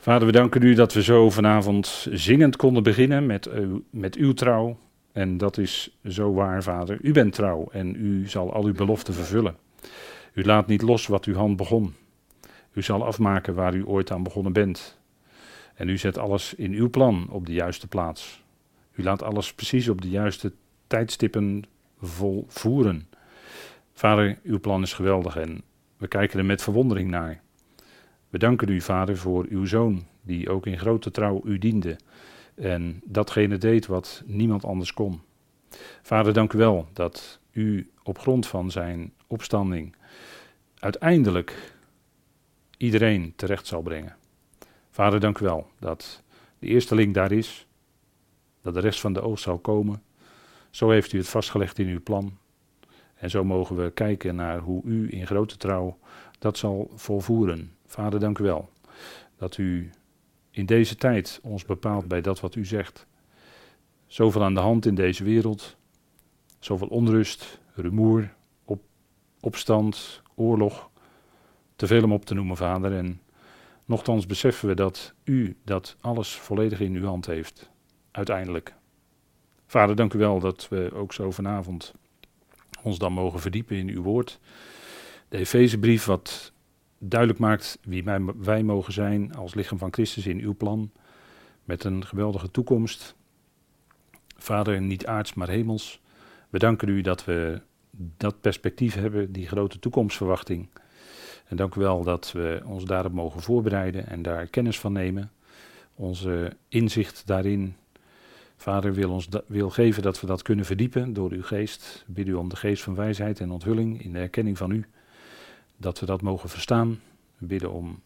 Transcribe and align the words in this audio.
Vader, 0.00 0.26
we 0.26 0.32
danken 0.32 0.62
u 0.62 0.74
dat 0.74 0.92
we 0.92 1.02
zo 1.02 1.30
vanavond 1.30 2.06
zingend 2.10 2.56
konden 2.56 2.82
beginnen 2.82 3.26
met, 3.26 3.50
uw, 3.50 3.82
met 3.90 4.16
uw 4.16 4.32
trouw. 4.32 4.78
En 5.12 5.36
dat 5.36 5.58
is 5.58 5.98
zo 6.08 6.32
waar, 6.32 6.62
Vader. 6.62 6.98
U 7.02 7.12
bent 7.12 7.32
trouw 7.32 7.68
en 7.72 7.94
u 7.94 8.28
zal 8.28 8.52
al 8.52 8.64
uw 8.64 8.72
beloften 8.72 9.14
vervullen. 9.14 9.56
U 10.32 10.44
laat 10.44 10.66
niet 10.66 10.82
los 10.82 11.06
wat 11.06 11.24
uw 11.24 11.34
hand 11.34 11.56
begon. 11.56 11.94
U 12.72 12.82
zal 12.82 13.04
afmaken 13.04 13.54
waar 13.54 13.74
u 13.74 13.86
ooit 13.86 14.10
aan 14.10 14.22
begonnen 14.22 14.52
bent. 14.52 14.98
En 15.74 15.88
u 15.88 15.98
zet 15.98 16.18
alles 16.18 16.54
in 16.54 16.72
uw 16.72 16.90
plan 16.90 17.26
op 17.30 17.46
de 17.46 17.52
juiste 17.52 17.88
plaats. 17.88 18.42
U 18.92 19.02
laat 19.02 19.22
alles 19.22 19.54
precies 19.54 19.88
op 19.88 20.00
de 20.00 20.10
juiste 20.10 20.52
tijdstippen 20.86 21.62
volvoeren. 22.00 23.08
Vader, 23.92 24.38
uw 24.42 24.60
plan 24.60 24.82
is 24.82 24.92
geweldig 24.92 25.36
en 25.36 25.62
we 25.96 26.08
kijken 26.08 26.38
er 26.38 26.44
met 26.44 26.62
verwondering 26.62 27.10
naar. 27.10 27.40
We 28.30 28.38
danken 28.38 28.68
u, 28.68 28.80
Vader, 28.80 29.16
voor 29.16 29.46
uw 29.48 29.64
zoon, 29.64 30.06
die 30.22 30.50
ook 30.50 30.66
in 30.66 30.78
grote 30.78 31.10
trouw 31.10 31.40
u 31.44 31.58
diende 31.58 31.98
en 32.54 33.00
datgene 33.04 33.58
deed 33.58 33.86
wat 33.86 34.22
niemand 34.26 34.64
anders 34.64 34.92
kon. 34.92 35.20
Vader, 36.02 36.32
dank 36.32 36.52
u 36.52 36.58
wel 36.58 36.88
dat 36.92 37.40
u 37.52 37.90
op 38.02 38.18
grond 38.18 38.46
van 38.46 38.70
zijn 38.70 39.12
opstanding 39.26 39.96
uiteindelijk 40.78 41.74
iedereen 42.76 43.32
terecht 43.36 43.66
zal 43.66 43.82
brengen. 43.82 44.16
Vader, 44.90 45.20
dank 45.20 45.38
u 45.38 45.44
wel 45.44 45.70
dat 45.78 46.22
de 46.58 46.66
eerste 46.66 46.94
link 46.94 47.14
daar 47.14 47.32
is, 47.32 47.66
dat 48.62 48.74
de 48.74 48.80
rest 48.80 49.00
van 49.00 49.12
de 49.12 49.20
oogst 49.20 49.44
zal 49.44 49.58
komen. 49.58 50.02
Zo 50.70 50.90
heeft 50.90 51.12
u 51.12 51.18
het 51.18 51.28
vastgelegd 51.28 51.78
in 51.78 51.88
uw 51.88 52.02
plan. 52.02 52.38
En 53.14 53.30
zo 53.30 53.44
mogen 53.44 53.76
we 53.76 53.90
kijken 53.90 54.34
naar 54.34 54.58
hoe 54.58 54.82
u 54.84 55.12
in 55.12 55.26
grote 55.26 55.56
trouw 55.56 55.98
dat 56.38 56.58
zal 56.58 56.90
volvoeren. 56.94 57.72
Vader, 57.90 58.20
dank 58.20 58.38
u 58.38 58.44
wel 58.44 58.68
dat 59.36 59.56
u 59.58 59.90
in 60.50 60.66
deze 60.66 60.96
tijd 60.96 61.40
ons 61.42 61.64
bepaalt 61.64 62.08
bij 62.08 62.20
dat 62.20 62.40
wat 62.40 62.54
u 62.54 62.64
zegt. 62.64 63.06
Zoveel 64.06 64.44
aan 64.44 64.54
de 64.54 64.60
hand 64.60 64.86
in 64.86 64.94
deze 64.94 65.24
wereld, 65.24 65.76
zoveel 66.58 66.86
onrust, 66.86 67.60
rumoer, 67.74 68.34
op, 68.64 68.82
opstand, 69.40 70.22
oorlog, 70.34 70.90
te 71.76 71.86
veel 71.86 72.02
om 72.02 72.12
op 72.12 72.24
te 72.24 72.34
noemen, 72.34 72.56
Vader. 72.56 72.96
En 72.96 73.20
nochtans 73.84 74.26
beseffen 74.26 74.68
we 74.68 74.74
dat 74.74 75.14
u 75.24 75.56
dat 75.64 75.96
alles 76.00 76.32
volledig 76.32 76.80
in 76.80 76.94
uw 76.94 77.06
hand 77.06 77.26
heeft, 77.26 77.70
uiteindelijk. 78.10 78.74
Vader, 79.66 79.96
dank 79.96 80.14
u 80.14 80.18
wel 80.18 80.40
dat 80.40 80.68
we 80.68 80.90
ook 80.94 81.12
zo 81.12 81.30
vanavond 81.30 81.94
ons 82.82 82.98
dan 82.98 83.12
mogen 83.12 83.40
verdiepen 83.40 83.76
in 83.76 83.88
uw 83.88 84.02
woord. 84.02 84.40
De 85.28 85.36
Efezebrief, 85.36 86.04
wat 86.04 86.52
duidelijk 87.02 87.40
maakt 87.40 87.78
wie 87.82 88.04
wij, 88.36 88.62
mogen 88.62 88.92
zijn 88.92 89.34
als 89.34 89.54
lichaam 89.54 89.78
van 89.78 89.92
Christus 89.92 90.26
in 90.26 90.38
uw 90.38 90.54
plan. 90.54 90.90
Met 91.64 91.84
een 91.84 92.06
geweldige 92.06 92.50
toekomst. 92.50 93.14
Vader, 94.36 94.80
niet 94.80 95.06
aards, 95.06 95.34
maar 95.34 95.48
hemels. 95.48 96.00
We 96.50 96.58
danken 96.58 96.88
u 96.88 97.00
dat 97.00 97.24
we 97.24 97.60
dat 98.16 98.40
perspectief 98.40 98.94
hebben, 98.94 99.32
die 99.32 99.48
grote 99.48 99.78
toekomstverwachting. 99.78 100.68
En 101.46 101.56
dank 101.56 101.74
u 101.74 101.80
wel 101.80 102.02
dat 102.02 102.32
we 102.32 102.62
ons 102.64 102.84
daarop 102.84 103.12
mogen 103.12 103.42
voorbereiden 103.42 104.06
en 104.06 104.22
daar 104.22 104.46
kennis 104.46 104.80
van 104.80 104.92
nemen. 104.92 105.32
Onze 105.94 106.56
inzicht 106.68 107.26
daarin. 107.26 107.74
Vader 108.56 108.94
wil 108.94 109.10
ons 109.10 109.28
wil 109.46 109.70
geven 109.70 110.02
dat 110.02 110.20
we 110.20 110.26
dat 110.26 110.42
kunnen 110.42 110.64
verdiepen 110.64 111.12
door 111.12 111.30
uw 111.30 111.42
geest. 111.42 112.04
Bid 112.06 112.28
u 112.28 112.34
om 112.34 112.48
de 112.48 112.56
geest 112.56 112.82
van 112.82 112.94
wijsheid 112.94 113.40
en 113.40 113.50
onthulling 113.50 114.02
in 114.02 114.12
de 114.12 114.18
erkenning 114.18 114.58
van 114.58 114.70
u 114.70 114.86
dat 115.80 116.00
we 116.00 116.06
dat 116.06 116.22
mogen 116.22 116.48
verstaan. 116.48 117.00
We 117.38 117.46
bidden 117.46 117.72
om 117.72 118.00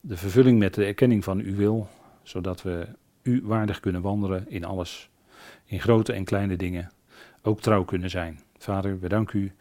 de 0.00 0.16
vervulling 0.16 0.58
met 0.58 0.74
de 0.74 0.84
erkenning 0.84 1.24
van 1.24 1.38
uw 1.38 1.56
wil, 1.56 1.88
zodat 2.22 2.62
we 2.62 2.86
u 3.22 3.42
waardig 3.44 3.80
kunnen 3.80 4.02
wandelen 4.02 4.50
in 4.50 4.64
alles, 4.64 5.10
in 5.64 5.80
grote 5.80 6.12
en 6.12 6.24
kleine 6.24 6.56
dingen, 6.56 6.90
ook 7.42 7.60
trouw 7.60 7.84
kunnen 7.84 8.10
zijn. 8.10 8.40
Vader, 8.58 9.00
we 9.00 9.08
danken 9.08 9.40
u 9.40 9.52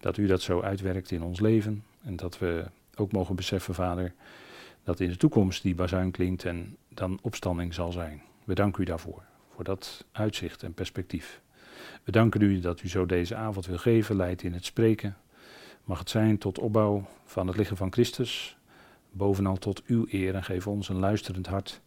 dat 0.00 0.16
u 0.16 0.26
dat 0.26 0.42
zo 0.42 0.60
uitwerkt 0.60 1.10
in 1.10 1.22
ons 1.22 1.40
leven 1.40 1.84
en 2.02 2.16
dat 2.16 2.38
we 2.38 2.64
ook 2.94 3.12
mogen 3.12 3.36
beseffen, 3.36 3.74
Vader, 3.74 4.12
dat 4.84 5.00
in 5.00 5.08
de 5.08 5.16
toekomst 5.16 5.62
die 5.62 5.74
bazuin 5.74 6.10
klinkt 6.10 6.44
en 6.44 6.76
dan 6.88 7.18
opstanding 7.22 7.74
zal 7.74 7.92
zijn. 7.92 8.22
We 8.44 8.54
danken 8.54 8.82
u 8.82 8.84
daarvoor, 8.84 9.22
voor 9.54 9.64
dat 9.64 10.04
uitzicht 10.12 10.62
en 10.62 10.74
perspectief. 10.74 11.40
We 12.04 12.12
danken 12.12 12.40
u 12.40 12.60
dat 12.60 12.82
u 12.82 12.88
zo 12.88 13.06
deze 13.06 13.34
avond 13.34 13.66
wil 13.66 13.78
geven, 13.78 14.16
leidt 14.16 14.42
in 14.42 14.52
het 14.52 14.64
spreken, 14.64 15.16
Mag 15.84 15.98
het 15.98 16.10
zijn 16.10 16.38
tot 16.38 16.58
opbouw 16.58 17.04
van 17.24 17.46
het 17.46 17.56
lichaam 17.56 17.76
van 17.76 17.92
Christus, 17.92 18.56
bovenal 19.10 19.56
tot 19.56 19.82
uw 19.86 20.06
eer 20.08 20.34
en 20.34 20.44
geef 20.44 20.66
ons 20.66 20.88
een 20.88 20.98
luisterend 20.98 21.46
hart 21.46 21.80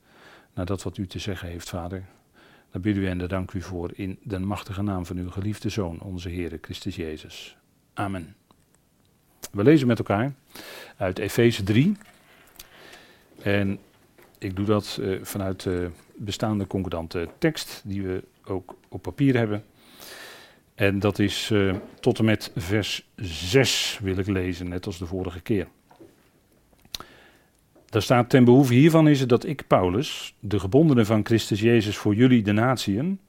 naar 0.54 0.66
dat 0.66 0.84
wat 0.84 0.98
u 0.98 1.08
te 1.08 1.20
zeggen 1.20 1.48
heeft, 1.48 1.70
Vader. 1.70 2.06
Daar 2.72 2.82
bidden 2.82 3.08
en 3.08 3.18
daar 3.18 3.28
dank 3.28 3.52
u 3.52 3.62
voor 3.62 3.92
in 3.94 4.20
de 4.24 4.40
machtige 4.40 4.82
naam 4.82 5.06
van 5.06 5.18
uw 5.18 5.30
geliefde 5.30 5.70
Zoon, 5.70 6.00
onze 6.00 6.30
Heer 6.30 6.58
Christus 6.62 6.96
Jezus. 6.96 7.58
Amen. 7.94 8.36
We 9.52 9.64
lezen 9.64 9.88
met 9.88 9.98
elkaar 9.98 10.34
uit 10.98 11.20
Efeze 11.20 11.64
3. 11.64 11.98
En 13.42 13.80
ik 14.38 14.56
doe 14.56 14.66
dat 14.66 14.98
uh, 15.02 15.24
vanuit 15.24 15.64
de 15.64 15.90
bestaande 16.16 16.68
concordante 16.68 17.30
tekst, 17.38 17.82
die 17.86 18.02
we 18.02 18.24
ook 18.46 18.76
op 18.88 19.02
papier 19.02 19.38
hebben. 19.38 19.64
En 20.84 21.00
dat 21.00 21.20
is 21.20 21.50
uh, 21.54 21.76
tot 22.00 22.20
en 22.20 22.26
met 22.26 22.52
vers 22.56 23.10
6 23.16 24.00
wil 24.02 24.18
ik 24.18 24.28
lezen, 24.28 24.70
net 24.70 24.86
als 24.86 24.98
de 24.98 25.06
vorige 25.06 25.42
keer. 25.42 25.68
Daar 27.86 28.02
staat 28.02 28.30
ten 28.30 28.44
behoeve 28.44 28.74
hiervan 28.74 29.08
is 29.08 29.20
het 29.20 29.30
dat 29.30 29.46
ik, 29.46 29.68
Paulus, 29.68 30.36
de 30.40 30.60
gebondene 30.60 31.06
van 31.06 31.26
Christus 31.26 31.60
Jezus 31.60 31.98
voor 31.98 32.16
jullie 32.16 32.44
de 32.44 32.52
natieën, 32.52 33.20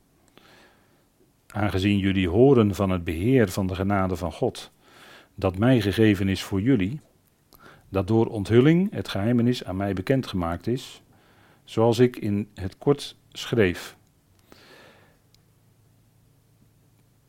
aangezien 1.47 1.99
jullie 1.99 2.29
horen 2.29 2.75
van 2.75 2.91
het 2.91 3.05
beheer 3.05 3.49
van 3.49 3.67
de 3.67 3.75
genade 3.75 4.17
van 4.17 4.33
God, 4.33 4.71
dat 5.35 5.59
mij 5.59 5.81
gegeven 5.81 6.29
is 6.29 6.43
voor 6.43 6.61
jullie, 6.61 7.01
dat 7.89 8.07
door 8.07 8.27
onthulling 8.27 8.93
het 8.93 9.09
geheimenis 9.09 9.65
aan 9.65 9.77
mij 9.77 9.93
bekendgemaakt 9.93 10.67
is, 10.67 11.03
zoals 11.65 11.99
ik 11.99 12.17
in 12.17 12.49
het 12.55 12.79
kort 12.79 13.17
schreef 13.33 13.97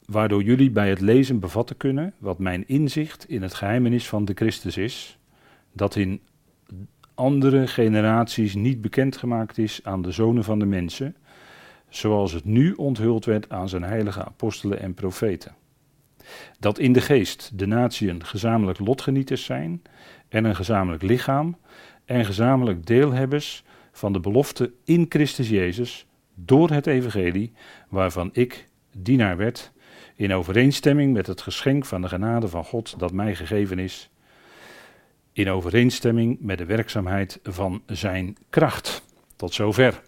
waardoor 0.07 0.43
jullie 0.43 0.71
bij 0.71 0.89
het 0.89 1.01
lezen 1.01 1.39
bevatten 1.39 1.77
kunnen 1.77 2.13
wat 2.17 2.39
mijn 2.39 2.67
inzicht 2.67 3.29
in 3.29 3.41
het 3.41 3.53
geheimenis 3.53 4.07
van 4.07 4.25
de 4.25 4.33
Christus 4.33 4.77
is, 4.77 5.17
dat 5.71 5.95
in 5.95 6.21
andere 7.13 7.67
generaties 7.67 8.55
niet 8.55 8.81
bekendgemaakt 8.81 9.57
is 9.57 9.79
aan 9.83 10.01
de 10.01 10.11
zonen 10.11 10.43
van 10.43 10.59
de 10.59 10.65
mensen, 10.65 11.15
zoals 11.89 12.31
het 12.31 12.45
nu 12.45 12.73
onthuld 12.73 13.25
werd 13.25 13.49
aan 13.49 13.69
zijn 13.69 13.83
heilige 13.83 14.25
apostelen 14.25 14.79
en 14.79 14.93
profeten. 14.93 15.55
Dat 16.59 16.79
in 16.79 16.93
de 16.93 17.01
geest 17.01 17.51
de 17.53 17.65
natieën 17.65 18.25
gezamenlijk 18.25 18.79
lotgenieters 18.79 19.43
zijn 19.43 19.81
en 20.29 20.45
een 20.45 20.55
gezamenlijk 20.55 21.03
lichaam 21.03 21.57
en 22.05 22.25
gezamenlijk 22.25 22.85
deelhebbers 22.85 23.63
van 23.91 24.13
de 24.13 24.19
belofte 24.19 24.71
in 24.83 25.05
Christus 25.09 25.49
Jezus 25.49 26.05
door 26.35 26.69
het 26.69 26.87
evangelie 26.87 27.51
waarvan 27.89 28.29
ik 28.33 28.67
dienaar 28.97 29.37
werd 29.37 29.73
in 30.15 30.33
overeenstemming 30.33 31.13
met 31.13 31.27
het 31.27 31.41
geschenk 31.41 31.85
van 31.85 32.01
de 32.01 32.07
genade 32.07 32.47
van 32.47 32.63
God 32.63 32.99
dat 32.99 33.11
mij 33.11 33.35
gegeven 33.35 33.79
is, 33.79 34.09
in 35.33 35.49
overeenstemming 35.49 36.37
met 36.39 36.57
de 36.57 36.65
werkzaamheid 36.65 37.39
van 37.43 37.83
zijn 37.85 38.37
kracht. 38.49 39.03
Tot 39.35 39.53
zover. 39.53 40.01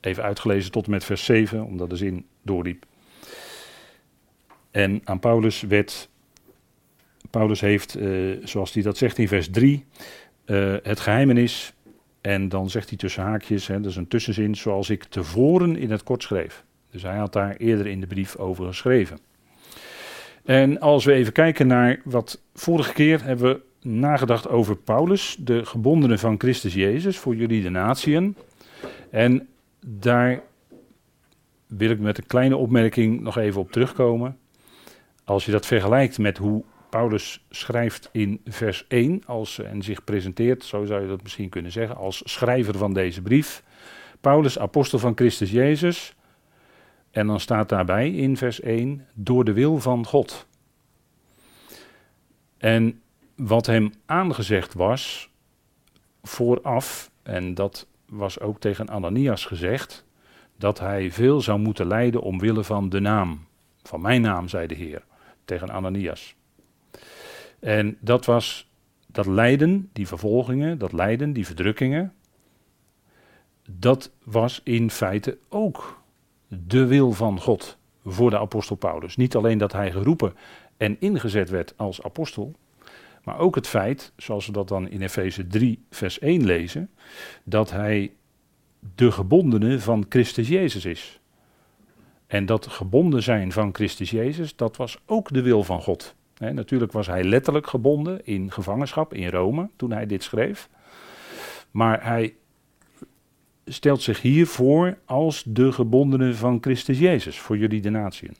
Even 0.00 0.22
uitgelezen 0.22 0.70
tot 0.70 0.84
en 0.84 0.90
met 0.90 1.04
vers 1.04 1.24
7, 1.24 1.64
omdat 1.64 1.90
de 1.90 1.96
zin 1.96 2.26
doorliep. 2.42 2.86
En 4.70 5.00
aan 5.04 5.18
Paulus 5.18 5.60
werd, 5.60 6.08
Paulus 7.30 7.60
heeft, 7.60 7.96
uh, 7.96 8.46
zoals 8.46 8.72
hij 8.72 8.82
dat 8.82 8.96
zegt 8.96 9.18
in 9.18 9.28
vers 9.28 9.50
3, 9.50 9.84
uh, 10.46 10.74
eh, 10.74 10.80
het 10.82 11.00
geheimenis, 11.00 11.74
en 12.20 12.48
dan 12.48 12.70
zegt 12.70 12.88
hij 12.88 12.98
tussen 12.98 13.22
haakjes, 13.22 13.66
hè, 13.66 13.80
dat 13.80 13.90
is 13.90 13.96
een 13.96 14.08
tussenzin, 14.08 14.54
zoals 14.54 14.90
ik 14.90 15.04
tevoren 15.04 15.76
in 15.76 15.90
het 15.90 16.02
kort 16.02 16.22
schreef. 16.22 16.64
Dus 16.94 17.02
hij 17.02 17.16
had 17.16 17.32
daar 17.32 17.56
eerder 17.56 17.86
in 17.86 18.00
de 18.00 18.06
brief 18.06 18.36
over 18.36 18.66
geschreven. 18.66 19.18
En 20.44 20.80
als 20.80 21.04
we 21.04 21.12
even 21.12 21.32
kijken 21.32 21.66
naar 21.66 22.00
wat 22.04 22.40
vorige 22.54 22.92
keer 22.92 23.24
hebben 23.24 23.52
we 23.52 23.88
nagedacht 23.88 24.48
over 24.48 24.76
Paulus, 24.76 25.36
de 25.38 25.64
gebondene 25.64 26.18
van 26.18 26.38
Christus 26.38 26.74
Jezus, 26.74 27.18
voor 27.18 27.34
jullie 27.34 27.62
de 27.62 27.70
natieën. 27.70 28.36
En 29.10 29.48
daar 29.86 30.42
wil 31.66 31.90
ik 31.90 31.98
met 31.98 32.18
een 32.18 32.26
kleine 32.26 32.56
opmerking 32.56 33.20
nog 33.20 33.38
even 33.38 33.60
op 33.60 33.72
terugkomen. 33.72 34.38
Als 35.24 35.44
je 35.44 35.52
dat 35.52 35.66
vergelijkt 35.66 36.18
met 36.18 36.38
hoe 36.38 36.64
Paulus 36.90 37.44
schrijft 37.50 38.08
in 38.12 38.40
vers 38.44 38.84
1 38.88 39.22
als, 39.26 39.58
en 39.58 39.82
zich 39.82 40.04
presenteert, 40.04 40.64
zo 40.64 40.84
zou 40.84 41.02
je 41.02 41.08
dat 41.08 41.22
misschien 41.22 41.48
kunnen 41.48 41.72
zeggen, 41.72 41.96
als 41.96 42.22
schrijver 42.24 42.78
van 42.78 42.92
deze 42.92 43.22
brief. 43.22 43.62
Paulus, 44.20 44.58
apostel 44.58 44.98
van 44.98 45.12
Christus 45.14 45.50
Jezus, 45.50 46.14
en 47.14 47.26
dan 47.26 47.40
staat 47.40 47.68
daarbij 47.68 48.10
in 48.10 48.36
vers 48.36 48.60
1, 48.60 49.06
door 49.12 49.44
de 49.44 49.52
wil 49.52 49.78
van 49.78 50.06
God. 50.06 50.46
En 52.58 53.02
wat 53.36 53.66
hem 53.66 53.92
aangezegd 54.06 54.74
was, 54.74 55.30
vooraf 56.22 57.10
En 57.22 57.54
dat 57.54 57.86
was 58.06 58.40
ook 58.40 58.60
tegen 58.60 58.88
Ananias 58.88 59.44
gezegd, 59.44 60.04
dat 60.56 60.78
hij 60.78 61.10
veel 61.10 61.40
zou 61.40 61.58
moeten 61.58 61.86
lijden 61.86 62.22
omwille 62.22 62.64
van 62.64 62.88
de 62.88 63.00
naam. 63.00 63.46
Van 63.82 64.00
mijn 64.00 64.20
naam, 64.20 64.48
zei 64.48 64.66
de 64.66 64.74
Heer, 64.74 65.02
tegen 65.44 65.70
Ananias. 65.70 66.34
En 67.58 67.96
dat 68.00 68.24
was 68.24 68.70
dat 69.06 69.26
lijden, 69.26 69.90
die 69.92 70.06
vervolgingen, 70.06 70.78
dat 70.78 70.92
lijden, 70.92 71.32
die 71.32 71.46
verdrukkingen, 71.46 72.14
dat 73.70 74.10
was 74.24 74.60
in 74.64 74.90
feite 74.90 75.38
ook 75.48 76.02
de 76.66 76.86
wil 76.86 77.12
van 77.12 77.40
God 77.40 77.78
voor 78.04 78.30
de 78.30 78.38
apostel 78.38 78.76
Paulus. 78.76 79.16
Niet 79.16 79.36
alleen 79.36 79.58
dat 79.58 79.72
hij 79.72 79.90
geroepen 79.90 80.34
en 80.76 80.96
ingezet 81.00 81.50
werd 81.50 81.74
als 81.76 82.02
apostel, 82.02 82.54
maar 83.24 83.38
ook 83.38 83.54
het 83.54 83.66
feit, 83.66 84.12
zoals 84.16 84.46
we 84.46 84.52
dat 84.52 84.68
dan 84.68 84.88
in 84.88 85.02
Efeze 85.02 85.46
3, 85.46 85.84
vers 85.90 86.18
1 86.18 86.44
lezen, 86.44 86.90
dat 87.44 87.70
hij 87.70 88.12
de 88.94 89.10
gebondene 89.10 89.80
van 89.80 90.06
Christus 90.08 90.48
Jezus 90.48 90.84
is. 90.84 91.20
En 92.26 92.46
dat 92.46 92.66
gebonden 92.66 93.22
zijn 93.22 93.52
van 93.52 93.74
Christus 93.74 94.10
Jezus, 94.10 94.56
dat 94.56 94.76
was 94.76 94.98
ook 95.06 95.32
de 95.32 95.42
wil 95.42 95.62
van 95.62 95.82
God. 95.82 96.14
natuurlijk 96.38 96.92
was 96.92 97.06
hij 97.06 97.24
letterlijk 97.24 97.66
gebonden 97.66 98.26
in 98.26 98.52
gevangenschap 98.52 99.14
in 99.14 99.28
Rome 99.28 99.68
toen 99.76 99.92
hij 99.92 100.06
dit 100.06 100.22
schreef. 100.22 100.68
Maar 101.70 102.04
hij 102.06 102.34
stelt 103.64 104.02
zich 104.02 104.22
hier 104.22 104.46
voor 104.46 104.98
als 105.04 105.44
de 105.46 105.72
gebondene 105.72 106.34
van 106.34 106.58
Christus 106.60 106.98
Jezus 106.98 107.38
voor 107.38 107.58
jullie 107.58 107.80
de 107.80 107.90
natieën. 107.90 108.34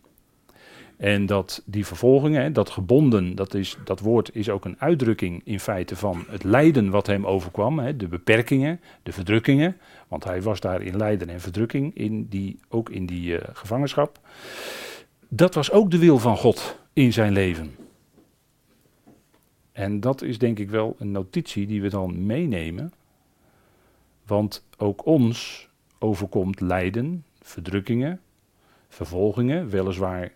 En 0.96 1.26
dat 1.26 1.62
die 1.66 1.86
vervolgingen, 1.86 2.52
dat 2.52 2.70
gebonden, 2.70 3.34
dat, 3.34 3.54
is, 3.54 3.76
dat 3.84 4.00
woord 4.00 4.34
is 4.34 4.50
ook 4.50 4.64
een 4.64 4.76
uitdrukking 4.78 5.40
in 5.44 5.60
feite 5.60 5.96
van 5.96 6.24
het 6.28 6.44
lijden 6.44 6.90
wat 6.90 7.06
hem 7.06 7.26
overkwam. 7.26 7.78
Hè, 7.78 7.96
de 7.96 8.08
beperkingen, 8.08 8.80
de 9.02 9.12
verdrukkingen. 9.12 9.76
Want 10.08 10.24
hij 10.24 10.42
was 10.42 10.60
daar 10.60 10.82
in 10.82 10.96
lijden 10.96 11.28
en 11.28 11.40
verdrukking, 11.40 11.96
in 11.96 12.26
die, 12.28 12.58
ook 12.68 12.90
in 12.90 13.06
die 13.06 13.32
uh, 13.32 13.38
gevangenschap. 13.52 14.18
Dat 15.28 15.54
was 15.54 15.70
ook 15.70 15.90
de 15.90 15.98
wil 15.98 16.18
van 16.18 16.36
God 16.36 16.78
in 16.92 17.12
zijn 17.12 17.32
leven. 17.32 17.74
En 19.72 20.00
dat 20.00 20.22
is 20.22 20.38
denk 20.38 20.58
ik 20.58 20.70
wel 20.70 20.96
een 20.98 21.10
notitie 21.10 21.66
die 21.66 21.82
we 21.82 21.88
dan 21.88 22.26
meenemen. 22.26 22.92
Want 24.26 24.66
ook 24.76 25.06
ons 25.06 25.68
overkomt 25.98 26.60
lijden, 26.60 27.24
verdrukkingen, 27.40 28.20
vervolgingen, 28.88 29.68
weliswaar 29.68 30.32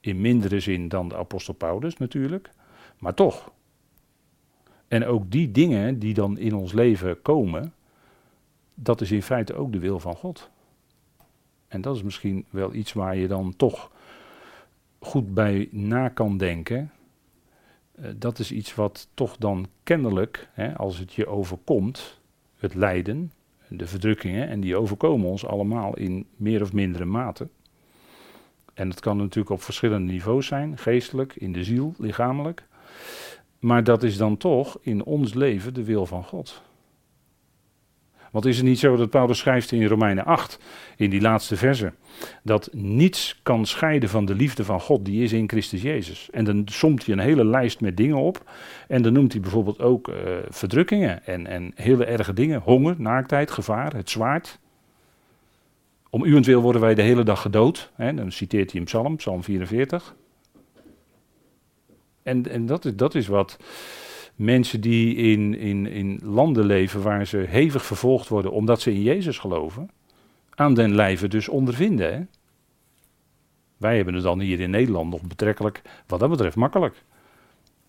in 0.00 0.20
mindere 0.20 0.60
zin 0.60 0.88
dan 0.88 1.08
de 1.08 1.16
apostel 1.16 1.54
Paulus 1.54 1.96
natuurlijk, 1.96 2.50
maar 2.98 3.14
toch. 3.14 3.52
En 4.88 5.06
ook 5.06 5.30
die 5.30 5.50
dingen 5.50 5.98
die 5.98 6.14
dan 6.14 6.38
in 6.38 6.54
ons 6.54 6.72
leven 6.72 7.22
komen, 7.22 7.74
dat 8.74 9.00
is 9.00 9.10
in 9.10 9.22
feite 9.22 9.54
ook 9.54 9.72
de 9.72 9.78
wil 9.78 10.00
van 10.00 10.16
God. 10.16 10.50
En 11.68 11.80
dat 11.80 11.96
is 11.96 12.02
misschien 12.02 12.44
wel 12.50 12.74
iets 12.74 12.92
waar 12.92 13.16
je 13.16 13.28
dan 13.28 13.56
toch 13.56 13.90
goed 14.98 15.34
bij 15.34 15.68
na 15.70 16.08
kan 16.08 16.36
denken. 16.36 16.92
Uh, 17.98 18.06
dat 18.16 18.38
is 18.38 18.52
iets 18.52 18.74
wat 18.74 19.08
toch 19.14 19.36
dan 19.36 19.66
kennelijk, 19.82 20.48
hè, 20.52 20.76
als 20.78 20.98
het 20.98 21.12
je 21.12 21.26
overkomt, 21.26 22.20
het 22.62 22.74
lijden, 22.74 23.32
de 23.68 23.86
verdrukkingen, 23.86 24.48
en 24.48 24.60
die 24.60 24.76
overkomen 24.76 25.28
ons 25.28 25.46
allemaal 25.46 25.96
in 25.96 26.26
meer 26.36 26.62
of 26.62 26.72
mindere 26.72 27.04
mate. 27.04 27.48
En 28.74 28.88
dat 28.88 29.00
kan 29.00 29.16
natuurlijk 29.16 29.50
op 29.50 29.62
verschillende 29.62 30.12
niveaus 30.12 30.46
zijn, 30.46 30.78
geestelijk, 30.78 31.36
in 31.36 31.52
de 31.52 31.64
ziel, 31.64 31.94
lichamelijk. 31.98 32.66
Maar 33.58 33.84
dat 33.84 34.02
is 34.02 34.16
dan 34.16 34.36
toch 34.36 34.78
in 34.80 35.04
ons 35.04 35.34
leven 35.34 35.74
de 35.74 35.84
wil 35.84 36.06
van 36.06 36.24
God. 36.24 36.62
Want 38.32 38.44
is 38.46 38.56
het 38.56 38.66
niet 38.66 38.78
zo 38.78 38.96
dat 38.96 39.10
Paulus 39.10 39.38
schrijft 39.38 39.72
in 39.72 39.86
Romeinen 39.86 40.24
8, 40.24 40.58
in 40.96 41.10
die 41.10 41.20
laatste 41.20 41.56
verse, 41.56 41.92
dat 42.42 42.68
niets 42.72 43.40
kan 43.42 43.66
scheiden 43.66 44.08
van 44.08 44.24
de 44.24 44.34
liefde 44.34 44.64
van 44.64 44.80
God 44.80 45.04
die 45.04 45.22
is 45.22 45.32
in 45.32 45.48
Christus 45.48 45.82
Jezus. 45.82 46.28
En 46.30 46.44
dan 46.44 46.62
somt 46.64 47.06
hij 47.06 47.14
een 47.14 47.20
hele 47.20 47.44
lijst 47.44 47.80
met 47.80 47.96
dingen 47.96 48.16
op. 48.16 48.50
En 48.88 49.02
dan 49.02 49.12
noemt 49.12 49.32
hij 49.32 49.40
bijvoorbeeld 49.40 49.80
ook 49.80 50.08
uh, 50.08 50.14
verdrukkingen 50.48 51.26
en, 51.26 51.46
en 51.46 51.72
hele 51.74 52.04
erge 52.04 52.32
dingen. 52.32 52.60
Honger, 52.60 52.94
naaktheid, 52.98 53.50
gevaar, 53.50 53.94
het 53.94 54.10
zwaard. 54.10 54.58
Om 56.10 56.24
uwentwil 56.24 56.60
worden 56.60 56.80
wij 56.80 56.94
de 56.94 57.02
hele 57.02 57.22
dag 57.22 57.40
gedood. 57.40 57.90
Hè, 57.94 58.14
dan 58.14 58.32
citeert 58.32 58.70
hij 58.70 58.80
hem 58.80 58.84
Psalm, 58.84 59.16
Psalm 59.16 59.42
44. 59.42 60.14
En, 62.22 62.50
en 62.50 62.66
dat, 62.66 62.84
is, 62.84 62.96
dat 62.96 63.14
is 63.14 63.26
wat 63.26 63.58
mensen 64.34 64.80
die 64.80 65.14
in, 65.14 65.58
in, 65.58 65.86
in 65.86 66.20
landen 66.22 66.64
leven 66.64 67.02
waar 67.02 67.26
ze 67.26 67.36
hevig 67.36 67.84
vervolgd 67.84 68.28
worden 68.28 68.52
omdat 68.52 68.80
ze 68.80 68.92
in 68.92 69.02
Jezus 69.02 69.38
geloven, 69.38 69.90
aan 70.54 70.74
den 70.74 70.94
lijve 70.94 71.28
dus 71.28 71.48
ondervinden. 71.48 72.14
Hè? 72.14 72.22
Wij 73.76 73.96
hebben 73.96 74.14
het 74.14 74.22
dan 74.22 74.40
hier 74.40 74.60
in 74.60 74.70
Nederland 74.70 75.10
nog 75.10 75.22
betrekkelijk, 75.22 75.82
wat 76.06 76.20
dat 76.20 76.30
betreft, 76.30 76.56
makkelijk. 76.56 77.02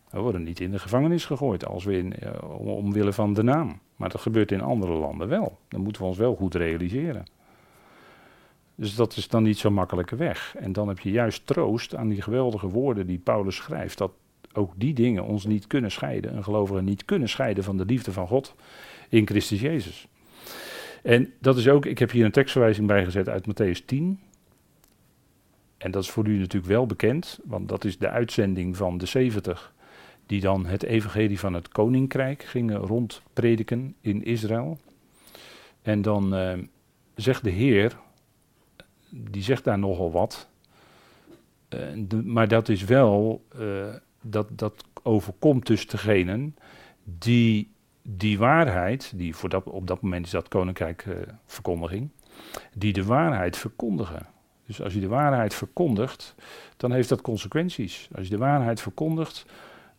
We 0.09 0.19
worden 0.19 0.43
niet 0.43 0.59
in 0.59 0.71
de 0.71 0.79
gevangenis 0.79 1.25
gegooid 1.25 1.65
als 1.65 1.83
we 1.83 1.97
in, 1.97 2.13
uh, 2.23 2.59
omwille 2.59 3.13
van 3.13 3.33
de 3.33 3.43
naam. 3.43 3.79
Maar 3.95 4.09
dat 4.09 4.21
gebeurt 4.21 4.51
in 4.51 4.61
andere 4.61 4.93
landen 4.93 5.27
wel. 5.27 5.57
Dat 5.67 5.79
moeten 5.79 6.01
we 6.01 6.07
ons 6.07 6.17
wel 6.17 6.35
goed 6.35 6.55
realiseren. 6.55 7.25
Dus 8.75 8.95
dat 8.95 9.17
is 9.17 9.27
dan 9.27 9.43
niet 9.43 9.57
zo'n 9.57 9.73
makkelijke 9.73 10.15
weg. 10.15 10.55
En 10.57 10.73
dan 10.73 10.87
heb 10.87 10.99
je 10.99 11.11
juist 11.11 11.47
troost 11.47 11.95
aan 11.95 12.09
die 12.09 12.21
geweldige 12.21 12.67
woorden 12.67 13.07
die 13.07 13.17
Paulus 13.17 13.55
schrijft. 13.55 13.97
Dat 13.97 14.11
ook 14.53 14.73
die 14.75 14.93
dingen 14.93 15.23
ons 15.23 15.45
niet 15.45 15.67
kunnen 15.67 15.91
scheiden. 15.91 16.35
Een 16.35 16.43
gelovige 16.43 16.81
niet 16.81 17.05
kunnen 17.05 17.29
scheiden 17.29 17.63
van 17.63 17.77
de 17.77 17.85
liefde 17.85 18.11
van 18.11 18.27
God 18.27 18.55
in 19.09 19.27
Christus 19.27 19.61
Jezus. 19.61 20.07
En 21.03 21.33
dat 21.39 21.57
is 21.57 21.67
ook, 21.67 21.85
ik 21.85 21.99
heb 21.99 22.11
hier 22.11 22.25
een 22.25 22.31
tekstverwijzing 22.31 22.87
bijgezet 22.87 23.29
uit 23.29 23.45
Matthäus 23.47 23.85
10. 23.85 24.19
En 25.77 25.91
dat 25.91 26.03
is 26.03 26.09
voor 26.09 26.27
u 26.27 26.37
natuurlijk 26.37 26.71
wel 26.71 26.85
bekend, 26.85 27.39
want 27.43 27.69
dat 27.69 27.85
is 27.85 27.97
de 27.97 28.09
uitzending 28.09 28.77
van 28.77 28.97
de 28.97 29.05
70 29.05 29.73
die 30.25 30.41
dan 30.41 30.65
het 30.65 30.83
evangelie 30.83 31.39
van 31.39 31.53
het 31.53 31.67
koninkrijk 31.67 32.43
gingen 32.43 32.77
rondprediken 32.77 33.95
in 34.01 34.23
Israël. 34.23 34.79
En 35.81 36.01
dan 36.01 36.35
uh, 36.35 36.53
zegt 37.15 37.43
de 37.43 37.49
Heer, 37.49 37.97
die 39.09 39.43
zegt 39.43 39.63
daar 39.63 39.79
nogal 39.79 40.11
wat. 40.11 40.49
Uh, 41.69 42.23
maar 42.23 42.47
dat 42.47 42.69
is 42.69 42.83
wel, 42.83 43.43
uh, 43.59 43.85
dat, 44.23 44.47
dat 44.51 44.83
overkomt 45.03 45.67
dus 45.67 45.87
degenen 45.87 46.55
die 47.03 47.71
die 48.03 48.37
waarheid, 48.37 49.13
die 49.15 49.35
voor 49.35 49.49
dat, 49.49 49.63
op 49.63 49.87
dat 49.87 50.01
moment 50.01 50.25
is 50.25 50.31
dat 50.31 50.47
koninkrijk 50.47 51.05
uh, 51.05 51.15
verkondiging, 51.45 52.09
die 52.73 52.93
de 52.93 53.05
waarheid 53.05 53.57
verkondigen. 53.57 54.25
Dus 54.65 54.81
als 54.81 54.93
je 54.93 54.99
de 54.99 55.07
waarheid 55.07 55.53
verkondigt, 55.53 56.35
dan 56.77 56.91
heeft 56.91 57.09
dat 57.09 57.21
consequenties. 57.21 58.09
Als 58.15 58.27
je 58.27 58.31
de 58.31 58.37
waarheid 58.37 58.81
verkondigt, 58.81 59.45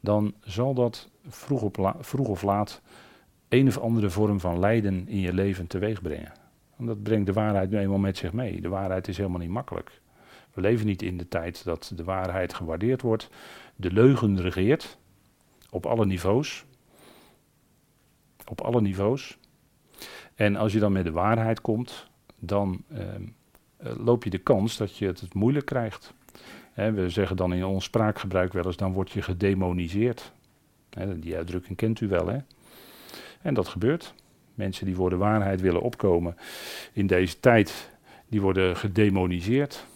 dan 0.00 0.34
zal 0.40 0.74
dat 0.74 1.08
vroeg, 1.28 1.70
vroeg 1.98 2.28
of 2.28 2.42
laat 2.42 2.82
een 3.48 3.66
of 3.66 3.78
andere 3.78 4.10
vorm 4.10 4.40
van 4.40 4.58
lijden 4.58 5.08
in 5.08 5.20
je 5.20 5.32
leven 5.32 5.66
teweeg 5.66 6.02
brengen. 6.02 6.32
En 6.78 6.86
dat 6.86 7.02
brengt 7.02 7.26
de 7.26 7.32
waarheid 7.32 7.70
nu 7.70 7.78
eenmaal 7.78 7.98
met 7.98 8.16
zich 8.16 8.32
mee. 8.32 8.60
De 8.60 8.68
waarheid 8.68 9.08
is 9.08 9.16
helemaal 9.16 9.38
niet 9.38 9.48
makkelijk. 9.48 10.00
We 10.52 10.60
leven 10.60 10.86
niet 10.86 11.02
in 11.02 11.16
de 11.16 11.28
tijd 11.28 11.64
dat 11.64 11.92
de 11.96 12.04
waarheid 12.04 12.54
gewaardeerd 12.54 13.02
wordt. 13.02 13.30
De 13.76 13.92
leugen 13.92 14.40
regeert 14.40 14.98
op 15.70 15.86
alle 15.86 16.06
niveaus. 16.06 16.64
Op 18.46 18.60
alle 18.60 18.80
niveaus. 18.80 19.38
En 20.34 20.56
als 20.56 20.72
je 20.72 20.78
dan 20.78 20.92
met 20.92 21.04
de 21.04 21.10
waarheid 21.10 21.60
komt, 21.60 22.06
dan 22.38 22.82
ehm, 22.92 23.22
eh, 23.76 23.92
loop 23.96 24.24
je 24.24 24.30
de 24.30 24.38
kans 24.38 24.76
dat 24.76 24.96
je 24.96 25.06
het 25.06 25.34
moeilijk 25.34 25.66
krijgt. 25.66 26.14
we 26.74 27.08
zeggen 27.08 27.36
dan 27.36 27.52
in 27.52 27.64
ons 27.64 27.84
spraakgebruik 27.84 28.52
wel 28.52 28.64
eens, 28.64 28.76
dan 28.76 28.92
word 28.92 29.10
je 29.10 29.22
gedemoniseerd. 29.22 30.32
die 31.16 31.36
uitdrukking 31.36 31.76
kent 31.76 32.00
u 32.00 32.08
wel, 32.08 32.26
hè? 32.26 32.38
En 33.42 33.54
dat 33.54 33.68
gebeurt. 33.68 34.14
Mensen 34.54 34.86
die 34.86 34.94
voor 34.94 35.10
de 35.10 35.16
waarheid 35.16 35.60
willen 35.60 35.80
opkomen 35.80 36.36
in 36.92 37.06
deze 37.06 37.40
tijd, 37.40 37.90
die 38.28 38.40
worden 38.40 38.76
gedemoniseerd. 38.76 39.86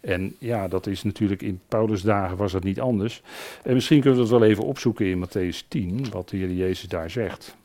En 0.00 0.36
ja, 0.38 0.68
dat 0.68 0.86
is 0.86 1.02
natuurlijk 1.02 1.42
in 1.42 1.60
Paulus' 1.68 2.02
dagen 2.02 2.36
was 2.36 2.52
dat 2.52 2.64
niet 2.64 2.80
anders. 2.80 3.22
En 3.62 3.74
misschien 3.74 4.00
kunnen 4.00 4.18
we 4.18 4.28
dat 4.28 4.38
wel 4.38 4.48
even 4.48 4.64
opzoeken 4.64 5.06
in 5.06 5.26
Matthäus 5.26 5.68
10, 5.68 6.10
wat 6.10 6.28
de 6.28 6.36
Heer 6.36 6.52
Jezus 6.52 6.88
daar 6.88 7.10
zegt. 7.10 7.58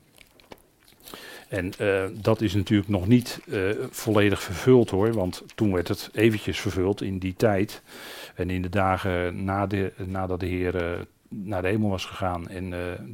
En 1.48 1.72
uh, 1.82 2.04
dat 2.14 2.42
is 2.42 2.54
natuurlijk 2.54 2.90
nog 2.90 3.08
niet 3.08 3.40
uh, 3.46 3.70
volledig 3.90 4.42
vervuld 4.42 4.90
hoor, 4.90 5.14
want 5.14 5.44
toen 5.56 5.74
werd 5.74 5.88
het 5.88 6.10
eventjes 6.14 6.60
vervuld 6.60 7.02
in 7.02 7.18
die 7.18 7.34
tijd. 7.38 7.82
En 8.36 8.50
in 8.50 8.62
de 8.62 8.70
dagen 8.70 9.44
na 9.44 9.68
de, 9.68 9.92
nadat 10.06 10.40
de 10.40 10.46
Heer 10.46 10.76
uh, 10.76 11.00
naar 11.30 11.62
de 11.62 11.68
hemel 11.68 11.90
was 11.90 12.06
gegaan 12.06 12.48
en 12.48 12.70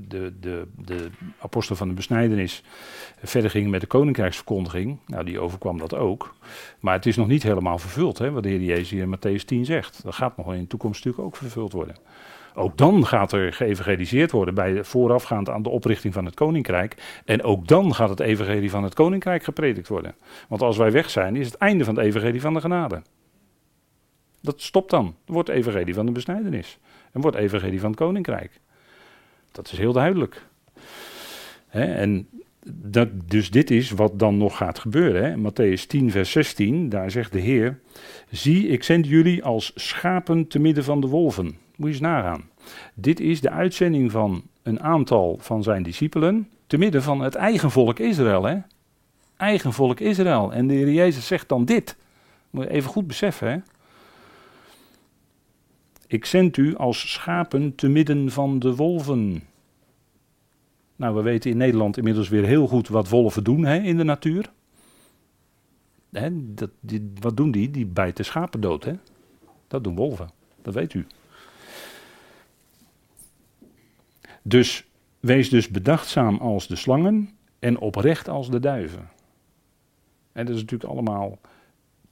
de, 0.07 0.33
de, 0.39 0.67
de 0.85 1.09
apostel 1.39 1.75
van 1.75 1.87
de 1.87 1.93
besnijdenis 1.93 2.63
verder 3.23 3.49
ging 3.49 3.69
met 3.69 3.81
de 3.81 3.87
koninkrijksverkondiging, 3.87 4.99
nou 5.07 5.23
die 5.23 5.39
overkwam 5.39 5.77
dat 5.77 5.95
ook. 5.95 6.35
Maar 6.79 6.93
het 6.93 7.05
is 7.05 7.15
nog 7.15 7.27
niet 7.27 7.43
helemaal 7.43 7.77
vervuld, 7.77 8.17
hè, 8.17 8.31
wat 8.31 8.43
de 8.43 8.49
Heer 8.49 8.61
Jezus 8.61 8.89
hier 8.89 9.01
in 9.01 9.15
Matthäus 9.17 9.45
10 9.45 9.65
zegt. 9.65 10.03
Dat 10.03 10.15
gaat 10.15 10.37
nog 10.37 10.53
in 10.53 10.61
de 10.61 10.67
toekomst 10.67 11.05
natuurlijk 11.05 11.33
ook 11.33 11.41
vervuld 11.41 11.71
worden. 11.71 11.95
Ook 12.55 12.77
dan 12.77 13.05
gaat 13.05 13.31
er 13.31 13.53
geëvangeliseerd 13.53 14.31
worden 14.31 14.53
bij 14.53 14.83
voorafgaand 14.83 15.49
aan 15.49 15.63
de 15.63 15.69
oprichting 15.69 16.13
van 16.13 16.25
het 16.25 16.35
koninkrijk. 16.35 17.21
En 17.25 17.43
ook 17.43 17.67
dan 17.67 17.95
gaat 17.95 18.09
het 18.09 18.19
evangelie 18.19 18.69
van 18.69 18.83
het 18.83 18.93
koninkrijk 18.93 19.43
gepredikt 19.43 19.87
worden. 19.87 20.15
Want 20.47 20.61
als 20.61 20.77
wij 20.77 20.91
weg 20.91 21.09
zijn, 21.09 21.35
is 21.35 21.45
het 21.45 21.55
einde 21.55 21.83
van 21.83 21.95
het 21.95 22.05
evangelie 22.05 22.41
van 22.41 22.53
de 22.53 22.61
genade. 22.61 23.01
Dat 24.41 24.61
stopt 24.61 24.89
dan. 24.89 25.15
Er 25.25 25.33
wordt 25.33 25.49
evangelie 25.49 25.93
van 25.93 26.05
de 26.05 26.11
besnijdenis. 26.11 26.79
En 27.11 27.21
wordt 27.21 27.37
evangelie 27.37 27.79
van 27.79 27.89
het 27.89 27.99
koninkrijk. 27.99 28.59
Dat 29.51 29.71
is 29.71 29.77
heel 29.77 29.93
duidelijk. 29.93 30.45
en 31.69 32.27
dat, 32.65 33.09
dus 33.25 33.51
dit 33.51 33.71
is 33.71 33.91
wat 33.91 34.19
dan 34.19 34.37
nog 34.37 34.57
gaat 34.57 34.79
gebeuren. 34.79 35.23
Hè. 35.23 35.49
Matthäus 35.49 35.87
10, 35.87 36.11
vers 36.11 36.31
16, 36.31 36.89
daar 36.89 37.11
zegt 37.11 37.31
de 37.31 37.39
Heer: 37.39 37.79
Zie, 38.29 38.67
ik 38.67 38.83
zend 38.83 39.07
jullie 39.07 39.43
als 39.43 39.71
schapen 39.75 40.47
te 40.47 40.59
midden 40.59 40.83
van 40.83 41.01
de 41.01 41.07
wolven. 41.07 41.45
Moet 41.45 41.87
je 41.87 41.87
eens 41.87 41.99
nagaan. 41.99 42.49
Dit 42.93 43.19
is 43.19 43.41
de 43.41 43.49
uitzending 43.49 44.11
van 44.11 44.43
een 44.63 44.81
aantal 44.81 45.37
van 45.41 45.63
zijn 45.63 45.83
discipelen. 45.83 46.49
te 46.67 46.77
midden 46.77 47.03
van 47.03 47.21
het 47.21 47.35
eigen 47.35 47.71
volk 47.71 47.99
Israël. 47.99 48.43
Hè. 48.43 48.57
Eigen 49.37 49.73
volk 49.73 49.99
Israël. 49.99 50.53
En 50.53 50.67
de 50.67 50.73
Heer 50.73 50.91
Jezus 50.91 51.27
zegt 51.27 51.49
dan 51.49 51.65
dit. 51.65 51.97
Moet 52.49 52.63
je 52.63 52.69
even 52.69 52.89
goed 52.89 53.07
beseffen. 53.07 53.51
Hè. 53.51 53.57
Ik 56.11 56.25
zend 56.25 56.57
u 56.57 56.75
als 56.75 57.11
schapen 57.11 57.75
te 57.75 57.89
midden 57.89 58.31
van 58.31 58.59
de 58.59 58.75
wolven. 58.75 59.43
Nou, 60.95 61.15
we 61.15 61.21
weten 61.21 61.51
in 61.51 61.57
Nederland 61.57 61.97
inmiddels 61.97 62.29
weer 62.29 62.45
heel 62.45 62.67
goed 62.67 62.87
wat 62.87 63.09
wolven 63.09 63.43
doen 63.43 63.65
hè, 63.65 63.77
in 63.77 63.97
de 63.97 64.03
natuur. 64.03 64.51
Hè, 66.11 66.53
dat, 66.53 66.69
die, 66.79 67.11
wat 67.19 67.37
doen 67.37 67.51
die? 67.51 67.71
Die 67.71 67.85
bijten 67.85 68.25
schapen 68.25 68.61
dood. 68.61 68.83
Hè? 68.83 68.93
Dat 69.67 69.83
doen 69.83 69.95
wolven. 69.95 70.29
Dat 70.61 70.73
weet 70.73 70.93
u. 70.93 71.05
Dus 74.41 74.87
wees 75.19 75.49
dus 75.49 75.69
bedachtzaam 75.69 76.37
als 76.37 76.67
de 76.67 76.75
slangen 76.75 77.29
en 77.59 77.79
oprecht 77.79 78.29
als 78.29 78.49
de 78.49 78.59
duiven. 78.59 79.09
En 80.31 80.45
dat 80.45 80.55
is 80.55 80.61
natuurlijk 80.61 80.91
allemaal 80.91 81.39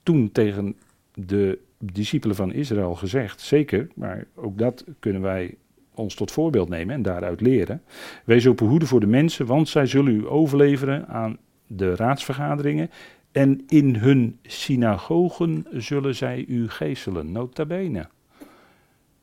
toen 0.04 0.32
tegen 0.32 0.76
de 1.14 1.60
discipelen 1.80 2.36
van 2.36 2.54
Israël 2.54 2.96
gezegd, 2.96 3.42
zeker, 3.42 3.88
maar 3.96 4.26
ook 4.36 4.58
dat 4.58 4.84
kunnen 5.00 5.22
wij 5.22 5.56
ons 5.94 6.16
tot 6.16 6.32
voorbeeld 6.32 6.70
nemen 6.70 6.96
en 6.96 7.02
daaruit 7.02 7.42
leren. 7.42 7.82
Wees 8.26 8.46
op 8.46 8.60
hoede 8.60 8.86
voor 8.86 9.00
de 9.00 9.08
mensen, 9.08 9.46
want 9.46 9.70
zij 9.70 9.86
zullen 9.86 10.16
u 10.16 10.28
overleveren 10.28 11.08
aan 11.08 11.38
de 11.68 11.96
raadsvergaderingen 11.96 12.90
en 13.32 13.64
in 13.68 13.96
hun 13.96 14.40
synagogen 14.44 15.66
zullen 15.72 16.16
zij 16.16 16.46
u 16.48 16.70
geestelen, 16.70 17.32
nota 17.32 17.66
bene. 17.66 18.08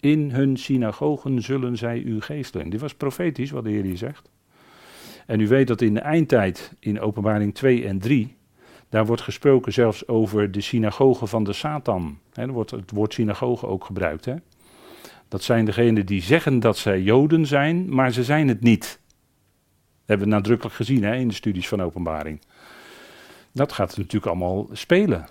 In 0.01 0.31
hun 0.31 0.57
synagogen 0.57 1.43
zullen 1.43 1.77
zij 1.77 1.99
u 1.99 2.21
geestelen. 2.21 2.71
Dit 2.71 2.81
was 2.81 2.95
profetisch 2.95 3.51
wat 3.51 3.65
de 3.65 3.71
Heer 3.71 3.83
hier 3.83 3.97
zegt. 3.97 4.31
En 5.27 5.41
u 5.41 5.49
weet 5.49 5.67
dat 5.67 5.81
in 5.81 5.95
de 5.95 6.01
eindtijd, 6.01 6.73
in 6.79 7.01
openbaring 7.01 7.55
2 7.55 7.87
en 7.87 7.99
3, 7.99 8.37
daar 8.89 9.07
wordt 9.07 9.23
gesproken 9.23 9.73
zelfs 9.73 10.09
over 10.09 10.51
de 10.51 10.61
synagogen 10.61 11.29
van 11.29 11.45
de 11.45 11.53
Satan. 11.53 12.19
er 12.33 12.53
wordt 12.53 12.71
het 12.71 12.91
woord 12.91 13.13
synagoge 13.13 13.67
ook 13.67 13.85
gebruikt. 13.85 14.25
He. 14.25 14.35
Dat 15.29 15.43
zijn 15.43 15.65
degenen 15.65 16.07
die 16.07 16.23
zeggen 16.23 16.61
dat 16.61 16.79
zij 16.79 17.03
Joden 17.03 17.47
zijn, 17.47 17.95
maar 17.95 18.13
ze 18.13 18.25
zijn 18.25 18.49
het 18.49 18.61
niet. 18.61 18.83
Dat 18.83 20.19
hebben 20.19 20.27
we 20.27 20.33
nadrukkelijk 20.35 20.77
gezien 20.77 21.05
in 21.05 21.29
de 21.29 21.35
studies 21.35 21.69
van 21.69 21.83
openbaring. 21.83 22.41
Dat 23.53 23.73
gaat 23.73 23.97
natuurlijk 23.97 24.27
allemaal 24.27 24.69
spelen. 24.73 25.27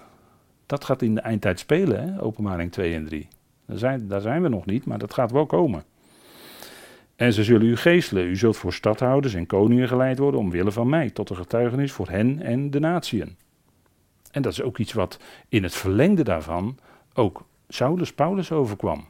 Dat 0.66 0.84
gaat 0.84 1.02
in 1.02 1.16
de 1.16 1.22
eindtijd 1.22 1.60
spelen, 1.60 2.20
openbaring 2.20 2.72
2 2.72 2.94
en 2.94 3.06
3. 3.06 3.28
Daar 3.66 3.78
zijn, 3.78 4.08
daar 4.08 4.22
zijn 4.22 4.42
we 4.42 4.50
nog 4.50 4.66
niet, 4.66 4.86
maar 4.86 4.98
dat 4.98 5.14
gaat 5.14 5.32
wel 5.32 5.46
komen. 5.46 5.84
En 7.16 7.34
ze 7.34 7.44
zullen 7.44 7.68
u 7.68 7.76
geestelen. 7.76 8.26
U 8.26 8.36
zult 8.36 8.58
voor 8.58 8.74
stadhouders 8.74 9.34
en 9.34 9.46
koningen 9.46 9.88
geleid 9.88 10.18
worden 10.18 10.40
omwille 10.40 10.72
van 10.72 10.90
mij, 10.90 11.10
tot 11.10 11.30
een 11.30 11.36
getuigenis 11.36 11.92
voor 11.92 12.10
hen 12.10 12.42
en 12.42 12.72
de 12.72 12.80
natieën. 12.80 13.38
En 14.36 14.42
dat 14.42 14.52
is 14.52 14.62
ook 14.62 14.78
iets 14.78 14.94
wat 14.94 15.20
in 15.50 15.64
het 15.64 15.76
verlengde 15.76 16.24
daarvan 16.24 16.78
ook 17.14 17.46
Saulus 17.68 18.14
Paulus 18.14 18.52
overkwam. 18.52 19.06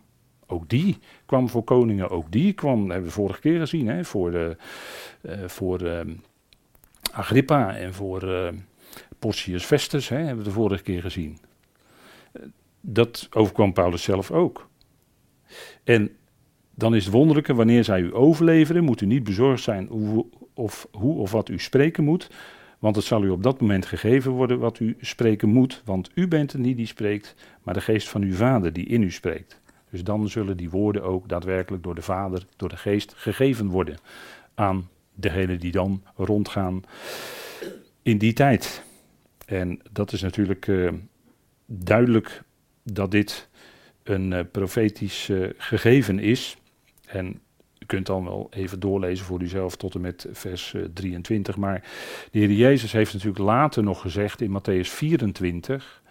Ook 0.48 0.70
die 0.70 0.98
kwam 1.26 1.50
voor 1.50 1.64
koningen, 1.64 2.10
ook 2.10 2.32
die 2.32 2.54
kwam, 2.54 2.82
dat 2.82 2.90
hebben 2.90 3.08
we 3.08 3.14
vorige 3.14 3.40
keer 3.40 3.60
gezien, 3.60 3.88
hè, 3.88 4.04
voor, 4.04 4.32
de, 4.32 4.58
uh, 5.22 5.34
voor 5.48 5.82
uh, 5.82 6.00
Agrippa 7.12 7.76
en 7.76 7.94
voor 7.94 8.24
uh, 8.24 8.48
Porcius 9.20 9.64
Festus, 9.64 10.10
hè, 10.10 10.18
hebben 10.18 10.38
we 10.38 10.44
de 10.44 10.52
vorige 10.52 10.84
keer 10.84 11.02
gezien. 11.02 11.38
dat 12.82 13.28
overkwam 13.32 13.74
Paulus 13.74 14.04
zelf 14.04 14.32
ook. 14.32 14.70
En 15.84 16.16
dan 16.76 16.96
is 16.96 17.06
het 17.06 17.14
wonderlijke, 17.14 17.54
wanneer 17.54 17.84
zij 17.84 18.02
u 18.02 18.16
overleveren, 18.16 18.84
moet 18.84 19.02
u 19.02 19.06
niet 19.06 19.24
bezorgd 19.24 19.64
zijn 19.64 19.88
hoe 19.88 20.26
of, 20.54 20.88
hoe 20.92 21.18
of 21.18 21.32
wat 21.32 21.50
u 21.50 21.60
spreken 21.60 22.04
moet, 22.04 22.30
want 22.80 22.96
het 22.96 23.06
zal 23.06 23.24
u 23.24 23.30
op 23.30 23.44
dat 23.44 23.62
moment 23.62 23.86
gegeven 23.86 24.32
worden 24.32 24.60
wat 24.60 24.80
u 24.80 24.98
spreken 25.02 25.50
moet, 25.50 25.82
want 25.86 26.10
u 26.14 26.28
bent 26.28 26.52
het 26.52 26.62
niet 26.62 26.78
die 26.78 26.86
spreekt, 26.86 27.36
maar 27.64 27.74
de 27.74 27.82
geest 27.82 28.10
van 28.10 28.22
uw 28.22 28.34
vader 28.34 28.74
die 28.74 28.86
in 28.86 29.02
u 29.02 29.12
spreekt. 29.12 29.62
Dus 29.96 30.04
dan 30.04 30.30
zullen 30.30 30.58
die 30.58 30.70
woorden 30.70 31.04
ook 31.04 31.30
daadwerkelijk 31.30 31.84
door 31.84 31.96
de 31.96 32.02
Vader, 32.02 32.46
door 32.56 32.70
de 32.70 32.78
Geest 32.78 33.14
gegeven 33.16 33.68
worden 33.68 33.98
aan 34.54 34.90
degenen 35.14 35.60
die 35.60 35.72
dan 35.72 36.04
rondgaan 36.16 36.84
in 38.02 38.18
die 38.18 38.34
tijd. 38.34 38.84
En 39.46 39.82
dat 39.92 40.12
is 40.12 40.22
natuurlijk 40.22 40.68
uh, 40.68 40.92
duidelijk 41.66 42.42
dat 42.84 43.12
dit 43.12 43.50
een 44.04 44.32
uh, 44.32 44.40
profetisch 44.52 45.30
uh, 45.30 45.50
gegeven 45.58 46.20
is. 46.20 46.58
En 47.06 47.42
u 47.86 47.88
kunt 47.88 48.06
dan 48.06 48.24
wel 48.24 48.48
even 48.50 48.80
doorlezen 48.80 49.26
voor 49.26 49.42
uzelf 49.42 49.76
tot 49.76 49.96
en 49.96 50.02
met 50.02 50.28
vers 50.32 50.76
23. 50.94 51.58
Maar 51.58 51.84
de 52.32 52.40
Heer 52.40 52.52
Jezus 52.52 52.92
heeft 52.92 53.14
natuurlijk 53.14 53.44
later 53.44 53.84
nog 53.84 54.02
gezegd 54.02 54.42
in 54.42 54.60
Matthäus 54.60 54.90
24 54.90 56.02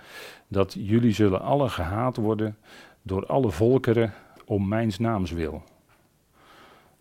dat 0.48 0.76
jullie 0.78 1.12
zullen 1.12 1.40
alle 1.40 1.68
gehaat 1.68 2.16
worden 2.16 2.56
door 3.02 3.26
alle 3.26 3.50
volkeren 3.50 4.12
om 4.44 4.68
mijns 4.68 4.98
naams 4.98 5.30
wil. 5.30 5.62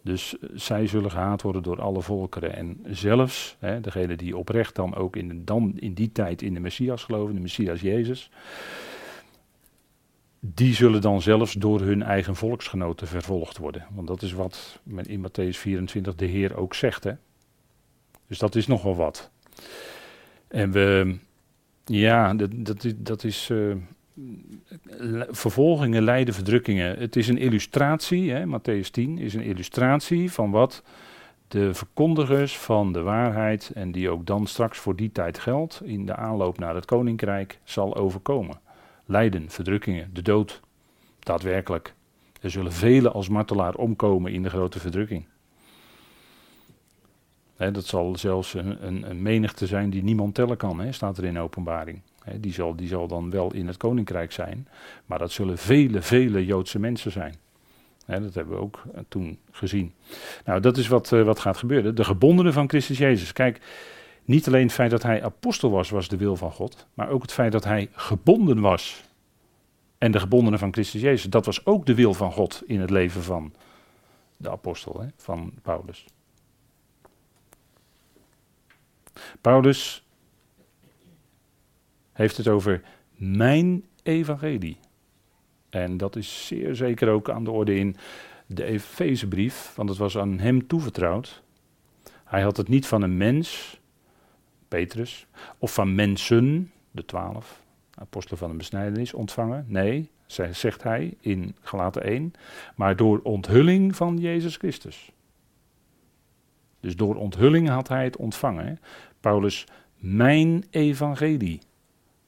Dus 0.02 0.40
eh, 0.40 0.50
zij 0.54 0.88
zullen 0.88 1.12
gehaat 1.12 1.42
worden 1.42 1.64
door 1.64 1.82
alle 1.82 2.02
volkeren. 2.02 2.56
En 2.56 2.80
zelfs, 2.88 3.56
hè, 3.60 3.82
degene 3.82 4.16
die 4.16 4.38
oprecht 4.38 4.76
dan 4.76 4.96
ook 4.96 5.16
in, 5.16 5.46
dan 5.46 5.74
in 5.76 5.94
die 5.94 6.12
tijd 6.12 6.42
in 6.42 6.54
de 6.54 6.60
Messias 6.60 7.04
geloven, 7.04 7.36
de 7.36 7.42
Messias 7.42 7.82
Jezus, 7.82 8.30
die 10.46 10.74
zullen 10.74 11.02
dan 11.02 11.22
zelfs 11.22 11.54
door 11.54 11.82
hun 11.82 12.04
eigen 12.04 12.36
volksgenoten 12.36 13.08
vervolgd 13.08 13.58
worden. 13.58 13.86
Want 13.94 14.08
dat 14.08 14.22
is 14.22 14.34
wat 14.34 14.80
in 15.04 15.28
Matthäus 15.28 15.58
24 15.58 16.16
de 16.16 16.26
Heer 16.26 16.58
ook 16.58 16.74
zegt. 16.74 17.04
Hè? 17.04 17.12
Dus 18.28 18.38
dat 18.38 18.56
is 18.56 18.68
nogal 18.68 18.96
wat. 18.96 19.32
En 20.48 20.72
we, 20.72 21.16
ja, 21.86 22.34
dat, 22.34 22.94
dat, 22.96 23.24
is, 23.24 23.50
uh, 23.50 23.76
vervolgingen 25.30 26.04
leiden 26.04 26.34
verdrukkingen. 26.34 27.00
Het 27.00 27.16
is 27.16 27.28
een 27.28 27.38
illustratie, 27.38 28.32
hè, 28.32 28.46
Matthäus 28.46 28.90
10 28.92 29.18
is 29.18 29.34
een 29.34 29.44
illustratie 29.44 30.32
van 30.32 30.52
wat 30.52 30.84
de 31.48 31.74
verkondigers 31.74 32.58
van 32.58 32.94
de 32.94 33.02
waarheid, 33.02 33.72
en 33.74 33.92
die 33.92 34.10
ook 34.10 34.26
dan 34.26 34.48
straks 34.48 34.78
voor 34.78 34.96
die 34.96 35.12
tijd 35.12 35.40
geldt, 35.40 35.82
in 35.84 36.06
de 36.06 36.16
aanloop 36.16 36.60
naar 36.60 36.76
het 36.76 36.86
koninkrijk, 36.86 37.60
zal 37.64 37.96
overkomen. 37.96 38.62
Lijden, 39.06 39.50
verdrukkingen, 39.50 40.10
de 40.14 40.22
dood. 40.22 40.62
Daadwerkelijk. 41.20 41.94
Er 42.42 42.52
zullen 42.52 42.74
velen 42.74 43.14
als 43.14 43.30
martelaar 43.30 43.76
omkomen 43.76 44.32
in 44.32 44.44
de 44.44 44.50
grote 44.50 44.80
verdrukking. 44.80 45.26
dat 47.58 47.86
zal 47.86 48.18
zelfs 48.18 48.54
een, 48.54 48.88
een, 48.88 49.10
een, 49.10 49.22
menigte 49.22 49.68
zijn 49.68 49.90
die 49.90 50.04
niemand 50.04 50.36
tellen 50.36 50.58
kan, 50.58 50.94
staat 50.94 51.18
er 51.18 51.24
in 51.24 51.40
openbaring 51.40 52.02
die, 52.40 52.54
zal, 52.54 52.76
die 52.76 52.88
zal 52.88 53.08
dan 53.08 53.30
wel 53.30 53.54
in 53.54 53.68
het 53.68 53.78
koninkrijk 53.78 54.32
zijn, 54.32 54.68
maar 55.06 55.20
dat 55.20 55.32
zullen 55.32 55.58
vele, 55.58 56.02
vele 56.02 56.46
Joodse 56.46 56.80
mensen 56.80 57.12
zijn. 57.12 57.36
dat 58.06 58.34
hebben 58.34 58.56
we 58.56 58.62
ook 58.62 58.84
eh, 58.94 59.02
toen 59.08 59.38
gezien. 59.52 59.94
Nou, 60.46 60.60
dat 60.60 60.78
is 60.78 60.88
wat, 60.88 61.12
uh, 61.12 61.24
wat 61.24 61.40
gaat 61.40 61.58
gebeuren. 61.58 61.96
De 61.96 62.04
gebondenen 62.04 62.54
van 62.54 62.70
Christus 62.70 62.98
Jezus. 62.98 63.34
Kijk, 63.34 63.60
niet 64.26 64.48
alleen 64.48 64.64
het 64.64 64.72
feit 64.72 64.92
dat 64.92 65.04
hij 65.04 65.24
apostel 65.24 65.72
was, 65.72 65.90
was 65.90 66.08
de 66.08 66.18
wil 66.18 66.36
van 66.36 66.52
God, 66.52 66.88
maar 66.94 67.10
ook 67.10 67.22
het 67.22 67.32
feit 67.32 67.52
dat 67.52 67.64
hij 67.64 67.90
gebonden 67.92 68.60
was. 68.60 69.04
En 69.98 70.12
de 70.12 70.20
gebondenen 70.20 70.60
van 70.60 70.74
Christus 70.74 71.02
Jezus, 71.02 71.30
dat 71.30 71.46
was 71.46 71.66
ook 71.66 71.86
de 71.86 71.96
wil 71.96 72.14
van 72.14 72.32
God 72.32 72.64
in 72.66 72.80
het 72.80 72.90
leven 72.90 73.24
van 73.24 73.54
de 74.38 74.50
apostel, 74.50 75.06
van 75.16 75.54
Paulus. 75.62 76.06
Paulus 79.42 80.08
heeft 82.12 82.38
het 82.38 82.48
over 82.48 82.82
mijn 83.16 83.84
evangelie. 84.04 84.78
En 85.70 85.98
dat 85.98 86.16
is 86.16 86.48
zeer 86.48 86.76
zeker 86.76 87.10
ook 87.10 87.30
aan 87.30 87.44
de 87.44 87.52
orde 87.52 87.76
in 87.76 87.96
de 88.46 88.64
Efezebrief, 88.64 89.74
want 89.76 89.90
het 89.90 89.98
was 89.98 90.18
aan 90.18 90.40
hem 90.40 90.68
toevertrouwd. 90.68 91.44
Hij 92.24 92.42
had 92.42 92.58
het 92.58 92.68
niet 92.68 92.88
van 92.88 93.02
een 93.02 93.18
mens, 93.18 93.80
Of 95.58 95.74
van 95.74 95.96
mensen, 95.96 96.72
de 96.92 97.06
twaalf, 97.06 97.62
apostelen 97.96 98.40
van 98.40 98.50
de 98.50 98.56
besnijdenis, 98.58 99.14
ontvangen. 99.14 99.66
Nee, 99.68 100.10
zegt 100.52 100.84
hij 100.84 101.14
in 101.20 101.56
Galaten 101.62 102.04
1, 102.04 102.34
maar 102.76 102.96
door 102.96 103.20
onthulling 103.24 103.96
van 103.96 104.18
Jezus 104.18 104.58
Christus. 104.58 105.12
Dus 106.80 106.96
door 106.96 107.16
onthulling 107.16 107.70
had 107.70 107.88
hij 107.88 108.04
het 108.04 108.18
ontvangen. 108.18 108.80
Paulus, 109.20 109.66
mijn 109.98 110.64
evangelie, 110.70 111.60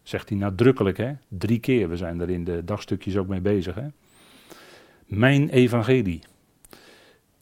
zegt 0.03 0.29
hij 0.29 0.37
nadrukkelijk, 0.37 0.97
hè? 0.97 1.13
drie 1.27 1.59
keer. 1.59 1.89
We 1.89 1.97
zijn 1.97 2.19
er 2.19 2.29
in 2.29 2.43
de 2.43 2.63
dagstukjes 2.65 3.17
ook 3.17 3.27
mee 3.27 3.41
bezig. 3.41 3.75
Hè? 3.75 3.87
Mijn 5.05 5.49
evangelie. 5.49 6.21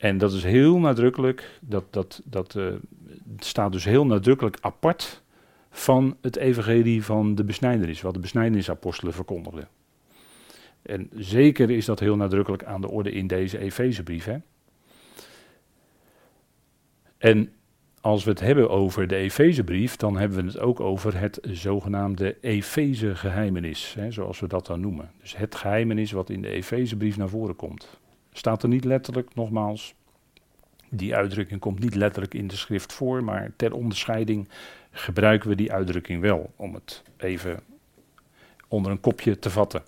En 0.03 0.17
dat 0.17 0.33
is 0.33 0.43
heel 0.43 0.79
nadrukkelijk, 0.79 1.59
dat, 1.61 1.83
dat, 1.89 2.21
dat 2.25 2.55
uh, 2.55 2.73
staat 3.37 3.71
dus 3.71 3.83
heel 3.83 4.05
nadrukkelijk 4.05 4.57
apart 4.61 5.21
van 5.69 6.17
het 6.21 6.35
evangelie 6.35 7.03
van 7.03 7.35
de 7.35 7.43
besnijdenis, 7.43 8.01
wat 8.01 8.13
de 8.13 8.19
besnijdenisapostelen 8.19 9.13
verkondigden. 9.13 9.67
En 10.81 11.09
zeker 11.15 11.69
is 11.69 11.85
dat 11.85 11.99
heel 11.99 12.15
nadrukkelijk 12.15 12.63
aan 12.63 12.81
de 12.81 12.89
orde 12.89 13.11
in 13.11 13.27
deze 13.27 13.57
Efezebrief. 13.57 14.29
En 17.17 17.51
als 18.01 18.23
we 18.23 18.29
het 18.29 18.39
hebben 18.39 18.69
over 18.69 19.07
de 19.07 19.15
Efezebrief, 19.15 19.95
dan 19.95 20.17
hebben 20.17 20.37
we 20.37 20.45
het 20.45 20.59
ook 20.59 20.79
over 20.79 21.19
het 21.19 21.39
zogenaamde 21.41 22.37
Efeze-geheimenis, 22.41 23.97
zoals 24.09 24.39
we 24.39 24.47
dat 24.47 24.65
dan 24.65 24.79
noemen. 24.79 25.11
Dus 25.21 25.37
het 25.37 25.55
geheimenis 25.55 26.11
wat 26.11 26.29
in 26.29 26.41
de 26.41 26.49
Efezebrief 26.49 27.17
naar 27.17 27.29
voren 27.29 27.55
komt. 27.55 28.01
Staat 28.33 28.63
er 28.63 28.69
niet 28.69 28.85
letterlijk, 28.85 29.35
nogmaals, 29.35 29.93
die 30.89 31.15
uitdrukking 31.15 31.59
komt 31.59 31.79
niet 31.79 31.95
letterlijk 31.95 32.33
in 32.33 32.47
de 32.47 32.55
schrift 32.55 32.93
voor, 32.93 33.23
maar 33.23 33.51
ter 33.55 33.73
onderscheiding 33.73 34.49
gebruiken 34.91 35.49
we 35.49 35.55
die 35.55 35.71
uitdrukking 35.71 36.21
wel, 36.21 36.53
om 36.55 36.73
het 36.73 37.03
even 37.17 37.59
onder 38.67 38.91
een 38.91 38.99
kopje 38.99 39.39
te 39.39 39.49
vatten. 39.49 39.83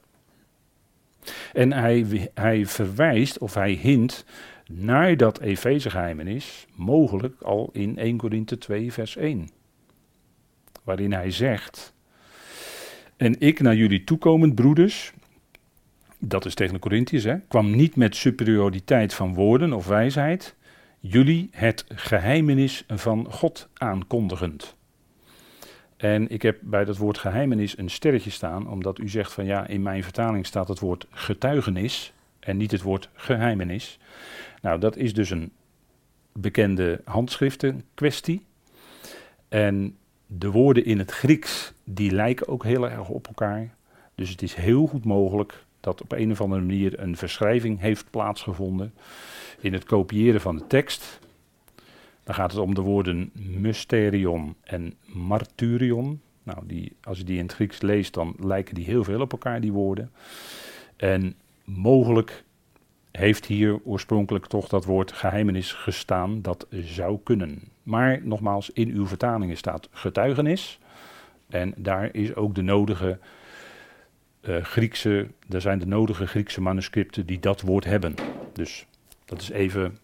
En 1.53 1.73
hij, 1.73 2.29
hij 2.33 2.65
verwijst 2.65 3.37
of 3.37 3.53
hij 3.53 3.71
hint 3.71 4.25
naar 4.67 5.17
dat 5.17 5.39
Efeze-geheimenis, 5.39 6.67
mogelijk 6.75 7.41
al 7.41 7.69
in 7.73 7.97
1 7.97 8.17
Korinthe 8.17 8.57
2, 8.57 8.93
vers 8.93 9.15
1. 9.15 9.49
Waarin 10.83 11.13
hij 11.13 11.31
zegt: 11.31 11.93
En 13.17 13.39
ik 13.39 13.59
naar 13.59 13.75
jullie 13.75 14.03
toekomend, 14.03 14.55
broeders, 14.55 15.13
dat 16.19 16.45
is 16.45 16.53
tegen 16.53 16.73
de 16.73 16.79
Corinthiërs, 16.79 17.41
kwam 17.47 17.75
niet 17.75 17.95
met 17.95 18.15
superioriteit 18.15 19.13
van 19.13 19.33
woorden 19.33 19.73
of 19.73 19.87
wijsheid, 19.87 20.55
jullie 20.99 21.49
het 21.51 21.85
geheimenis 21.89 22.83
van 22.87 23.27
God 23.31 23.69
aankondigend. 23.73 24.75
En 25.97 26.29
ik 26.29 26.41
heb 26.41 26.57
bij 26.61 26.85
dat 26.85 26.97
woord 26.97 27.17
geheimenis 27.17 27.77
een 27.77 27.89
sterretje 27.89 28.29
staan, 28.29 28.69
omdat 28.69 28.99
u 28.99 29.09
zegt 29.09 29.33
van 29.33 29.45
ja, 29.45 29.67
in 29.67 29.81
mijn 29.81 30.03
vertaling 30.03 30.45
staat 30.45 30.67
het 30.67 30.79
woord 30.79 31.07
getuigenis 31.09 32.13
en 32.39 32.57
niet 32.57 32.71
het 32.71 32.81
woord 32.81 33.09
geheimenis. 33.13 33.99
Nou, 34.61 34.79
dat 34.79 34.97
is 34.97 35.13
dus 35.13 35.29
een 35.29 35.51
bekende 36.33 37.01
handschriftenkwestie. 37.05 38.45
En 39.47 39.97
de 40.25 40.51
woorden 40.51 40.85
in 40.85 40.99
het 40.99 41.11
Grieks, 41.11 41.73
die 41.83 42.11
lijken 42.11 42.47
ook 42.47 42.63
heel 42.63 42.89
erg 42.89 43.09
op 43.09 43.27
elkaar. 43.27 43.75
Dus 44.15 44.29
het 44.29 44.41
is 44.41 44.53
heel 44.53 44.87
goed 44.87 45.05
mogelijk 45.05 45.64
dat 45.85 46.01
op 46.01 46.11
een 46.11 46.31
of 46.31 46.41
andere 46.41 46.61
manier 46.61 46.99
een 46.99 47.17
verschrijving 47.17 47.79
heeft 47.79 48.09
plaatsgevonden 48.09 48.93
in 49.59 49.73
het 49.73 49.83
kopiëren 49.83 50.41
van 50.41 50.55
de 50.55 50.67
tekst. 50.67 51.19
Dan 52.23 52.35
gaat 52.35 52.51
het 52.51 52.61
om 52.61 52.75
de 52.75 52.81
woorden 52.81 53.31
mysterion 53.33 54.55
en 54.63 54.93
martyrion. 55.05 56.21
Nou, 56.43 56.59
die, 56.63 56.95
als 57.03 57.17
je 57.17 57.23
die 57.23 57.37
in 57.37 57.43
het 57.43 57.53
Grieks 57.53 57.81
leest, 57.81 58.13
dan 58.13 58.35
lijken 58.39 58.75
die 58.75 58.85
heel 58.85 59.03
veel 59.03 59.21
op 59.21 59.31
elkaar, 59.31 59.61
die 59.61 59.71
woorden. 59.71 60.11
En 60.95 61.35
mogelijk 61.63 62.43
heeft 63.11 63.45
hier 63.45 63.79
oorspronkelijk 63.83 64.45
toch 64.45 64.67
dat 64.67 64.85
woord 64.85 65.11
geheimenis 65.11 65.73
gestaan. 65.73 66.41
Dat 66.41 66.67
zou 66.69 67.19
kunnen. 67.23 67.61
Maar 67.83 68.19
nogmaals, 68.23 68.69
in 68.69 68.89
uw 68.89 69.07
vertalingen 69.07 69.57
staat 69.57 69.89
getuigenis. 69.91 70.79
En 71.49 71.73
daar 71.77 72.09
is 72.13 72.35
ook 72.35 72.55
de 72.55 72.61
nodige 72.61 73.19
uh, 74.47 74.63
Griekse, 74.63 75.27
daar 75.47 75.61
zijn 75.61 75.79
de 75.79 75.85
nodige 75.85 76.27
Griekse 76.27 76.61
manuscripten 76.61 77.25
die 77.25 77.39
dat 77.39 77.61
woord 77.61 77.85
hebben. 77.85 78.15
Dus 78.53 78.85
dat 79.25 79.41
is 79.41 79.49
even, 79.49 79.97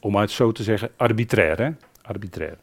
om 0.00 0.16
het 0.16 0.30
zo 0.30 0.52
te 0.52 0.62
zeggen, 0.62 0.90
arbitrair. 0.96 1.58
Hè? 1.58 1.70
Arbitrair. 2.02 2.58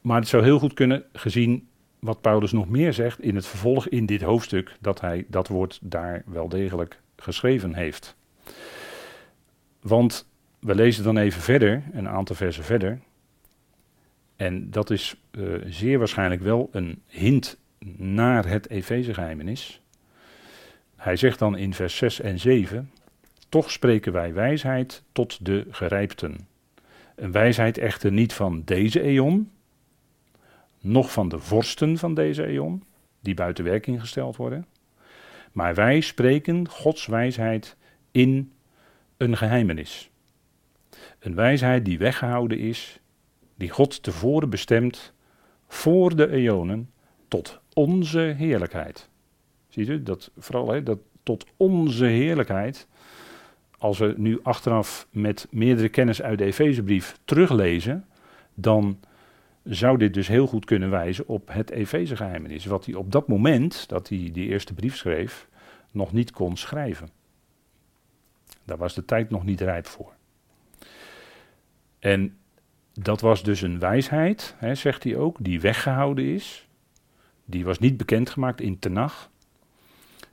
Maar 0.00 0.18
het 0.18 0.28
zou 0.28 0.42
heel 0.42 0.58
goed 0.58 0.74
kunnen, 0.74 1.04
gezien 1.12 1.68
wat 1.98 2.20
Paulus 2.20 2.52
nog 2.52 2.68
meer 2.68 2.92
zegt 2.92 3.20
in 3.20 3.34
het 3.34 3.46
vervolg 3.46 3.88
in 3.88 4.06
dit 4.06 4.22
hoofdstuk, 4.22 4.76
dat 4.80 5.00
hij 5.00 5.24
dat 5.28 5.48
woord 5.48 5.78
daar 5.82 6.22
wel 6.26 6.48
degelijk 6.48 7.00
geschreven 7.16 7.74
heeft. 7.74 8.16
Want 9.80 10.28
we 10.58 10.74
lezen 10.74 11.04
dan 11.04 11.16
even 11.16 11.42
verder, 11.42 11.82
een 11.92 12.08
aantal 12.08 12.36
versen 12.36 12.64
verder. 12.64 13.00
En 14.36 14.70
dat 14.70 14.90
is 14.90 15.16
uh, 15.30 15.64
zeer 15.66 15.98
waarschijnlijk 15.98 16.42
wel 16.42 16.68
een 16.72 17.02
hint 17.06 17.58
naar 17.96 18.46
het 18.48 18.70
Efezegeheimenis. 18.70 19.82
Hij 20.96 21.16
zegt 21.16 21.38
dan 21.38 21.56
in 21.56 21.74
vers 21.74 21.96
6 21.96 22.20
en 22.20 22.38
7: 22.38 22.90
Toch 23.48 23.70
spreken 23.70 24.12
wij 24.12 24.34
wijsheid 24.34 25.02
tot 25.12 25.44
de 25.44 25.66
gerijpten. 25.70 26.48
Een 27.16 27.32
wijsheid 27.32 27.78
echter 27.78 28.12
niet 28.12 28.32
van 28.32 28.62
deze 28.64 29.02
eon, 29.02 29.50
noch 30.80 31.12
van 31.12 31.28
de 31.28 31.38
vorsten 31.38 31.98
van 31.98 32.14
deze 32.14 32.46
eon, 32.46 32.84
die 33.20 33.34
buiten 33.34 33.64
werking 33.64 34.00
gesteld 34.00 34.36
worden. 34.36 34.66
Maar 35.52 35.74
wij 35.74 36.00
spreken 36.00 36.68
Gods 36.68 37.06
wijsheid 37.06 37.76
in 38.10 38.52
een 39.16 39.36
geheimenis. 39.36 40.10
Een 41.18 41.34
wijsheid 41.34 41.84
die 41.84 41.98
weggehouden 41.98 42.58
is, 42.58 43.00
die 43.54 43.70
God 43.70 44.02
tevoren 44.02 44.50
bestemd 44.50 45.12
voor 45.68 46.16
de 46.16 46.30
eonen 46.30 46.90
tot 47.28 47.61
onze 47.74 48.18
heerlijkheid. 48.18 49.08
Ziet 49.68 49.88
u, 49.88 50.02
dat 50.02 50.30
vooral 50.38 50.68
hè, 50.68 50.82
dat 50.82 50.98
tot 51.22 51.46
onze 51.56 52.04
heerlijkheid. 52.04 52.86
Als 53.78 53.98
we 53.98 54.14
nu 54.16 54.40
achteraf 54.42 55.06
met 55.10 55.46
meerdere 55.50 55.88
kennis 55.88 56.22
uit 56.22 56.38
de 56.38 56.44
Efezebrief 56.44 57.18
teruglezen, 57.24 58.06
dan 58.54 59.00
zou 59.64 59.98
dit 59.98 60.14
dus 60.14 60.28
heel 60.28 60.46
goed 60.46 60.64
kunnen 60.64 60.90
wijzen 60.90 61.28
op 61.28 61.48
het 61.52 61.70
Efezegeheimenis. 61.70 62.64
Wat 62.64 62.84
hij 62.84 62.94
op 62.94 63.12
dat 63.12 63.28
moment, 63.28 63.88
dat 63.88 64.08
hij 64.08 64.30
die 64.32 64.48
eerste 64.48 64.74
brief 64.74 64.96
schreef, 64.96 65.48
nog 65.90 66.12
niet 66.12 66.30
kon 66.30 66.56
schrijven. 66.56 67.08
Daar 68.64 68.78
was 68.78 68.94
de 68.94 69.04
tijd 69.04 69.30
nog 69.30 69.44
niet 69.44 69.60
rijp 69.60 69.86
voor. 69.86 70.12
En 71.98 72.36
dat 72.92 73.20
was 73.20 73.42
dus 73.42 73.62
een 73.62 73.78
wijsheid, 73.78 74.54
hè, 74.58 74.74
zegt 74.74 75.04
hij 75.04 75.16
ook, 75.16 75.36
die 75.40 75.60
weggehouden 75.60 76.24
is. 76.24 76.68
Die 77.52 77.64
was 77.64 77.78
niet 77.78 77.96
bekendgemaakt 77.96 78.60
in 78.60 78.78
Tenach. 78.78 79.30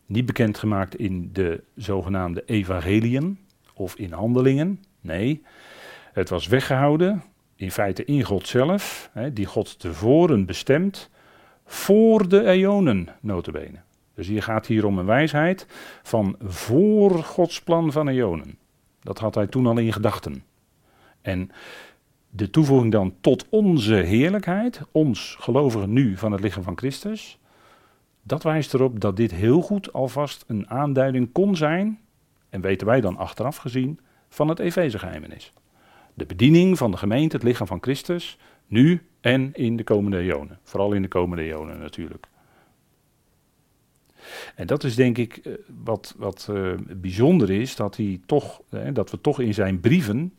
Niet 0.05 0.25
bekendgemaakt 0.25 0.95
in 0.95 1.29
de 1.33 1.63
zogenaamde 1.75 2.43
evangeliën 2.45 3.39
of 3.73 3.95
in 3.95 4.11
handelingen. 4.11 4.83
Nee, 5.01 5.43
het 6.13 6.29
was 6.29 6.47
weggehouden 6.47 7.23
in 7.55 7.71
feite 7.71 8.05
in 8.05 8.23
God 8.23 8.47
zelf, 8.47 9.09
hè, 9.13 9.33
die 9.33 9.45
God 9.45 9.79
tevoren 9.79 10.45
bestemt 10.45 11.09
voor 11.65 12.29
de 12.29 12.45
eonen, 12.45 13.07
notabene. 13.21 13.79
Dus 14.13 14.27
hier 14.27 14.43
gaat 14.43 14.65
hier 14.65 14.85
om 14.85 14.97
een 14.97 15.05
wijsheid 15.05 15.65
van 16.03 16.35
voor 16.41 17.23
Gods 17.23 17.61
plan 17.61 17.91
van 17.91 18.07
eonen. 18.07 18.57
Dat 19.01 19.19
had 19.19 19.35
hij 19.35 19.47
toen 19.47 19.67
al 19.67 19.77
in 19.77 19.93
gedachten. 19.93 20.43
En 21.21 21.51
de 22.29 22.49
toevoeging 22.49 22.91
dan 22.91 23.13
tot 23.21 23.45
onze 23.49 23.93
heerlijkheid, 23.93 24.81
ons 24.91 25.35
gelovigen 25.39 25.93
nu 25.93 26.17
van 26.17 26.31
het 26.31 26.41
lichaam 26.41 26.63
van 26.63 26.77
Christus, 26.77 27.39
dat 28.23 28.43
wijst 28.43 28.73
erop 28.73 28.99
dat 28.99 29.17
dit 29.17 29.31
heel 29.31 29.61
goed 29.61 29.93
alvast 29.93 30.43
een 30.47 30.69
aanduiding 30.69 31.31
kon 31.31 31.55
zijn, 31.55 31.99
en 32.49 32.61
weten 32.61 32.87
wij 32.87 33.01
dan 33.01 33.17
achteraf 33.17 33.57
gezien, 33.57 33.99
van 34.29 34.47
het 34.47 34.59
Efezegeheimenis. 34.59 35.53
De 36.13 36.25
bediening 36.25 36.77
van 36.77 36.91
de 36.91 36.97
gemeente, 36.97 37.35
het 37.35 37.45
lichaam 37.45 37.67
van 37.67 37.81
Christus, 37.81 38.37
nu 38.67 39.01
en 39.21 39.53
in 39.53 39.75
de 39.77 39.83
komende 39.83 40.17
eonen. 40.17 40.59
Vooral 40.63 40.93
in 40.93 41.01
de 41.01 41.07
komende 41.07 41.43
eonen 41.43 41.79
natuurlijk. 41.79 42.27
En 44.55 44.67
dat 44.67 44.83
is 44.83 44.95
denk 44.95 45.17
ik 45.17 45.37
eh, 45.37 45.53
wat, 45.83 46.15
wat 46.17 46.47
uh, 46.51 46.73
bijzonder 46.87 47.49
is, 47.49 47.75
dat, 47.75 47.97
hij 47.97 48.21
toch, 48.25 48.61
eh, 48.69 48.93
dat 48.93 49.11
we 49.11 49.21
toch 49.21 49.39
in 49.39 49.53
zijn 49.53 49.79
brieven 49.79 50.35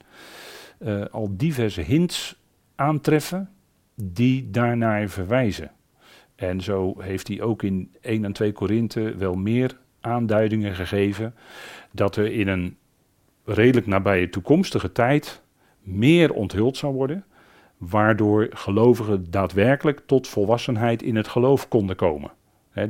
uh, 0.81 1.05
al 1.11 1.37
diverse 1.37 1.81
hints 1.81 2.37
aantreffen 2.75 3.51
die 3.95 4.51
daarnaar 4.51 5.09
verwijzen. 5.09 5.71
En 6.35 6.61
zo 6.61 6.95
heeft 7.01 7.29
hij 7.29 7.41
ook 7.41 7.63
in 7.63 7.95
1 8.01 8.25
en 8.25 8.33
2 8.33 8.53
Korinthe 8.53 9.17
wel 9.17 9.35
meer 9.35 9.79
aanduidingen 10.01 10.75
gegeven 10.75 11.35
dat 11.93 12.17
er 12.17 12.33
in 12.33 12.49
een 12.49 12.77
redelijk 13.45 13.87
nabije 13.87 14.29
toekomstige 14.29 14.93
tijd 14.93 15.43
meer 15.81 16.33
onthuld 16.33 16.77
zou 16.77 16.95
worden, 16.95 17.25
waardoor 17.77 18.49
gelovigen 18.51 19.31
daadwerkelijk 19.31 20.03
tot 20.07 20.29
volwassenheid 20.29 21.03
in 21.03 21.17
het 21.17 21.29
geloof 21.29 21.69
konden 21.69 21.97
komen. 21.97 22.31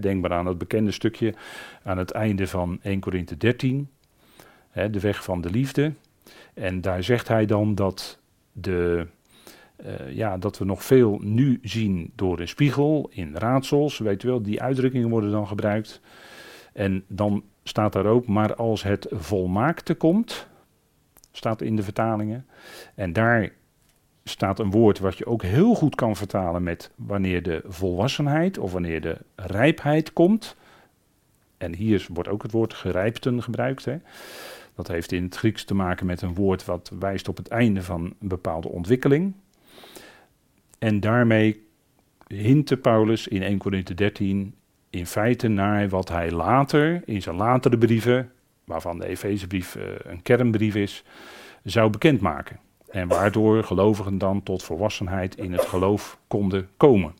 denk 0.00 0.20
maar 0.20 0.32
aan 0.32 0.46
het 0.46 0.58
bekende 0.58 0.90
stukje 0.90 1.34
aan 1.82 1.98
het 1.98 2.10
einde 2.10 2.46
van 2.46 2.78
1 2.82 3.00
Korinthe 3.00 3.36
13, 3.36 3.88
de 4.72 5.00
weg 5.00 5.24
van 5.24 5.40
de 5.40 5.50
liefde. 5.50 5.92
En 6.54 6.80
daar 6.80 7.02
zegt 7.02 7.28
hij 7.28 7.46
dan 7.46 7.74
dat, 7.74 8.18
de, 8.52 9.06
eh, 9.76 10.12
ja, 10.12 10.38
dat 10.38 10.58
we 10.58 10.64
nog 10.64 10.84
veel 10.84 11.18
nu 11.22 11.58
zien 11.62 12.12
door 12.14 12.40
een 12.40 12.48
spiegel, 12.48 13.10
in 13.12 13.36
raadsels, 13.36 13.98
weet 13.98 14.22
u 14.22 14.28
wel, 14.28 14.42
die 14.42 14.62
uitdrukkingen 14.62 15.08
worden 15.08 15.30
dan 15.30 15.46
gebruikt. 15.46 16.00
En 16.72 17.04
dan 17.08 17.44
staat 17.62 17.92
daar 17.92 18.06
ook, 18.06 18.26
maar 18.26 18.54
als 18.54 18.82
het 18.82 19.06
volmaakte 19.10 19.94
komt, 19.94 20.48
staat 21.32 21.62
in 21.62 21.76
de 21.76 21.82
vertalingen. 21.82 22.46
En 22.94 23.12
daar 23.12 23.52
staat 24.24 24.58
een 24.58 24.70
woord 24.70 24.98
wat 24.98 25.18
je 25.18 25.26
ook 25.26 25.42
heel 25.42 25.74
goed 25.74 25.94
kan 25.94 26.16
vertalen 26.16 26.62
met 26.62 26.90
wanneer 26.96 27.42
de 27.42 27.62
volwassenheid 27.66 28.58
of 28.58 28.72
wanneer 28.72 29.00
de 29.00 29.16
rijpheid 29.34 30.12
komt. 30.12 30.56
En 31.58 31.74
hier 31.74 32.06
wordt 32.12 32.28
ook 32.28 32.42
het 32.42 32.52
woord 32.52 32.74
gerijpten 32.74 33.42
gebruikt. 33.42 33.84
Hè. 33.84 33.96
Dat 34.80 34.88
heeft 34.88 35.12
in 35.12 35.22
het 35.22 35.36
Grieks 35.36 35.64
te 35.64 35.74
maken 35.74 36.06
met 36.06 36.22
een 36.22 36.34
woord 36.34 36.64
wat 36.64 36.92
wijst 36.98 37.28
op 37.28 37.36
het 37.36 37.48
einde 37.48 37.82
van 37.82 38.14
een 38.20 38.28
bepaalde 38.28 38.68
ontwikkeling. 38.68 39.34
En 40.78 41.00
daarmee 41.00 41.66
hintte 42.26 42.76
Paulus 42.76 43.28
in 43.28 43.42
1 43.42 43.58
Corinthië 43.58 43.94
13 43.94 44.54
in 44.90 45.06
feite 45.06 45.48
naar 45.48 45.88
wat 45.88 46.08
hij 46.08 46.30
later, 46.30 47.02
in 47.04 47.22
zijn 47.22 47.36
latere 47.36 47.78
brieven, 47.78 48.32
waarvan 48.64 48.98
de 48.98 49.06
Efezebrief 49.06 49.76
eh, 49.76 49.82
een 50.02 50.22
kernbrief 50.22 50.74
is, 50.74 51.04
zou 51.64 51.90
bekendmaken. 51.90 52.58
En 52.90 53.08
waardoor 53.08 53.64
gelovigen 53.64 54.18
dan 54.18 54.42
tot 54.42 54.62
volwassenheid 54.62 55.36
in 55.36 55.52
het 55.52 55.64
geloof 55.64 56.18
konden 56.26 56.68
komen. 56.76 57.14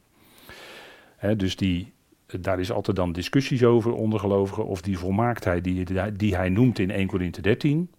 dus 1.37 1.57
die, 1.57 1.93
daar 2.41 2.61
is 2.61 2.73
altijd 2.73 2.97
dan 2.97 3.13
discussies 3.13 3.65
over 3.65 3.93
onder 3.93 4.21
gelovigen 4.21 4.67
of 4.67 4.83
die 4.83 4.99
volmaaktheid 4.99 5.65
die, 5.65 5.85
die 6.17 6.37
hij 6.37 6.49
noemt 6.49 6.79
in 6.79 6.91
1 6.91 7.07
Corinthië 7.07 7.41
13, 7.41 7.91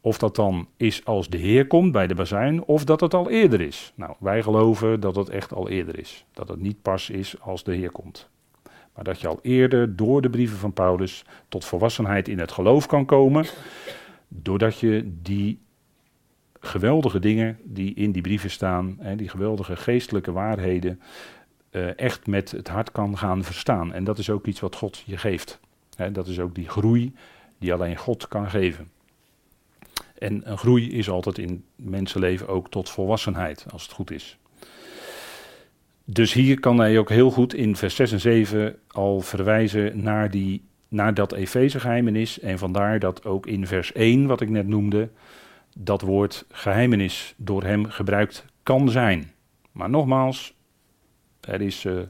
of 0.00 0.18
dat 0.18 0.36
dan 0.36 0.68
is 0.76 1.04
als 1.04 1.28
de 1.28 1.36
Heer 1.36 1.66
komt 1.66 1.92
bij 1.92 2.06
de 2.06 2.14
bazuin, 2.14 2.64
of 2.64 2.84
dat 2.84 3.00
het 3.00 3.14
al 3.14 3.30
eerder 3.30 3.60
is. 3.60 3.92
Nou, 3.94 4.14
wij 4.18 4.42
geloven 4.42 5.00
dat 5.00 5.16
het 5.16 5.28
echt 5.28 5.52
al 5.52 5.68
eerder 5.68 5.98
is. 5.98 6.24
Dat 6.32 6.48
het 6.48 6.60
niet 6.60 6.82
pas 6.82 7.10
is 7.10 7.40
als 7.40 7.64
de 7.64 7.74
Heer 7.74 7.90
komt. 7.90 8.28
Maar 8.94 9.04
dat 9.04 9.20
je 9.20 9.28
al 9.28 9.38
eerder 9.42 9.96
door 9.96 10.22
de 10.22 10.30
brieven 10.30 10.58
van 10.58 10.72
Paulus 10.72 11.24
tot 11.48 11.64
volwassenheid 11.64 12.28
in 12.28 12.38
het 12.38 12.52
geloof 12.52 12.86
kan 12.86 13.04
komen, 13.04 13.46
doordat 14.28 14.78
je 14.78 15.12
die 15.22 15.58
geweldige 16.60 17.18
dingen 17.18 17.58
die 17.62 17.94
in 17.94 18.12
die 18.12 18.22
brieven 18.22 18.50
staan, 18.50 18.96
hè, 18.98 19.16
die 19.16 19.28
geweldige 19.28 19.76
geestelijke 19.76 20.32
waarheden, 20.32 21.00
uh, 21.76 21.98
echt 21.98 22.26
met 22.26 22.50
het 22.50 22.68
hart 22.68 22.92
kan 22.92 23.18
gaan 23.18 23.44
verstaan. 23.44 23.92
En 23.92 24.04
dat 24.04 24.18
is 24.18 24.30
ook 24.30 24.46
iets 24.46 24.60
wat 24.60 24.76
God 24.76 25.02
je 25.06 25.16
geeft. 25.16 25.60
Dat 26.12 26.26
is 26.26 26.40
ook 26.40 26.54
die 26.54 26.68
groei 26.68 27.14
die 27.58 27.72
alleen 27.72 27.96
God 27.96 28.28
kan 28.28 28.50
geven. 28.50 28.88
En 30.18 30.50
een 30.50 30.58
groei 30.58 30.90
is 30.92 31.10
altijd 31.10 31.38
in 31.38 31.64
mensenleven 31.76 32.48
ook 32.48 32.70
tot 32.70 32.90
volwassenheid, 32.90 33.66
als 33.72 33.82
het 33.82 33.92
goed 33.92 34.10
is. 34.10 34.38
Dus 36.04 36.32
hier 36.32 36.60
kan 36.60 36.78
hij 36.78 36.98
ook 36.98 37.08
heel 37.08 37.30
goed 37.30 37.54
in 37.54 37.76
vers 37.76 37.94
6 37.94 38.12
en 38.12 38.20
7 38.20 38.78
al 38.88 39.20
verwijzen 39.20 40.02
naar, 40.02 40.30
die, 40.30 40.62
naar 40.88 41.14
dat 41.14 41.32
Efeze 41.32 41.78
En 42.42 42.58
vandaar 42.58 42.98
dat 42.98 43.24
ook 43.24 43.46
in 43.46 43.66
vers 43.66 43.92
1, 43.92 44.26
wat 44.26 44.40
ik 44.40 44.48
net 44.48 44.66
noemde, 44.66 45.08
dat 45.76 46.00
woord 46.00 46.44
geheimenis 46.50 47.34
door 47.36 47.62
hem 47.62 47.86
gebruikt 47.86 48.44
kan 48.62 48.90
zijn. 48.90 49.32
Maar 49.72 49.90
nogmaals, 49.90 50.55
er, 51.46 51.60
is, 51.60 51.84
uh, 51.84 52.00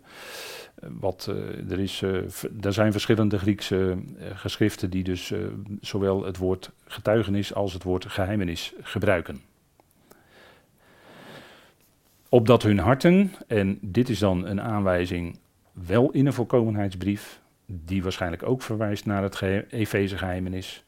wat, 0.80 1.26
uh, 1.30 1.70
er, 1.70 1.78
is, 1.78 2.02
uh, 2.02 2.14
er 2.60 2.72
zijn 2.72 2.92
verschillende 2.92 3.38
Griekse 3.38 3.98
geschriften 4.34 4.90
die 4.90 5.04
dus 5.04 5.32
zowel 5.80 6.24
het 6.24 6.36
woord 6.36 6.70
getuigenis 6.84 7.54
als 7.54 7.72
het 7.72 7.82
woord 7.82 8.06
geheimenis 8.06 8.72
gebruiken. 8.80 9.40
Opdat 12.28 12.62
hun 12.62 12.78
harten, 12.78 13.32
en 13.46 13.78
dit 13.80 14.08
is 14.08 14.18
dan 14.18 14.46
een 14.46 14.60
aanwijzing 14.60 15.38
wel 15.72 16.10
in 16.10 16.26
een 16.26 16.32
volkomenheidsbrief, 16.32 17.40
die 17.66 18.02
waarschijnlijk 18.02 18.42
ook 18.42 18.62
verwijst 18.62 19.06
naar 19.06 19.22
het 19.22 19.40
Efeze 19.70 20.18
geheimenis, 20.18 20.84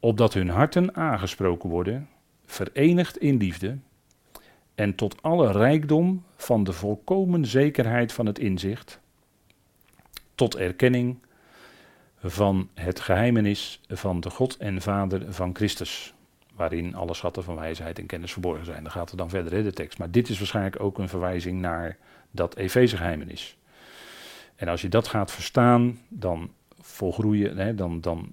opdat 0.00 0.34
hun 0.34 0.48
harten 0.48 0.96
aangesproken 0.96 1.70
worden, 1.70 2.08
verenigd 2.46 3.16
in 3.16 3.36
liefde, 3.36 3.78
en 4.74 4.94
tot 4.94 5.22
alle 5.22 5.52
rijkdom 5.52 6.24
van 6.44 6.64
de 6.64 6.72
volkomen 6.72 7.46
zekerheid 7.46 8.12
van 8.12 8.26
het 8.26 8.38
inzicht, 8.38 9.00
tot 10.34 10.56
erkenning 10.56 11.18
van 12.18 12.68
het 12.74 13.00
geheimenis 13.00 13.80
van 13.88 14.20
de 14.20 14.30
God 14.30 14.56
en 14.56 14.82
Vader 14.82 15.32
van 15.32 15.54
Christus, 15.54 16.14
waarin 16.54 16.94
alle 16.94 17.14
schatten 17.14 17.44
van 17.44 17.54
wijsheid 17.54 17.98
en 17.98 18.06
kennis 18.06 18.32
verborgen 18.32 18.64
zijn. 18.64 18.82
Dan 18.82 18.92
gaat 18.92 19.10
er 19.10 19.16
dan 19.16 19.28
verder 19.28 19.52
in 19.52 19.64
de 19.64 19.72
tekst. 19.72 19.98
Maar 19.98 20.10
dit 20.10 20.28
is 20.28 20.38
waarschijnlijk 20.38 20.80
ook 20.80 20.98
een 20.98 21.08
verwijzing 21.08 21.60
naar 21.60 21.96
dat 22.30 22.56
Efeze 22.56 22.96
geheimenis. 22.96 23.56
En 24.56 24.68
als 24.68 24.80
je 24.80 24.88
dat 24.88 25.08
gaat 25.08 25.32
verstaan, 25.32 25.98
dan 26.08 26.50
volgroeien, 26.80 27.56
hè, 27.56 27.74
dan, 27.74 28.00
dan 28.00 28.32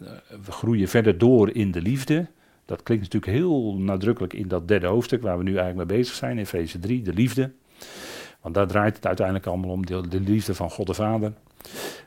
eh, 0.00 0.08
we 0.44 0.52
groeien 0.52 0.88
verder 0.88 1.18
door 1.18 1.50
in 1.50 1.70
de 1.70 1.82
liefde. 1.82 2.26
Dat 2.66 2.82
klinkt 2.82 3.04
natuurlijk 3.04 3.32
heel 3.32 3.74
nadrukkelijk 3.78 4.32
in 4.32 4.48
dat 4.48 4.68
derde 4.68 4.86
hoofdstuk 4.86 5.22
waar 5.22 5.38
we 5.38 5.44
nu 5.44 5.56
eigenlijk 5.56 5.88
mee 5.88 5.98
bezig 5.98 6.14
zijn, 6.14 6.38
Efeze 6.38 6.78
3, 6.78 7.02
de 7.02 7.12
liefde. 7.12 7.52
Want 8.40 8.54
daar 8.54 8.66
draait 8.66 8.96
het 8.96 9.06
uiteindelijk 9.06 9.46
allemaal 9.46 9.70
om, 9.70 9.86
de, 9.86 10.08
de 10.08 10.20
liefde 10.20 10.54
van 10.54 10.70
God 10.70 10.86
de 10.86 10.94
Vader. 10.94 11.32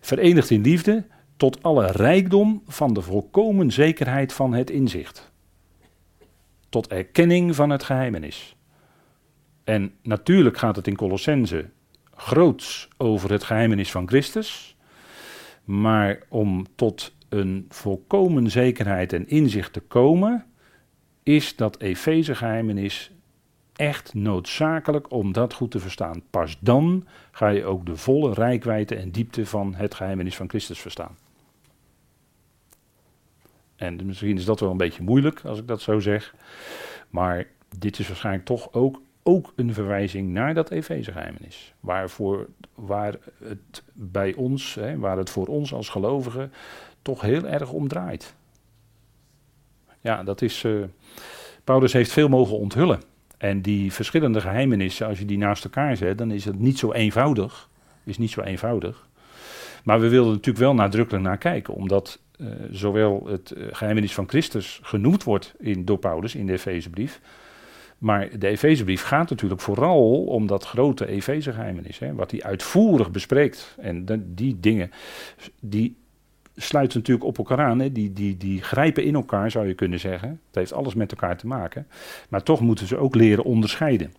Verenigd 0.02 0.50
in 0.50 0.62
liefde 0.62 1.06
tot 1.38 1.64
alle 1.64 1.86
rijkdom 1.86 2.62
van 2.68 2.94
de 2.94 3.02
volkomen 3.02 3.72
zekerheid 3.72 4.34
van 4.34 4.54
het 4.54 4.70
inzicht. 4.70 5.32
Tot 6.70 6.88
erkenning 6.88 7.56
van 7.56 7.70
het 7.70 7.84
geheimenis. 7.84 8.56
En 9.64 9.94
natuurlijk 10.04 10.58
gaat 10.58 10.76
het 10.76 10.88
in 10.88 10.96
Colossense 10.96 11.70
groots 12.16 12.88
over 12.98 13.32
het 13.32 13.44
geheimenis 13.44 13.92
van 13.92 14.08
Christus. 14.08 14.76
Maar 15.64 16.20
om 16.30 16.66
tot 16.76 17.16
een 17.30 17.66
volkomen 17.70 18.52
zekerheid 18.52 19.14
en 19.14 19.28
inzicht 19.28 19.74
te 19.74 19.80
komen, 19.80 20.46
is 21.30 21.56
dat 21.56 21.80
Efeze 21.80 22.36
geheimenis 22.36 23.12
echt 23.76 24.14
noodzakelijk 24.14 25.12
om 25.12 25.34
dat 25.34 25.54
goed 25.54 25.72
te 25.72 25.80
verstaan. 25.80 26.22
Pas 26.30 26.58
dan 26.60 27.08
ga 27.32 27.48
je 27.48 27.66
ook 27.66 27.86
de 27.86 27.96
volle 27.96 28.34
rijkwijde 28.34 28.96
en 28.96 29.12
diepte 29.12 29.46
van 29.46 29.74
het 29.74 29.96
geheimenis 29.96 30.36
van 30.36 30.50
Christus 30.50 30.80
verstaan. 30.80 31.18
En 33.76 34.06
misschien 34.06 34.38
is 34.38 34.46
dat 34.46 34.60
wel 34.60 34.72
een 34.72 34.78
beetje 34.78 35.04
moeilijk 35.04 35.42
als 35.46 35.60
ik 35.60 35.68
dat 35.68 35.82
zo 35.82 36.00
zeg. 36.00 36.36
Maar 37.10 37.48
dit 37.78 38.00
is 38.00 38.08
waarschijnlijk 38.08 38.46
toch 38.46 38.74
ook, 38.74 39.02
ook 39.24 39.54
een 39.56 39.74
verwijzing 39.74 40.30
naar 40.30 40.54
dat 40.54 40.70
Efeze-geheimenis. 40.70 41.74
Waarvoor, 41.80 42.48
waar 42.76 43.16
het 43.44 43.84
bij 43.94 44.34
ons, 44.34 44.76
hè, 44.76 44.98
waar 44.98 45.18
het 45.18 45.30
voor 45.30 45.48
ons 45.48 45.74
als 45.74 45.90
gelovigen 45.90 46.52
toch 47.02 47.22
heel 47.22 47.48
erg 47.48 47.72
om 47.72 47.88
draait. 47.88 48.36
Ja, 50.02 50.24
dat 50.24 50.42
is. 50.42 50.64
Uh, 50.64 50.84
Paulus 51.64 51.94
heeft 51.94 52.12
veel 52.12 52.30
mogen 52.30 52.58
onthullen. 52.58 53.02
En 53.38 53.62
die 53.62 53.94
verschillende 53.94 54.42
geheimenissen, 54.42 55.08
als 55.08 55.20
je 55.20 55.26
die 55.26 55.38
naast 55.38 55.64
elkaar 55.64 55.98
zet, 55.98 56.18
dan 56.18 56.32
is 56.32 56.46
het 56.46 56.60
niet 56.60 56.80
zo 56.80 56.92
eenvoudig. 56.92 57.70
Is 58.04 58.18
niet 58.18 58.32
zo 58.32 58.42
eenvoudig. 58.42 59.08
Maar 59.84 60.00
we 60.00 60.10
wilden 60.10 60.32
natuurlijk 60.32 60.66
wel 60.66 60.74
nadrukkelijk 60.74 61.24
naar 61.24 61.38
kijken, 61.38 61.74
omdat 61.74 62.20
uh, 62.38 62.48
zowel 62.72 63.28
het 63.28 63.54
uh, 63.58 63.68
geheimenis 63.72 64.14
van 64.14 64.30
Christus 64.30 64.80
genoemd 64.84 65.24
wordt 65.24 65.54
in, 65.58 65.86
door 65.86 65.98
Paulus 65.98 66.36
in 66.36 66.46
de 66.46 66.54
Efezebrief. 66.54 67.22
Maar 67.98 68.40
de 68.40 68.48
Efezebrief 68.48 69.04
gaat 69.04 69.30
natuurlijk 69.30 69.62
vooral 69.62 70.24
om 70.24 70.48
dat 70.48 70.64
grote 70.64 71.08
Efeze-geheimenis, 71.08 72.00
wat 72.14 72.32
hij 72.32 72.44
uitvoerig 72.44 73.12
bespreekt. 73.12 73.76
En 73.80 74.06
die 74.26 74.60
dingen, 74.60 74.92
die 75.60 75.98
sluiten 76.56 76.98
natuurlijk 76.98 77.28
op 77.28 77.38
elkaar 77.38 77.60
aan. 77.60 77.80
Hè. 77.80 77.92
Die, 77.92 78.14
die, 78.14 78.38
die 78.38 78.62
grijpen 78.62 79.04
in 79.04 79.16
elkaar, 79.16 79.52
zou 79.52 79.68
je 79.68 79.74
kunnen 79.74 80.00
zeggen. 80.00 80.30
Het 80.30 80.56
heeft 80.56 80.74
alles 80.74 80.94
met 80.94 81.12
elkaar 81.12 81.38
te 81.38 81.48
maken. 81.48 81.88
Maar 82.30 82.44
toch 82.44 82.60
moeten 82.60 82.88
ze 82.88 82.98
ook 82.98 83.16
leren 83.16 83.44
onderscheiden. 83.44 84.14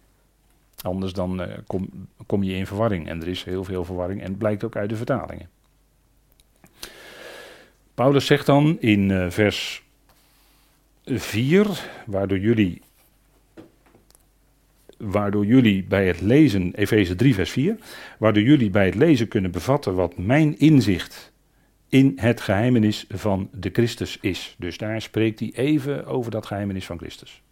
Anders 0.83 1.13
dan 1.13 1.41
uh, 1.41 1.47
kom, 1.67 1.89
kom 2.27 2.43
je 2.43 2.55
in 2.55 2.67
verwarring. 2.67 3.09
En 3.09 3.21
er 3.21 3.29
is 3.29 3.45
heel 3.45 3.65
veel 3.65 3.85
verwarring 3.85 4.21
en 4.21 4.29
het 4.29 4.39
blijkt 4.39 4.65
ook 4.65 4.77
uit 4.77 4.89
de 4.89 4.97
vertalingen. 4.97 5.49
Paulus 7.95 8.27
zegt 8.27 8.47
dan 8.47 8.77
in 8.81 9.09
uh, 9.09 9.31
vers 9.31 9.83
4, 11.05 11.67
waardoor 12.07 12.39
jullie, 12.39 12.83
waardoor 14.97 15.47
jullie 15.47 15.85
bij 15.85 16.07
het 16.07 16.21
lezen, 16.21 16.75
Efeze 16.75 17.15
3 17.15 17.35
vers 17.35 17.51
4, 17.51 17.77
waardoor 18.19 18.43
jullie 18.43 18.71
bij 18.71 18.87
het 18.87 18.95
lezen 18.95 19.29
kunnen 19.29 19.51
bevatten 19.51 19.95
wat 19.95 20.19
mijn 20.19 20.59
inzicht 20.59 21.30
in 21.91 22.13
het 22.17 22.41
geheimenis 22.41 23.05
van 23.09 23.49
de 23.53 23.71
Christus 23.73 24.19
is. 24.21 24.55
Dus 24.59 24.79
daar 24.79 25.03
spreekt 25.03 25.41
hij 25.41 25.53
even 25.55 26.07
over 26.07 26.31
dat 26.31 26.47
geheimenis 26.47 26.87
van 26.87 26.99
Christus. 26.99 27.43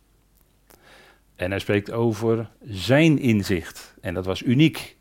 En 1.37 1.51
hij 1.51 1.59
spreekt 1.59 1.91
over 1.91 2.49
zijn 2.65 3.19
inzicht. 3.19 3.95
En 4.01 4.15
dat 4.15 4.27
was 4.27 4.43
uniek 4.43 4.97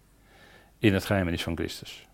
in 0.80 0.93
het 0.93 1.06
geheimenis 1.06 1.43
van 1.43 1.56
Christus. 1.56 2.08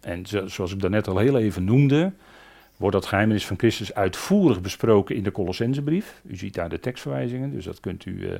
En 0.00 0.26
zoals 0.26 0.72
ik 0.72 0.80
daarnet 0.80 1.08
al 1.08 1.18
heel 1.18 1.38
even 1.38 1.64
noemde, 1.64 2.12
wordt 2.76 2.96
dat 2.96 3.06
geheimenis 3.06 3.46
van 3.46 3.58
Christus 3.58 3.94
uitvoerig 3.94 4.60
besproken 4.60 5.16
in 5.16 5.22
de 5.22 5.32
Colossensebrief. 5.32 6.20
U 6.24 6.36
ziet 6.36 6.54
daar 6.54 6.68
de 6.68 6.80
tekstverwijzingen, 6.80 7.50
dus 7.50 7.64
dat 7.64 7.80
kunt 7.80 8.04
u 8.04 8.28
eh, 8.28 8.38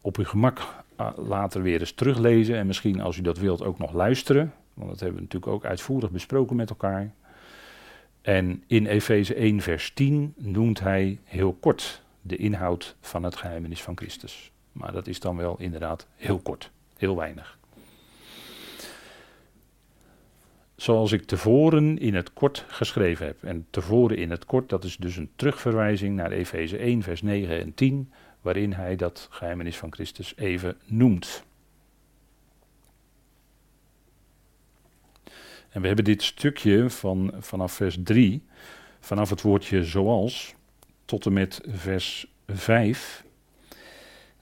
op 0.00 0.16
uw 0.16 0.24
gemak 0.24 0.84
eh, 0.96 1.10
later 1.16 1.62
weer 1.62 1.80
eens 1.80 1.92
teruglezen. 1.92 2.56
En 2.56 2.66
misschien 2.66 3.00
als 3.00 3.16
u 3.16 3.22
dat 3.22 3.38
wilt 3.38 3.62
ook 3.62 3.78
nog 3.78 3.92
luisteren, 3.92 4.52
want 4.76 4.90
dat 4.90 5.00
hebben 5.00 5.16
we 5.16 5.22
natuurlijk 5.22 5.52
ook 5.52 5.64
uitvoerig 5.64 6.10
besproken 6.10 6.56
met 6.56 6.70
elkaar. 6.70 7.14
En 8.22 8.62
in 8.66 8.86
Efeze 8.86 9.34
1, 9.34 9.60
vers 9.60 9.92
10 9.92 10.34
noemt 10.36 10.80
hij 10.80 11.18
heel 11.24 11.52
kort 11.52 12.02
de 12.22 12.36
inhoud 12.36 12.96
van 13.00 13.22
het 13.22 13.36
geheimenis 13.36 13.82
van 13.82 13.96
Christus. 13.96 14.52
Maar 14.72 14.92
dat 14.92 15.06
is 15.06 15.20
dan 15.20 15.36
wel 15.36 15.56
inderdaad 15.58 16.06
heel 16.14 16.38
kort, 16.38 16.70
heel 16.96 17.16
weinig. 17.16 17.58
Zoals 20.76 21.12
ik 21.12 21.24
tevoren 21.24 21.98
in 21.98 22.14
het 22.14 22.32
kort 22.32 22.64
geschreven 22.68 23.26
heb. 23.26 23.42
En 23.42 23.66
tevoren 23.70 24.16
in 24.16 24.30
het 24.30 24.44
kort, 24.44 24.68
dat 24.68 24.84
is 24.84 24.96
dus 24.96 25.16
een 25.16 25.30
terugverwijzing 25.36 26.16
naar 26.16 26.30
Efeze 26.30 26.76
1, 26.76 27.02
vers 27.02 27.22
9 27.22 27.60
en 27.60 27.74
10, 27.74 28.12
waarin 28.40 28.72
hij 28.72 28.96
dat 28.96 29.28
geheimenis 29.30 29.76
van 29.76 29.92
Christus 29.92 30.36
even 30.36 30.76
noemt. 30.84 31.44
En 35.76 35.82
we 35.82 35.86
hebben 35.86 36.04
dit 36.04 36.22
stukje 36.22 36.90
van, 36.90 37.32
vanaf 37.38 37.72
vers 37.72 37.98
3, 38.02 38.42
vanaf 39.00 39.30
het 39.30 39.42
woordje 39.42 39.84
zoals, 39.84 40.54
tot 41.04 41.26
en 41.26 41.32
met 41.32 41.60
vers 41.68 42.26
5, 42.46 43.24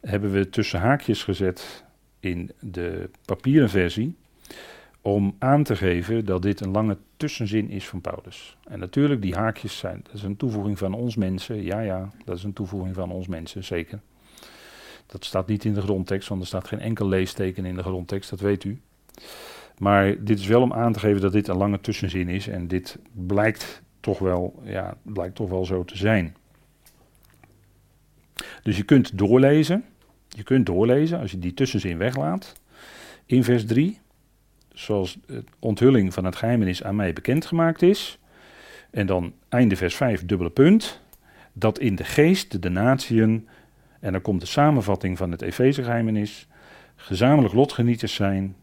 hebben 0.00 0.32
we 0.32 0.48
tussen 0.48 0.80
haakjes 0.80 1.22
gezet 1.22 1.84
in 2.20 2.50
de 2.60 3.10
papieren 3.24 3.70
versie, 3.70 4.16
om 5.00 5.36
aan 5.38 5.62
te 5.62 5.76
geven 5.76 6.24
dat 6.24 6.42
dit 6.42 6.60
een 6.60 6.70
lange 6.70 6.96
tussenzin 7.16 7.70
is 7.70 7.88
van 7.88 8.00
Paulus. 8.00 8.56
En 8.64 8.78
natuurlijk, 8.78 9.22
die 9.22 9.34
haakjes 9.34 9.78
zijn, 9.78 10.00
dat 10.02 10.14
is 10.14 10.22
een 10.22 10.36
toevoeging 10.36 10.78
van 10.78 10.94
ons 10.94 11.16
mensen, 11.16 11.62
ja 11.62 11.80
ja, 11.80 12.10
dat 12.24 12.36
is 12.36 12.44
een 12.44 12.52
toevoeging 12.52 12.94
van 12.94 13.10
ons 13.10 13.26
mensen, 13.26 13.64
zeker. 13.64 14.00
Dat 15.06 15.24
staat 15.24 15.46
niet 15.46 15.64
in 15.64 15.74
de 15.74 15.82
grondtekst, 15.82 16.28
want 16.28 16.40
er 16.40 16.46
staat 16.46 16.68
geen 16.68 16.80
enkel 16.80 17.08
leesteken 17.08 17.64
in 17.64 17.74
de 17.74 17.82
grondtekst, 17.82 18.30
dat 18.30 18.40
weet 18.40 18.64
u. 18.64 18.80
Maar 19.78 20.24
dit 20.24 20.38
is 20.38 20.46
wel 20.46 20.62
om 20.62 20.72
aan 20.72 20.92
te 20.92 20.98
geven 20.98 21.20
dat 21.20 21.32
dit 21.32 21.48
een 21.48 21.56
lange 21.56 21.80
tussenzin 21.80 22.28
is 22.28 22.48
en 22.48 22.68
dit 22.68 22.98
blijkt 23.12 23.82
toch 24.00 24.18
wel, 24.18 24.62
ja, 24.64 24.96
blijkt 25.02 25.34
toch 25.34 25.48
wel 25.50 25.64
zo 25.64 25.84
te 25.84 25.96
zijn. 25.96 26.36
Dus 28.62 28.76
je 28.76 28.82
kunt 28.82 29.18
doorlezen, 29.18 29.84
je 30.28 30.42
kunt 30.42 30.66
doorlezen 30.66 31.18
als 31.18 31.30
je 31.30 31.38
die 31.38 31.54
tussenzin 31.54 31.98
weglaat 31.98 32.52
in 33.26 33.44
vers 33.44 33.66
3, 33.66 33.98
zoals 34.72 35.18
de 35.26 35.44
onthulling 35.58 36.14
van 36.14 36.24
het 36.24 36.36
geheimenis 36.36 36.82
aan 36.82 36.96
mij 36.96 37.12
bekendgemaakt 37.12 37.82
is. 37.82 38.18
En 38.90 39.06
dan 39.06 39.32
einde 39.48 39.76
vers 39.76 39.94
5, 39.94 40.24
dubbele 40.24 40.50
punt, 40.50 41.00
dat 41.52 41.78
in 41.78 41.94
de 41.94 42.04
geest 42.04 42.62
de 42.62 42.68
natieën, 42.68 43.48
en 44.00 44.12
dan 44.12 44.20
komt 44.20 44.40
de 44.40 44.46
samenvatting 44.46 45.18
van 45.18 45.30
het 45.30 45.42
Efeze 45.42 45.82
geheimenis, 45.82 46.48
gezamenlijk 46.96 47.54
lotgenieters 47.54 48.14
zijn 48.14 48.56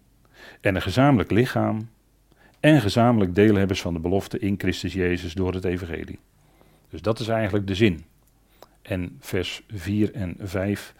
en 0.61 0.75
een 0.75 0.81
gezamenlijk 0.81 1.31
lichaam 1.31 1.89
en 2.59 2.81
gezamenlijk 2.81 3.35
deelhebbers 3.35 3.81
van 3.81 3.93
de 3.93 3.99
belofte 3.99 4.39
in 4.39 4.55
Christus 4.57 4.93
Jezus 4.93 5.33
door 5.33 5.53
het 5.53 5.65
evangelie. 5.65 6.19
Dus 6.89 7.01
dat 7.01 7.19
is 7.19 7.27
eigenlijk 7.27 7.67
de 7.67 7.75
zin. 7.75 8.03
En 8.81 9.17
vers 9.19 9.63
4 9.73 10.13
en 10.13 10.35
5, 10.39 10.93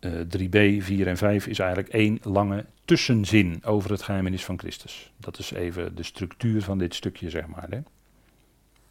uh, 0.00 0.12
3b, 0.12 0.82
4 0.82 1.06
en 1.06 1.16
5 1.16 1.46
is 1.46 1.58
eigenlijk 1.58 1.92
één 1.92 2.18
lange 2.22 2.64
tussenzin 2.84 3.60
over 3.64 3.90
het 3.90 4.02
geheimenis 4.02 4.44
van 4.44 4.58
Christus. 4.58 5.12
Dat 5.16 5.38
is 5.38 5.50
even 5.50 5.94
de 5.94 6.02
structuur 6.02 6.62
van 6.62 6.78
dit 6.78 6.94
stukje, 6.94 7.30
zeg 7.30 7.46
maar. 7.46 7.66
Hè. 7.70 7.78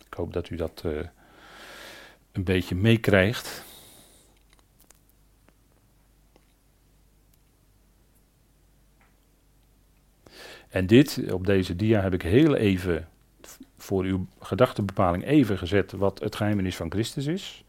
Ik 0.05 0.13
hoop 0.17 0.33
dat 0.33 0.49
u 0.49 0.55
dat 0.55 0.83
uh, 0.85 0.99
een 2.31 2.43
beetje 2.43 2.75
meekrijgt. 2.75 3.63
En 10.71 10.87
dit, 10.87 11.21
op 11.31 11.45
deze 11.45 11.75
dia 11.75 12.01
heb 12.01 12.13
ik 12.13 12.21
heel 12.21 12.55
even 12.55 13.07
voor 13.77 14.03
uw 14.03 14.25
gedachtenbepaling 14.39 15.25
even 15.25 15.57
gezet 15.57 15.91
wat 15.91 16.19
het 16.19 16.35
geheimenis 16.35 16.75
van 16.75 16.91
Christus 16.91 17.25
is. 17.25 17.63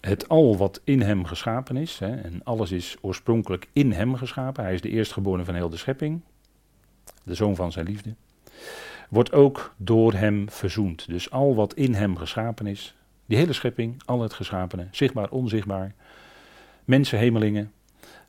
Het 0.00 0.28
al 0.28 0.56
wat 0.56 0.80
in 0.84 1.00
hem 1.00 1.24
geschapen 1.24 1.76
is, 1.76 1.98
hè, 1.98 2.16
en 2.16 2.40
alles 2.44 2.70
is 2.70 2.96
oorspronkelijk 3.00 3.68
in 3.72 3.92
hem 3.92 4.14
geschapen. 4.14 4.64
Hij 4.64 4.74
is 4.74 4.80
de 4.80 4.88
eerstgeborene 4.88 5.44
van 5.44 5.54
heel 5.54 5.68
de 5.68 5.76
schepping, 5.76 6.20
de 7.22 7.34
zoon 7.34 7.56
van 7.56 7.72
zijn 7.72 7.86
liefde. 7.86 8.14
Wordt 9.08 9.32
ook 9.32 9.74
door 9.76 10.12
hem 10.12 10.50
verzoend. 10.50 11.08
Dus 11.08 11.30
al 11.30 11.54
wat 11.54 11.74
in 11.74 11.94
hem 11.94 12.16
geschapen 12.16 12.66
is, 12.66 12.94
die 13.26 13.38
hele 13.38 13.52
schepping, 13.52 14.02
al 14.04 14.20
het 14.20 14.32
geschapene, 14.32 14.88
zichtbaar, 14.90 15.30
onzichtbaar, 15.30 15.94
mensen, 16.84 17.18
hemelingen, 17.18 17.72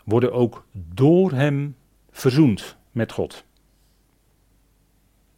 worden 0.03 0.33
ook 0.33 0.65
door 0.71 1.31
hem 1.31 1.75
verzoend 2.11 2.79
met 2.91 3.11
God. 3.11 3.43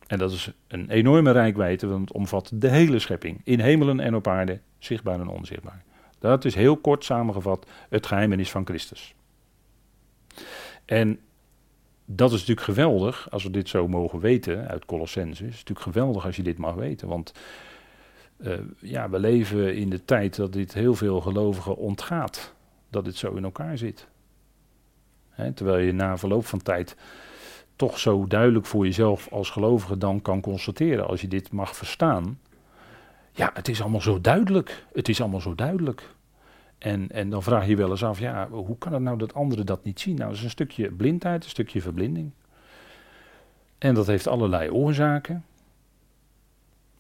En 0.08 0.18
dat 0.18 0.32
is 0.32 0.52
een 0.68 0.90
enorme 0.90 1.32
rijkwijde, 1.32 1.88
want 1.88 2.08
het 2.08 2.18
omvat 2.18 2.52
de 2.54 2.70
hele 2.70 3.00
schepping. 3.00 3.42
In 3.44 3.60
hemelen 3.60 4.00
en 4.00 4.16
op 4.16 4.28
aarde, 4.28 4.60
zichtbaar 4.80 5.20
en 5.20 5.28
onzichtbaar. 5.28 5.84
Dat 6.20 6.46
is 6.46 6.56
heel 6.56 6.78
kort 6.78 7.04
samengevat 7.04 7.68
het 7.90 8.06
geheimenis 8.06 8.52
van 8.52 8.66
Christus. 8.66 9.16
En 10.86 11.20
dat 12.06 12.32
is 12.32 12.40
natuurlijk 12.40 12.68
geweldig 12.68 13.32
als 13.32 13.44
we 13.44 13.50
dit 13.50 13.70
zo 13.70 13.88
mogen 13.88 14.20
weten 14.20 14.68
uit 14.68 14.86
Colossense. 14.86 15.44
Het 15.44 15.54
is 15.54 15.60
natuurlijk 15.60 15.86
geweldig 15.86 16.26
als 16.26 16.36
je 16.36 16.44
dit 16.44 16.58
mag 16.58 16.76
weten. 16.76 17.08
Want 17.08 17.34
uh, 18.38 18.54
ja, 18.80 19.10
we 19.10 19.20
leven 19.20 19.76
in 19.76 19.90
de 19.90 20.06
tijd 20.06 20.36
dat 20.36 20.54
dit 20.54 20.74
heel 20.74 20.96
veel 20.96 21.22
gelovigen 21.22 21.76
ontgaat. 21.76 22.54
Dat 22.90 23.06
dit 23.06 23.16
zo 23.16 23.36
in 23.36 23.44
elkaar 23.44 23.78
zit. 23.78 24.08
terwijl 25.54 25.78
je 25.86 25.92
na 25.92 26.18
verloop 26.18 26.46
van 26.46 26.62
tijd 26.62 26.96
toch 27.84 28.00
zo 28.00 28.28
duidelijk 28.28 28.66
voor 28.66 28.86
jezelf 28.86 29.28
als 29.32 29.50
gelovige 29.50 29.98
dan 29.98 30.22
kan 30.22 30.42
constateren, 30.42 31.08
als 31.08 31.22
je 31.22 31.28
dit 31.28 31.52
mag 31.52 31.76
verstaan. 31.76 32.40
Ja, 33.32 33.52
het 33.54 33.68
is 33.68 33.82
allemaal 33.82 34.02
zo 34.02 34.22
duidelijk. 34.22 34.86
Het 34.94 35.10
is 35.10 35.22
allemaal 35.22 35.42
zo 35.42 35.56
duidelijk. 35.56 36.10
En, 36.78 37.10
en 37.10 37.30
dan 37.30 37.44
vraag 37.44 37.64
je 37.64 37.70
je 37.70 37.76
wel 37.76 37.90
eens 37.90 38.04
af, 38.04 38.20
ja, 38.20 38.50
hoe 38.50 38.78
kan 38.78 38.94
het 38.94 39.02
nou 39.02 39.18
dat 39.18 39.34
anderen 39.34 39.66
dat 39.66 39.84
niet 39.84 40.00
zien? 40.00 40.16
Nou, 40.16 40.30
dat 40.30 40.38
is 40.38 40.44
een 40.44 40.50
stukje 40.50 40.92
blindheid, 40.92 41.44
een 41.44 41.50
stukje 41.50 41.82
verblinding. 41.82 42.32
En 43.78 43.94
dat 43.94 44.08
heeft 44.08 44.28
allerlei 44.28 44.70
oorzaken. 44.70 45.46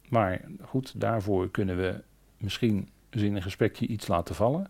Maar 0.10 0.41
goed, 0.62 1.00
daarvoor 1.00 1.50
kunnen 1.50 1.78
we 1.78 2.02
misschien 2.38 2.89
eens 3.10 3.24
in 3.24 3.36
een 3.36 3.41
gesprekje 3.41 3.88
iets 3.88 4.08
laten 4.08 4.36
vallen. 4.36 4.67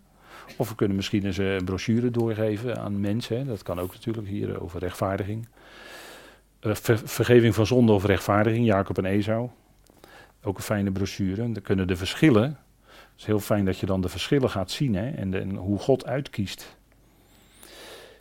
Of 0.57 0.69
we 0.69 0.75
kunnen 0.75 0.95
misschien 0.95 1.25
eens 1.25 1.37
een 1.37 1.65
brochure 1.65 2.11
doorgeven 2.11 2.77
aan 2.77 2.99
mensen. 2.99 3.47
Dat 3.47 3.63
kan 3.63 3.79
ook 3.79 3.93
natuurlijk 3.93 4.27
hier 4.27 4.61
over 4.61 4.79
rechtvaardiging. 4.79 5.47
Eh, 6.63 6.75
vergeving 7.03 7.55
van 7.55 7.65
zonde 7.65 7.91
of 7.91 8.05
rechtvaardiging, 8.05 8.65
Jacob 8.65 8.97
en 8.97 9.05
Esau. 9.05 9.49
Ook 10.43 10.57
een 10.57 10.63
fijne 10.63 10.91
brochure. 10.91 11.51
Dan 11.51 11.61
kunnen 11.61 11.87
de 11.87 11.95
verschillen. 11.95 12.57
Het 12.85 13.21
is 13.21 13.25
heel 13.25 13.39
fijn 13.39 13.65
dat 13.65 13.77
je 13.77 13.85
dan 13.85 14.01
de 14.01 14.09
verschillen 14.09 14.49
gaat 14.49 14.71
zien 14.71 14.95
hè, 14.95 15.09
en, 15.09 15.33
en 15.33 15.55
hoe 15.55 15.79
God 15.79 16.05
uitkiest. 16.05 16.77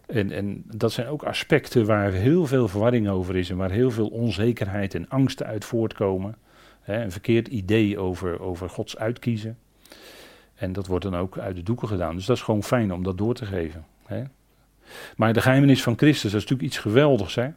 En, 0.07 0.31
en, 0.31 0.63
dat 0.67 0.93
zijn 0.93 1.07
ook 1.07 1.23
aspecten 1.23 1.87
waar 1.87 2.13
heel 2.13 2.47
veel 2.47 2.69
verwarring 2.69 3.09
over 3.09 3.37
is 3.37 3.51
en 3.51 3.57
waar 3.57 3.71
heel 3.71 3.91
veel 3.91 4.09
onzekerheid 4.09 4.95
en 4.95 5.09
angsten 5.09 5.47
uit 5.47 5.65
voortkomen. 5.65 6.37
Hè, 6.81 7.03
een 7.03 7.13
verkeerd 7.13 7.49
idee 7.49 7.99
over, 7.99 8.41
over 8.41 8.69
Gods 8.69 8.97
uitkiezen. 8.97 9.59
En 10.55 10.73
dat 10.73 10.87
wordt 10.87 11.05
dan 11.05 11.17
ook 11.17 11.39
uit 11.39 11.57
de 11.57 11.63
doeken 11.63 11.89
gedaan. 11.89 12.15
Dus 12.17 12.27
dat 12.27 12.37
is 12.37 12.43
gewoon 12.43 12.63
fijn 12.63 12.93
om 12.93 13.03
dat 13.03 13.19
door 13.19 13.35
te 13.35 13.47
geven. 13.47 13.85
Hè. 14.05 14.23
Maar 15.17 15.33
de 15.33 15.41
geheimenis 15.41 15.83
van 15.83 15.99
Christus, 15.99 16.33
dat 16.33 16.41
is 16.41 16.49
natuurlijk 16.49 16.69
iets 16.69 16.79
geweldigs. 16.79 17.35
Hè? 17.35 17.49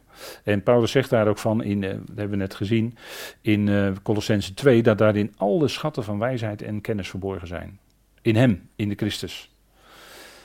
En 0.44 0.62
Paulus 0.62 0.90
zegt 0.90 1.10
daar 1.10 1.28
ook 1.28 1.38
van, 1.38 1.62
in, 1.62 1.82
uh, 1.82 1.90
dat 1.90 2.00
hebben 2.06 2.30
we 2.30 2.36
net 2.36 2.54
gezien, 2.54 2.96
in 3.40 3.66
uh, 3.66 3.92
Colossense 4.02 4.54
2, 4.54 4.82
dat 4.82 4.98
daarin 4.98 5.34
alle 5.36 5.68
schatten 5.68 6.04
van 6.04 6.18
wijsheid 6.18 6.62
en 6.62 6.80
kennis 6.80 7.08
verborgen 7.08 7.46
zijn. 7.46 7.78
In 8.22 8.36
hem, 8.36 8.68
in 8.76 8.88
de 8.88 8.94
Christus. 8.94 9.54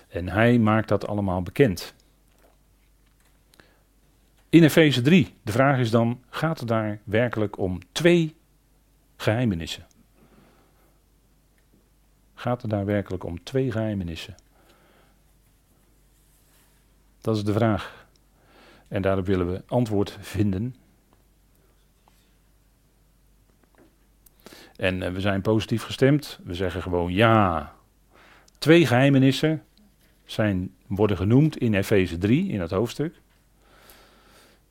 En 0.08 0.30
hij 0.30 0.60
maakt 0.60 0.88
dat 0.88 1.08
allemaal 1.08 1.42
bekend. 1.42 1.94
In 4.50 4.64
Efeze 4.64 5.02
3, 5.02 5.34
de 5.44 5.52
vraag 5.52 5.80
is 5.80 5.92
dan, 5.92 6.22
gaat 6.30 6.60
het 6.60 6.68
daar 6.68 7.00
werkelijk 7.04 7.58
om 7.58 7.80
twee 7.92 8.36
geheimenissen? 9.18 9.86
Gaat 12.34 12.62
het 12.62 12.72
daar 12.72 12.86
werkelijk 12.86 13.24
om 13.24 13.44
twee 13.44 13.72
geheimenissen? 13.72 14.36
Dat 17.22 17.36
is 17.36 17.44
de 17.44 17.54
vraag. 17.54 18.08
En 18.88 19.02
daarop 19.02 19.26
willen 19.26 19.52
we 19.52 19.62
antwoord 19.68 20.18
vinden. 20.20 20.76
En 24.76 25.02
uh, 25.02 25.10
we 25.10 25.20
zijn 25.20 25.42
positief 25.42 25.84
gestemd. 25.84 26.40
We 26.44 26.54
zeggen 26.54 26.82
gewoon 26.82 27.14
ja. 27.14 27.74
Twee 28.58 28.86
geheimenissen 28.86 29.64
zijn, 30.26 30.74
worden 30.88 31.18
genoemd 31.18 31.58
in 31.58 31.74
Efeze 31.74 32.18
3, 32.18 32.48
in 32.48 32.62
het 32.62 32.72
hoofdstuk. 32.72 33.22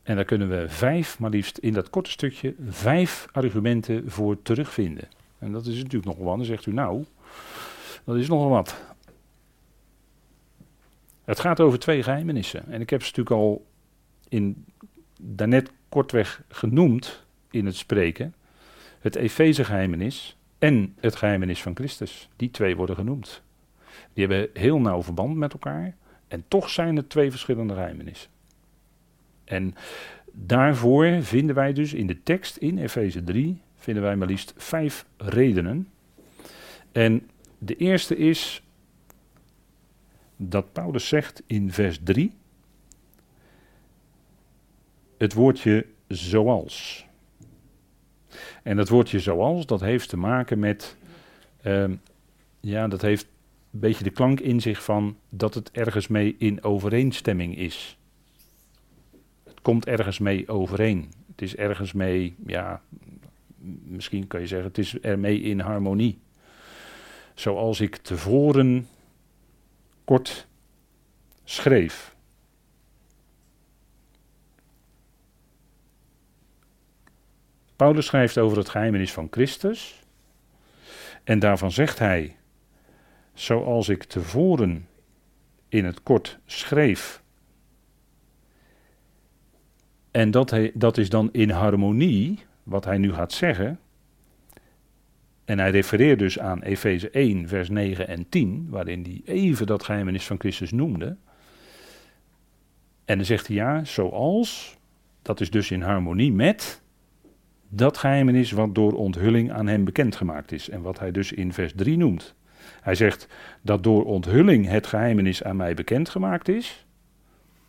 En 0.02 0.16
daar 0.16 0.24
kunnen 0.24 0.48
we 0.48 0.68
vijf, 0.68 1.18
maar 1.18 1.30
liefst 1.30 1.58
in 1.58 1.72
dat 1.72 1.90
korte 1.90 2.10
stukje, 2.10 2.54
vijf 2.68 3.28
argumenten 3.32 4.10
voor 4.10 4.42
terugvinden. 4.42 5.08
En 5.38 5.52
dat 5.52 5.66
is 5.66 5.76
natuurlijk 5.76 6.04
nogal 6.04 6.24
wat. 6.24 6.36
Dan 6.36 6.46
zegt 6.46 6.66
u 6.66 6.72
nou, 6.72 7.04
dat 8.04 8.16
is 8.16 8.28
nogal 8.28 8.48
wat. 8.48 8.89
Het 11.24 11.40
gaat 11.40 11.60
over 11.60 11.78
twee 11.78 12.02
geheimenissen. 12.02 12.66
En 12.68 12.80
ik 12.80 12.90
heb 12.90 13.02
ze 13.02 13.08
natuurlijk 13.08 13.36
al 13.36 13.66
in, 14.28 14.64
daarnet 15.20 15.70
kortweg 15.88 16.42
genoemd 16.48 17.24
in 17.50 17.66
het 17.66 17.76
spreken. 17.76 18.34
Het 19.00 19.16
Efeze 19.16 19.64
geheimenis 19.64 20.36
en 20.58 20.94
het 21.00 21.16
geheimenis 21.16 21.62
van 21.62 21.76
Christus. 21.76 22.28
Die 22.36 22.50
twee 22.50 22.76
worden 22.76 22.96
genoemd. 22.96 23.42
Die 24.12 24.26
hebben 24.26 24.50
heel 24.62 24.80
nauw 24.80 25.02
verband 25.02 25.36
met 25.36 25.52
elkaar. 25.52 25.96
En 26.28 26.44
toch 26.48 26.70
zijn 26.70 26.96
het 26.96 27.10
twee 27.10 27.30
verschillende 27.30 27.74
geheimenissen. 27.74 28.30
En 29.44 29.74
daarvoor 30.32 31.22
vinden 31.22 31.54
wij 31.54 31.72
dus 31.72 31.94
in 31.94 32.06
de 32.06 32.22
tekst 32.22 32.56
in 32.56 32.78
Efeze 32.78 33.24
3, 33.24 33.60
vinden 33.76 34.02
wij 34.02 34.16
maar 34.16 34.28
liefst 34.28 34.54
vijf 34.56 35.06
redenen. 35.16 35.88
En 36.92 37.28
de 37.58 37.76
eerste 37.76 38.16
is 38.16 38.62
dat 40.42 40.72
Paulus 40.72 41.08
zegt 41.08 41.42
in 41.46 41.72
vers 41.72 42.00
3, 42.02 42.32
het 45.18 45.32
woordje 45.32 45.86
zoals. 46.08 47.06
En 48.62 48.76
dat 48.76 48.88
woordje 48.88 49.20
zoals, 49.20 49.66
dat 49.66 49.80
heeft 49.80 50.08
te 50.08 50.16
maken 50.16 50.58
met, 50.58 50.96
uh, 51.62 51.84
ja, 52.60 52.88
dat 52.88 53.02
heeft 53.02 53.26
een 53.72 53.80
beetje 53.80 54.04
de 54.04 54.10
klank 54.10 54.40
in 54.40 54.60
zich 54.60 54.84
van 54.84 55.16
dat 55.28 55.54
het 55.54 55.70
ergens 55.70 56.08
mee 56.08 56.34
in 56.38 56.62
overeenstemming 56.62 57.56
is. 57.56 57.98
Het 59.44 59.60
komt 59.62 59.86
ergens 59.86 60.18
mee 60.18 60.48
overeen. 60.48 61.12
Het 61.30 61.42
is 61.42 61.56
ergens 61.56 61.92
mee, 61.92 62.34
ja, 62.46 62.82
misschien 63.84 64.26
kan 64.26 64.40
je 64.40 64.46
zeggen, 64.46 64.68
het 64.68 64.78
is 64.78 65.00
ermee 65.00 65.40
in 65.40 65.60
harmonie. 65.60 66.18
Zoals 67.34 67.80
ik 67.80 67.96
tevoren 67.96 68.86
kort 70.10 70.46
schreef. 71.44 72.16
Paulus 77.76 78.06
schrijft 78.06 78.38
over 78.38 78.58
het 78.58 78.68
geheimenis 78.68 79.12
van 79.12 79.26
Christus. 79.30 80.02
En 81.24 81.38
daarvan 81.38 81.72
zegt 81.72 81.98
hij: 81.98 82.36
Zoals 83.34 83.88
ik 83.88 84.04
tevoren 84.04 84.88
in 85.68 85.84
het 85.84 86.02
kort 86.02 86.38
schreef. 86.46 87.22
En 90.10 90.30
dat, 90.30 90.50
hij, 90.50 90.70
dat 90.74 90.98
is 90.98 91.08
dan 91.08 91.32
in 91.32 91.50
harmonie, 91.50 92.44
wat 92.62 92.84
hij 92.84 92.98
nu 92.98 93.12
gaat 93.12 93.32
zeggen. 93.32 93.80
En 95.50 95.58
hij 95.58 95.70
refereert 95.70 96.18
dus 96.18 96.38
aan 96.38 96.62
Efeze 96.62 97.10
1, 97.10 97.48
vers 97.48 97.68
9 97.68 98.08
en 98.08 98.28
10, 98.28 98.66
waarin 98.68 99.02
hij 99.02 99.34
even 99.34 99.66
dat 99.66 99.84
geheimenis 99.84 100.26
van 100.26 100.38
Christus 100.38 100.70
noemde. 100.70 101.16
En 103.04 103.16
dan 103.16 103.24
zegt 103.24 103.46
hij 103.46 103.56
ja, 103.56 103.84
zoals, 103.84 104.78
dat 105.22 105.40
is 105.40 105.50
dus 105.50 105.70
in 105.70 105.82
harmonie 105.82 106.32
met 106.32 106.82
dat 107.68 107.98
geheimenis 107.98 108.50
wat 108.50 108.74
door 108.74 108.92
onthulling 108.92 109.52
aan 109.52 109.66
hem 109.66 109.84
bekendgemaakt 109.84 110.52
is. 110.52 110.68
En 110.68 110.82
wat 110.82 110.98
hij 110.98 111.10
dus 111.10 111.32
in 111.32 111.52
vers 111.52 111.72
3 111.76 111.96
noemt. 111.96 112.34
Hij 112.80 112.94
zegt 112.94 113.28
dat 113.62 113.82
door 113.82 114.04
onthulling 114.04 114.66
het 114.66 114.86
geheimenis 114.86 115.42
aan 115.42 115.56
mij 115.56 115.74
bekendgemaakt 115.74 116.48
is. 116.48 116.86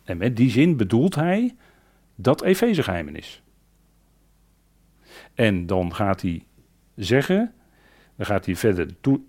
En 0.04 0.16
met 0.16 0.36
die 0.36 0.50
zin 0.50 0.76
bedoelt 0.76 1.14
hij 1.14 1.54
dat 2.14 2.42
Efeze 2.42 2.82
geheimenis. 2.82 3.42
En 5.34 5.66
dan 5.66 5.94
gaat 5.94 6.22
hij 6.22 6.44
zeggen, 6.94 7.54
dan 8.16 8.26
gaat 8.26 8.46
hij 8.46 8.56
verder 8.56 9.00
toe, 9.00 9.20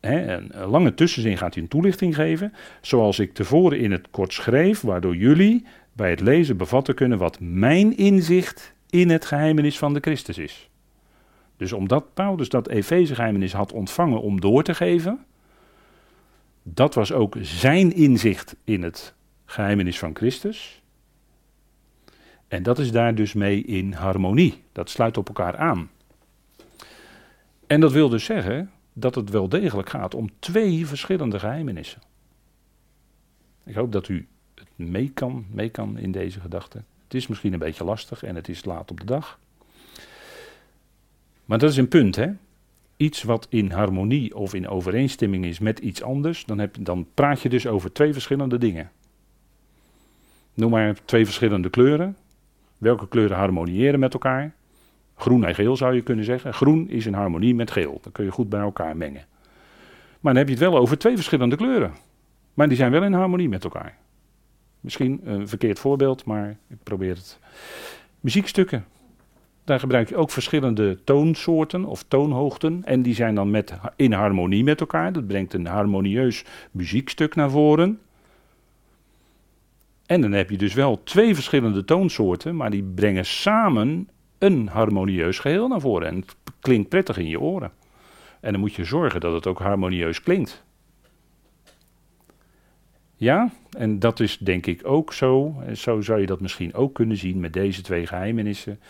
een 0.00 0.52
lange 0.66 0.94
tussenzin 0.94 1.38
gaat 1.38 1.54
hij 1.54 1.62
een 1.62 1.68
toelichting 1.68 2.14
geven, 2.14 2.52
zoals 2.80 3.18
ik 3.18 3.34
tevoren 3.34 3.78
in 3.78 3.90
het 3.90 4.10
kort 4.10 4.32
schreef, 4.32 4.80
waardoor 4.80 5.16
jullie 5.16 5.64
bij 5.92 6.10
het 6.10 6.20
lezen 6.20 6.56
bevatten 6.56 6.94
kunnen 6.94 7.18
wat 7.18 7.40
mijn 7.40 7.96
inzicht 7.96 8.74
in 8.90 9.10
het 9.10 9.24
geheimenis 9.24 9.78
van 9.78 9.94
de 9.94 10.00
Christus 10.00 10.38
is. 10.38 10.70
Dus 11.56 11.72
omdat 11.72 12.14
Paulus 12.14 12.48
dat 12.48 12.68
Efeze 12.68 13.14
geheimenis 13.14 13.52
had 13.52 13.72
ontvangen 13.72 14.20
om 14.20 14.40
door 14.40 14.62
te 14.62 14.74
geven, 14.74 15.24
dat 16.62 16.94
was 16.94 17.12
ook 17.12 17.36
zijn 17.40 17.94
inzicht 17.94 18.56
in 18.64 18.82
het 18.82 19.14
geheimenis 19.44 19.98
van 19.98 20.16
Christus. 20.16 20.82
En 22.48 22.62
dat 22.62 22.78
is 22.78 22.92
daar 22.92 23.14
dus 23.14 23.32
mee 23.32 23.62
in 23.62 23.92
harmonie. 23.92 24.62
Dat 24.72 24.90
sluit 24.90 25.16
op 25.16 25.28
elkaar 25.28 25.56
aan. 25.56 25.90
En 27.72 27.80
dat 27.80 27.92
wil 27.92 28.08
dus 28.08 28.24
zeggen 28.24 28.70
dat 28.92 29.14
het 29.14 29.30
wel 29.30 29.48
degelijk 29.48 29.88
gaat 29.88 30.14
om 30.14 30.30
twee 30.38 30.86
verschillende 30.86 31.38
geheimenissen. 31.38 32.02
Ik 33.64 33.74
hoop 33.74 33.92
dat 33.92 34.08
u 34.08 34.28
het 34.54 34.68
mee 34.76 35.10
kan, 35.14 35.46
mee 35.50 35.68
kan 35.68 35.98
in 35.98 36.12
deze 36.12 36.40
gedachte. 36.40 36.82
Het 37.04 37.14
is 37.14 37.26
misschien 37.26 37.52
een 37.52 37.58
beetje 37.58 37.84
lastig 37.84 38.22
en 38.22 38.34
het 38.34 38.48
is 38.48 38.64
laat 38.64 38.90
op 38.90 39.00
de 39.00 39.06
dag. 39.06 39.38
Maar 41.44 41.58
dat 41.58 41.70
is 41.70 41.76
een 41.76 41.88
punt, 41.88 42.16
hè? 42.16 42.30
Iets 42.96 43.22
wat 43.22 43.46
in 43.50 43.70
harmonie 43.70 44.36
of 44.36 44.54
in 44.54 44.68
overeenstemming 44.68 45.44
is 45.44 45.58
met 45.58 45.78
iets 45.78 46.02
anders, 46.02 46.44
dan, 46.44 46.58
heb, 46.58 46.76
dan 46.80 47.06
praat 47.14 47.40
je 47.40 47.48
dus 47.48 47.66
over 47.66 47.92
twee 47.92 48.12
verschillende 48.12 48.58
dingen. 48.58 48.90
Noem 50.54 50.70
maar 50.70 51.04
twee 51.04 51.24
verschillende 51.24 51.70
kleuren. 51.70 52.16
Welke 52.78 53.08
kleuren 53.08 53.36
harmoniëren 53.36 54.00
met 54.00 54.12
elkaar? 54.12 54.54
Groen 55.16 55.44
en 55.44 55.54
geel 55.54 55.76
zou 55.76 55.94
je 55.94 56.02
kunnen 56.02 56.24
zeggen. 56.24 56.54
Groen 56.54 56.88
is 56.88 57.06
in 57.06 57.14
harmonie 57.14 57.54
met 57.54 57.70
geel. 57.70 57.98
Dat 58.02 58.12
kun 58.12 58.24
je 58.24 58.30
goed 58.30 58.48
bij 58.48 58.60
elkaar 58.60 58.96
mengen. 58.96 59.24
Maar 60.20 60.32
dan 60.32 60.36
heb 60.36 60.46
je 60.46 60.54
het 60.54 60.70
wel 60.70 60.78
over 60.78 60.98
twee 60.98 61.14
verschillende 61.14 61.56
kleuren. 61.56 61.92
Maar 62.54 62.68
die 62.68 62.76
zijn 62.76 62.90
wel 62.90 63.02
in 63.02 63.12
harmonie 63.12 63.48
met 63.48 63.64
elkaar. 63.64 63.96
Misschien 64.80 65.20
een 65.24 65.48
verkeerd 65.48 65.78
voorbeeld, 65.78 66.24
maar 66.24 66.56
ik 66.68 66.82
probeer 66.82 67.14
het. 67.14 67.38
Muziekstukken. 68.20 68.84
Daar 69.64 69.80
gebruik 69.80 70.08
je 70.08 70.16
ook 70.16 70.30
verschillende 70.30 70.98
toonsoorten 71.04 71.84
of 71.84 72.04
toonhoogten. 72.08 72.84
En 72.84 73.02
die 73.02 73.14
zijn 73.14 73.34
dan 73.34 73.50
met, 73.50 73.74
in 73.96 74.12
harmonie 74.12 74.64
met 74.64 74.80
elkaar. 74.80 75.12
Dat 75.12 75.26
brengt 75.26 75.52
een 75.52 75.66
harmonieus 75.66 76.44
muziekstuk 76.70 77.34
naar 77.34 77.50
voren. 77.50 78.00
En 80.06 80.20
dan 80.20 80.32
heb 80.32 80.50
je 80.50 80.56
dus 80.56 80.74
wel 80.74 81.02
twee 81.02 81.34
verschillende 81.34 81.84
toonsoorten, 81.84 82.56
maar 82.56 82.70
die 82.70 82.82
brengen 82.82 83.26
samen 83.26 84.08
een 84.42 84.68
harmonieus 84.68 85.38
geheel 85.38 85.68
naar 85.68 85.80
voren. 85.80 86.08
En 86.08 86.16
het 86.16 86.36
klinkt 86.60 86.88
prettig 86.88 87.16
in 87.18 87.28
je 87.28 87.40
oren. 87.40 87.72
En 88.40 88.52
dan 88.52 88.60
moet 88.60 88.74
je 88.74 88.84
zorgen 88.84 89.20
dat 89.20 89.32
het 89.32 89.46
ook 89.46 89.58
harmonieus 89.58 90.22
klinkt. 90.22 90.62
Ja, 93.16 93.50
en 93.70 93.98
dat 93.98 94.20
is 94.20 94.38
denk 94.38 94.66
ik 94.66 94.86
ook 94.86 95.12
zo. 95.12 95.62
En 95.66 95.76
zo 95.76 96.00
zou 96.00 96.20
je 96.20 96.26
dat 96.26 96.40
misschien 96.40 96.74
ook 96.74 96.94
kunnen 96.94 97.16
zien 97.16 97.40
met 97.40 97.52
deze 97.52 97.82
twee 97.82 98.06
geheimenissen. 98.06 98.80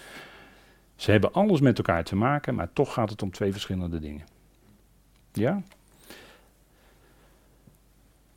Ze 0.96 1.10
hebben 1.10 1.32
alles 1.32 1.60
met 1.60 1.78
elkaar 1.78 2.04
te 2.04 2.16
maken, 2.16 2.54
maar 2.54 2.72
toch 2.72 2.92
gaat 2.92 3.10
het 3.10 3.22
om 3.22 3.30
twee 3.30 3.52
verschillende 3.52 3.98
dingen. 3.98 4.24
Ja? 5.32 5.62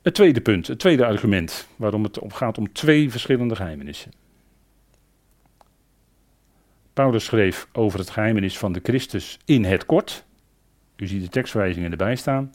Het 0.02 0.14
tweede 0.14 0.40
punt, 0.40 0.66
het 0.66 0.78
tweede 0.78 1.06
argument 1.06 1.68
waarom 1.76 2.02
het 2.02 2.18
gaat 2.28 2.58
om 2.58 2.72
twee 2.72 3.10
verschillende 3.10 3.56
geheimenissen. 3.56 4.12
Paulus 6.96 7.24
schreef 7.24 7.68
over 7.72 7.98
het 7.98 8.10
geheimenis 8.10 8.58
van 8.58 8.72
de 8.72 8.80
Christus 8.82 9.38
in 9.44 9.64
het 9.64 9.86
kort. 9.86 10.24
U 10.96 11.06
ziet 11.06 11.22
de 11.22 11.28
tekstwijzingen 11.28 11.90
erbij 11.90 12.16
staan. 12.16 12.54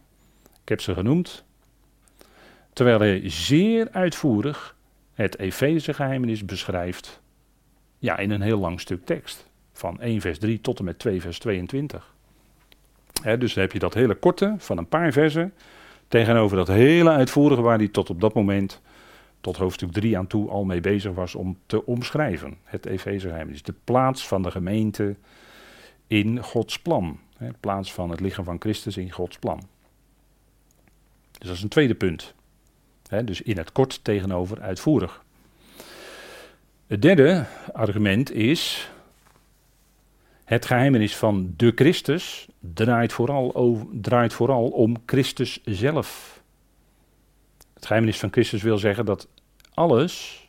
Ik 0.62 0.70
heb 0.70 0.82
ze 0.82 0.94
genoemd. 0.94 1.44
Terwijl 2.74 3.00
hij 3.00 3.30
zeer 3.30 3.88
uitvoerig 3.92 4.76
het 5.14 5.40
Efeze 5.40 5.94
geheimenis 5.94 6.46
beschrijft. 6.46 7.22
Ja, 7.98 8.18
in 8.18 8.32
een 8.32 8.42
heel 8.42 8.60
lang 8.60 8.80
stuk 8.80 9.06
tekst. 9.06 9.50
Van 9.74 10.00
1 10.00 10.22
vers 10.22 10.40
3 10.40 10.62
tot 10.62 10.80
en 10.80 10.86
met 10.86 11.00
2 11.00 11.22
vers 11.22 11.40
22. 11.40 12.14
dus 13.38 13.54
dan 13.54 13.64
heb 13.64 13.72
je 13.72 13.80
dat 13.80 13.94
hele 13.94 14.16
korte 14.16 14.56
van 14.58 14.78
een 14.78 14.88
paar 14.88 15.12
versen. 15.12 15.54
Tegenover 16.08 16.58
dat 16.58 16.68
hele 16.68 17.10
uitvoerige 17.10 17.62
waar 17.62 17.78
hij 17.78 17.88
tot 17.88 18.10
op 18.10 18.22
dat 18.22 18.34
moment 18.34 18.82
tot 19.42 19.58
hoofdstuk 19.58 19.92
3 19.92 20.18
aan 20.18 20.28
toe 20.28 20.50
al 20.50 20.64
mee 20.64 20.82
bezig 20.82 21.14
was 21.14 21.36
om 21.36 21.58
te 21.66 21.86
omschrijven. 21.86 22.58
Het 22.64 22.86
Efezegeheimnis. 22.86 23.64
De 23.64 23.74
plaats 23.84 24.28
van 24.28 24.42
de 24.42 24.52
gemeente 24.52 25.16
in 26.08 26.44
Gods 26.44 26.80
plan. 26.80 27.20
De 27.38 27.54
plaats 27.60 27.94
van 27.94 28.10
het 28.10 28.20
lichaam 28.20 28.46
van 28.46 28.60
Christus 28.60 28.98
in 28.98 29.12
Gods 29.12 29.38
plan. 29.38 29.62
Dus 31.32 31.48
dat 31.48 31.56
is 31.56 31.64
een 31.64 31.70
tweede 31.70 31.96
punt. 31.96 32.34
dus 33.26 33.42
in 33.42 33.58
het 33.58 33.72
kort 33.72 34.04
tegenover 34.04 34.62
uitvoerig. 34.62 35.24
Het 36.88 37.02
derde 37.02 37.46
argument 37.74 38.32
is. 38.32 38.92
Het 40.44 40.66
geheimenis 40.66 41.16
van 41.16 41.54
de 41.58 41.72
Christus 41.76 42.48
draait 42.60 43.14
vooral, 43.14 43.56
over, 43.56 43.86
draait 43.92 44.34
vooral 44.34 44.68
om 44.68 44.96
Christus 45.06 45.62
zelf. 45.64 46.41
Het 47.82 47.90
geheimenis 47.90 48.20
van 48.20 48.32
Christus 48.32 48.62
wil 48.62 48.78
zeggen 48.78 49.06
dat 49.06 49.28
alles 49.74 50.40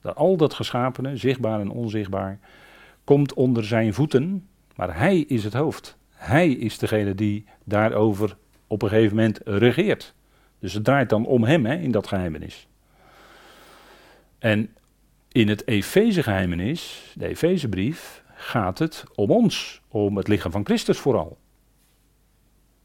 Dat 0.00 0.16
al 0.16 0.36
dat 0.36 0.54
geschapene, 0.54 1.16
zichtbaar 1.16 1.60
en 1.60 1.70
onzichtbaar, 1.70 2.38
komt 3.04 3.34
onder 3.34 3.64
zijn 3.64 3.94
voeten, 3.94 4.48
maar 4.76 4.98
hij 4.98 5.18
is 5.18 5.44
het 5.44 5.52
hoofd. 5.52 5.96
Hij 6.10 6.50
is 6.50 6.78
degene 6.78 7.14
die 7.14 7.44
daarover 7.64 8.36
op 8.66 8.82
een 8.82 8.88
gegeven 8.88 9.16
moment 9.16 9.40
regeert. 9.44 10.14
Dus 10.58 10.72
het 10.72 10.84
draait 10.84 11.08
dan 11.08 11.26
om 11.26 11.44
hem 11.44 11.66
hè, 11.66 11.74
in 11.74 11.90
dat 11.90 12.06
geheimenis. 12.06 12.68
En 14.38 14.74
in 15.28 15.48
het 15.48 15.66
Efeze-geheimenis, 15.66 17.12
de 17.14 17.26
Efezebrief, 17.26 18.24
gaat 18.34 18.78
het 18.78 19.04
om 19.14 19.30
ons, 19.30 19.80
om 19.88 20.16
het 20.16 20.28
lichaam 20.28 20.52
van 20.52 20.64
Christus 20.64 20.98
vooral. 20.98 21.38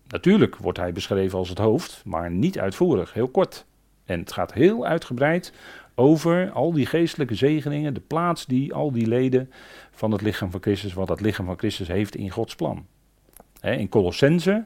Natuurlijk 0.08 0.56
wordt 0.56 0.78
hij 0.78 0.92
beschreven 0.92 1.38
als 1.38 1.50
het 1.50 1.58
hoofd, 1.58 2.02
maar 2.06 2.32
niet 2.32 2.60
uitvoerig, 2.60 3.14
heel 3.14 3.28
kort. 3.28 3.66
En 4.06 4.20
het 4.20 4.32
gaat 4.32 4.54
heel 4.54 4.86
uitgebreid 4.86 5.54
over 5.96 6.52
al 6.52 6.72
die 6.74 6.86
geestelijke 6.86 7.36
zegeningen, 7.36 7.94
de 7.94 8.00
plaats 8.00 8.46
die 8.46 8.74
al 8.74 8.92
die 8.92 9.08
leden 9.08 9.52
van 9.92 10.12
het 10.12 10.22
lichaam 10.22 10.52
van 10.52 10.62
Christus, 10.62 10.94
wat 10.94 11.08
dat 11.08 11.22
lichaam 11.22 11.46
van 11.46 11.58
Christus 11.58 11.88
heeft 11.88 12.16
in 12.16 12.30
Gods 12.30 12.56
plan. 12.56 12.86
In 13.62 13.90
Colossense 13.90 14.66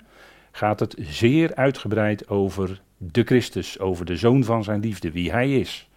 gaat 0.51 0.79
het 0.79 0.95
zeer 0.99 1.55
uitgebreid 1.55 2.29
over 2.29 2.81
de 2.97 3.23
Christus, 3.23 3.79
over 3.79 4.05
de 4.05 4.15
zoon 4.15 4.43
van 4.43 4.63
zijn 4.63 4.79
liefde, 4.79 5.11
wie 5.11 5.31
hij 5.31 5.59
is. 5.59 5.89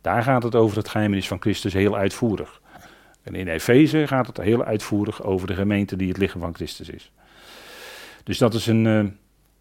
Daar 0.00 0.22
gaat 0.22 0.42
het 0.42 0.54
over 0.54 0.76
het 0.76 0.88
geheimenis 0.88 1.28
van 1.28 1.40
Christus 1.40 1.72
heel 1.72 1.96
uitvoerig. 1.96 2.60
En 3.22 3.34
in 3.34 3.48
Efeze 3.48 4.06
gaat 4.06 4.26
het 4.26 4.36
heel 4.36 4.64
uitvoerig 4.64 5.22
over 5.22 5.46
de 5.46 5.54
gemeente 5.54 5.96
die 5.96 6.08
het 6.08 6.16
lichaam 6.16 6.40
van 6.40 6.54
Christus 6.54 6.88
is. 6.88 7.12
Dus 8.22 8.38
dat 8.38 8.54
is 8.54 8.66
een 8.66 8.84
uh, 8.84 9.06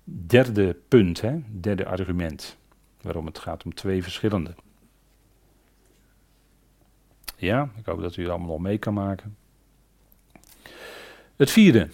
derde 0.03 0.77
punt, 0.87 1.21
hè? 1.21 1.39
derde 1.47 1.85
argument. 1.85 2.57
Waarom 3.01 3.25
het 3.25 3.39
gaat 3.39 3.63
om 3.63 3.73
twee 3.73 4.03
verschillende. 4.03 4.55
Ja, 7.37 7.69
ik 7.77 7.85
hoop 7.85 8.01
dat 8.01 8.15
u 8.15 8.23
er 8.23 8.29
allemaal 8.29 8.49
al 8.49 8.57
mee 8.57 8.77
kan 8.77 8.93
maken. 8.93 9.37
Het 11.35 11.51
vierde. 11.51 11.89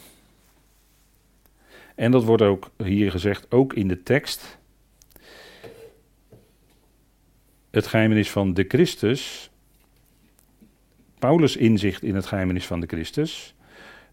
En 1.95 2.11
dat 2.11 2.23
wordt 2.23 2.41
ook 2.41 2.71
hier 2.83 3.11
gezegd, 3.11 3.51
ook 3.51 3.73
in 3.73 3.87
de 3.87 4.03
tekst. 4.03 4.57
Het 7.69 7.87
geheimenis 7.87 8.31
van 8.31 8.53
de 8.53 8.65
Christus. 8.67 9.49
Paulus' 11.19 11.55
inzicht 11.55 12.03
in 12.03 12.15
het 12.15 12.25
geheimenis 12.25 12.65
van 12.65 12.79
de 12.79 12.87
Christus. 12.87 13.55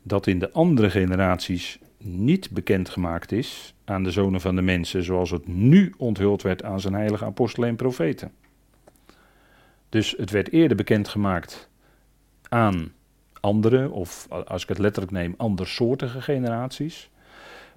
Dat 0.02 0.26
in 0.26 0.38
de 0.38 0.52
andere 0.52 0.90
generaties 0.90 1.78
niet 2.04 2.50
bekendgemaakt 2.50 3.32
is 3.32 3.74
aan 3.84 4.02
de 4.02 4.10
zonen 4.10 4.40
van 4.40 4.56
de 4.56 4.62
mensen, 4.62 5.02
zoals 5.02 5.30
het 5.30 5.46
nu 5.46 5.94
onthuld 5.96 6.42
werd 6.42 6.62
aan 6.62 6.80
zijn 6.80 6.94
heilige 6.94 7.24
apostelen 7.24 7.68
en 7.68 7.76
profeten. 7.76 8.32
Dus 9.88 10.14
het 10.16 10.30
werd 10.30 10.52
eerder 10.52 10.76
bekendgemaakt 10.76 11.68
aan 12.48 12.92
andere, 13.40 13.90
of 13.90 14.28
als 14.28 14.62
ik 14.62 14.68
het 14.68 14.78
letterlijk 14.78 15.12
neem, 15.12 15.34
andersoortige 15.36 16.22
generaties. 16.22 17.10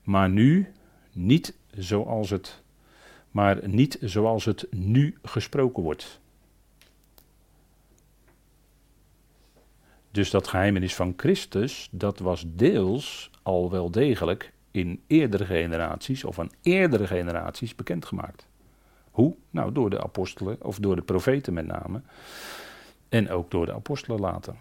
Maar 0.04 0.30
nu 0.30 0.72
niet 1.14 1.56
zoals 1.78 2.30
het, 2.30 2.62
maar 3.32 3.68
niet 3.68 3.98
zoals 4.02 4.46
het 4.46 4.68
nu 4.72 5.18
gesproken 5.24 5.84
wordt. 5.84 6.20
Dus 10.12 10.30
dat 10.30 10.48
geheimenis 10.48 10.96
van 10.96 11.14
Christus, 11.18 11.88
dat 11.92 12.20
was 12.20 12.44
deels 12.48 13.32
al 13.48 13.72
wel 13.72 13.92
degelijk 13.92 14.54
in 14.72 15.02
eerdere 15.08 15.46
generaties 15.46 16.24
of 16.24 16.40
aan 16.40 16.50
eerdere 16.62 17.08
generaties 17.08 17.76
bekendgemaakt. 17.76 18.48
Hoe? 19.12 19.36
Nou, 19.50 19.72
door 19.72 19.90
de 19.90 20.04
apostelen 20.04 20.64
of 20.64 20.80
door 20.80 20.96
de 20.96 21.02
profeten 21.02 21.54
met 21.54 21.66
name. 21.68 22.02
En 23.10 23.30
ook 23.30 23.52
door 23.52 23.66
de 23.66 23.74
apostelen 23.74 24.20
later. 24.20 24.56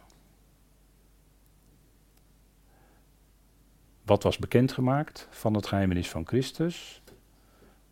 Wat 4.02 4.22
was 4.22 4.38
bekendgemaakt 4.38 5.28
van 5.30 5.54
het 5.54 5.66
geheimenis 5.66 6.10
van 6.10 6.26
Christus 6.26 7.02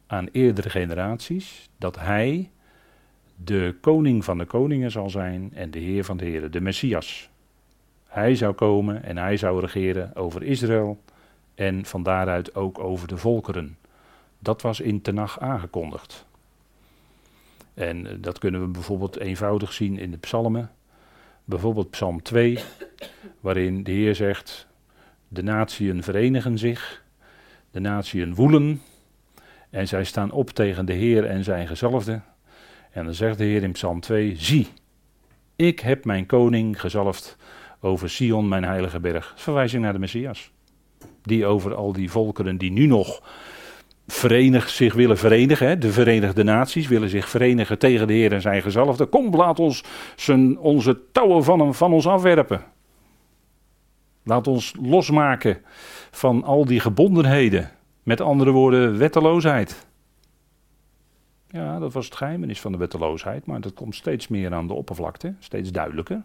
aan 0.07 0.29
eerdere 0.33 0.71
generaties? 0.71 1.69
Dat 1.79 1.99
hij 1.99 2.51
de 3.37 3.77
koning 3.81 4.25
van 4.25 4.39
de 4.39 4.45
koningen 4.45 4.91
zal 4.91 5.11
zijn 5.11 5.51
en 5.55 5.71
de 5.71 5.79
heer 5.79 6.05
van 6.05 6.17
de 6.17 6.25
heren, 6.25 6.53
de 6.53 6.61
Messias. 6.61 7.33
Hij 8.15 8.35
zou 8.35 8.53
komen 8.53 9.03
en 9.03 9.17
hij 9.17 9.37
zou 9.37 9.61
regeren 9.61 10.17
over 10.17 10.43
Israël 10.43 11.03
en 11.55 11.85
van 11.85 12.03
daaruit 12.03 12.55
ook 12.55 12.79
over 12.79 13.09
de 13.09 13.17
volkeren. 13.17 13.79
Dat 14.39 14.63
was 14.63 14.81
in 14.81 15.01
Tenach 15.01 15.41
aangekondigd. 15.41 16.27
En 17.75 18.07
eh, 18.07 18.13
dat 18.19 18.39
kunnen 18.39 18.61
we 18.61 18.67
bijvoorbeeld 18.67 19.19
eenvoudig 19.19 19.73
zien 19.73 19.99
in 19.99 20.11
de 20.11 20.17
psalmen. 20.17 20.71
Bijvoorbeeld 21.45 21.91
Psalm 21.91 22.23
2, 22.23 22.59
waarin 23.41 23.83
de 23.83 23.93
Heer 23.93 24.15
zegt: 24.15 24.67
De 25.29 25.43
natieën 25.43 26.03
verenigen 26.03 26.59
zich, 26.59 27.03
de 27.71 27.81
natieën 27.81 28.35
woelen, 28.35 28.83
en 29.71 29.89
zij 29.89 30.05
staan 30.05 30.31
op 30.31 30.51
tegen 30.51 30.87
de 30.87 30.93
Heer 30.93 31.25
en 31.27 31.45
zijn 31.45 31.67
gezalfde. 31.67 32.21
En 32.91 33.05
dan 33.05 33.15
zegt 33.15 33.39
de 33.39 33.45
Heer 33.45 33.63
in 33.63 33.73
Psalm 33.73 34.01
2: 34.01 34.37
Zie, 34.37 34.69
ik 35.57 35.81
heb 35.81 36.05
mijn 36.05 36.27
koning 36.27 36.81
gezalfd 36.81 37.37
over 37.85 38.11
Sion, 38.11 38.49
mijn 38.49 38.65
heilige 38.65 39.01
berg. 39.01 39.33
Verwijzing 39.37 39.83
naar 39.83 39.93
de 39.93 39.99
Messias. 39.99 40.51
Die 41.23 41.47
over 41.47 41.75
al 41.75 41.93
die 41.93 42.11
volkeren 42.11 42.57
die 42.57 42.71
nu 42.71 42.87
nog 42.87 43.23
verenig, 44.07 44.69
zich 44.69 44.95
willen 44.95 45.19
verenigen, 45.19 45.81
de 45.81 45.93
Verenigde 45.93 46.43
Naties 46.43 46.89
willen 46.89 47.09
zich 47.09 47.29
verenigen 47.29 47.79
tegen 47.79 48.07
de 48.07 48.13
Heer 48.13 48.33
en 48.33 48.41
zijn 48.41 48.63
gezalfde. 48.63 49.07
Kom, 49.07 49.37
laat 49.37 49.61
ons 49.61 49.85
zijn, 50.17 50.59
onze 50.59 51.01
touwen 51.13 51.45
van, 51.45 51.61
hem, 51.61 51.75
van 51.75 51.93
ons 51.93 52.07
afwerpen. 52.07 52.65
Laat 54.23 54.47
ons 54.47 54.75
losmaken 54.83 55.59
van 56.11 56.45
al 56.45 56.65
die 56.65 56.81
gebondenheden. 56.81 57.71
Met 58.03 58.21
andere 58.21 58.51
woorden, 58.51 58.99
wetteloosheid. 58.99 59.87
Ja, 61.49 61.79
dat 61.79 61.93
was 61.93 62.05
het 62.05 62.15
geheimenis 62.15 62.61
van 62.61 62.73
de 62.73 62.79
wetteloosheid, 62.79 63.47
maar 63.47 63.61
dat 63.61 63.75
komt 63.75 63.95
steeds 63.95 64.29
meer 64.29 64.55
aan 64.55 64.67
de 64.67 64.75
oppervlakte, 64.75 65.35
steeds 65.39 65.73
duidelijker. 65.73 66.23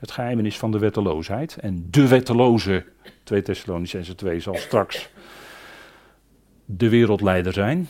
Het 0.00 0.10
geheimenis 0.10 0.58
van 0.58 0.70
de 0.70 0.78
wetteloosheid. 0.78 1.56
En 1.56 1.86
de 1.90 2.08
wetteloze, 2.08 2.84
2 3.24 3.42
Thessalonicense 3.42 4.14
2, 4.14 4.40
zal 4.40 4.54
straks 4.54 5.10
de 6.64 6.88
wereldleider 6.88 7.52
zijn. 7.52 7.88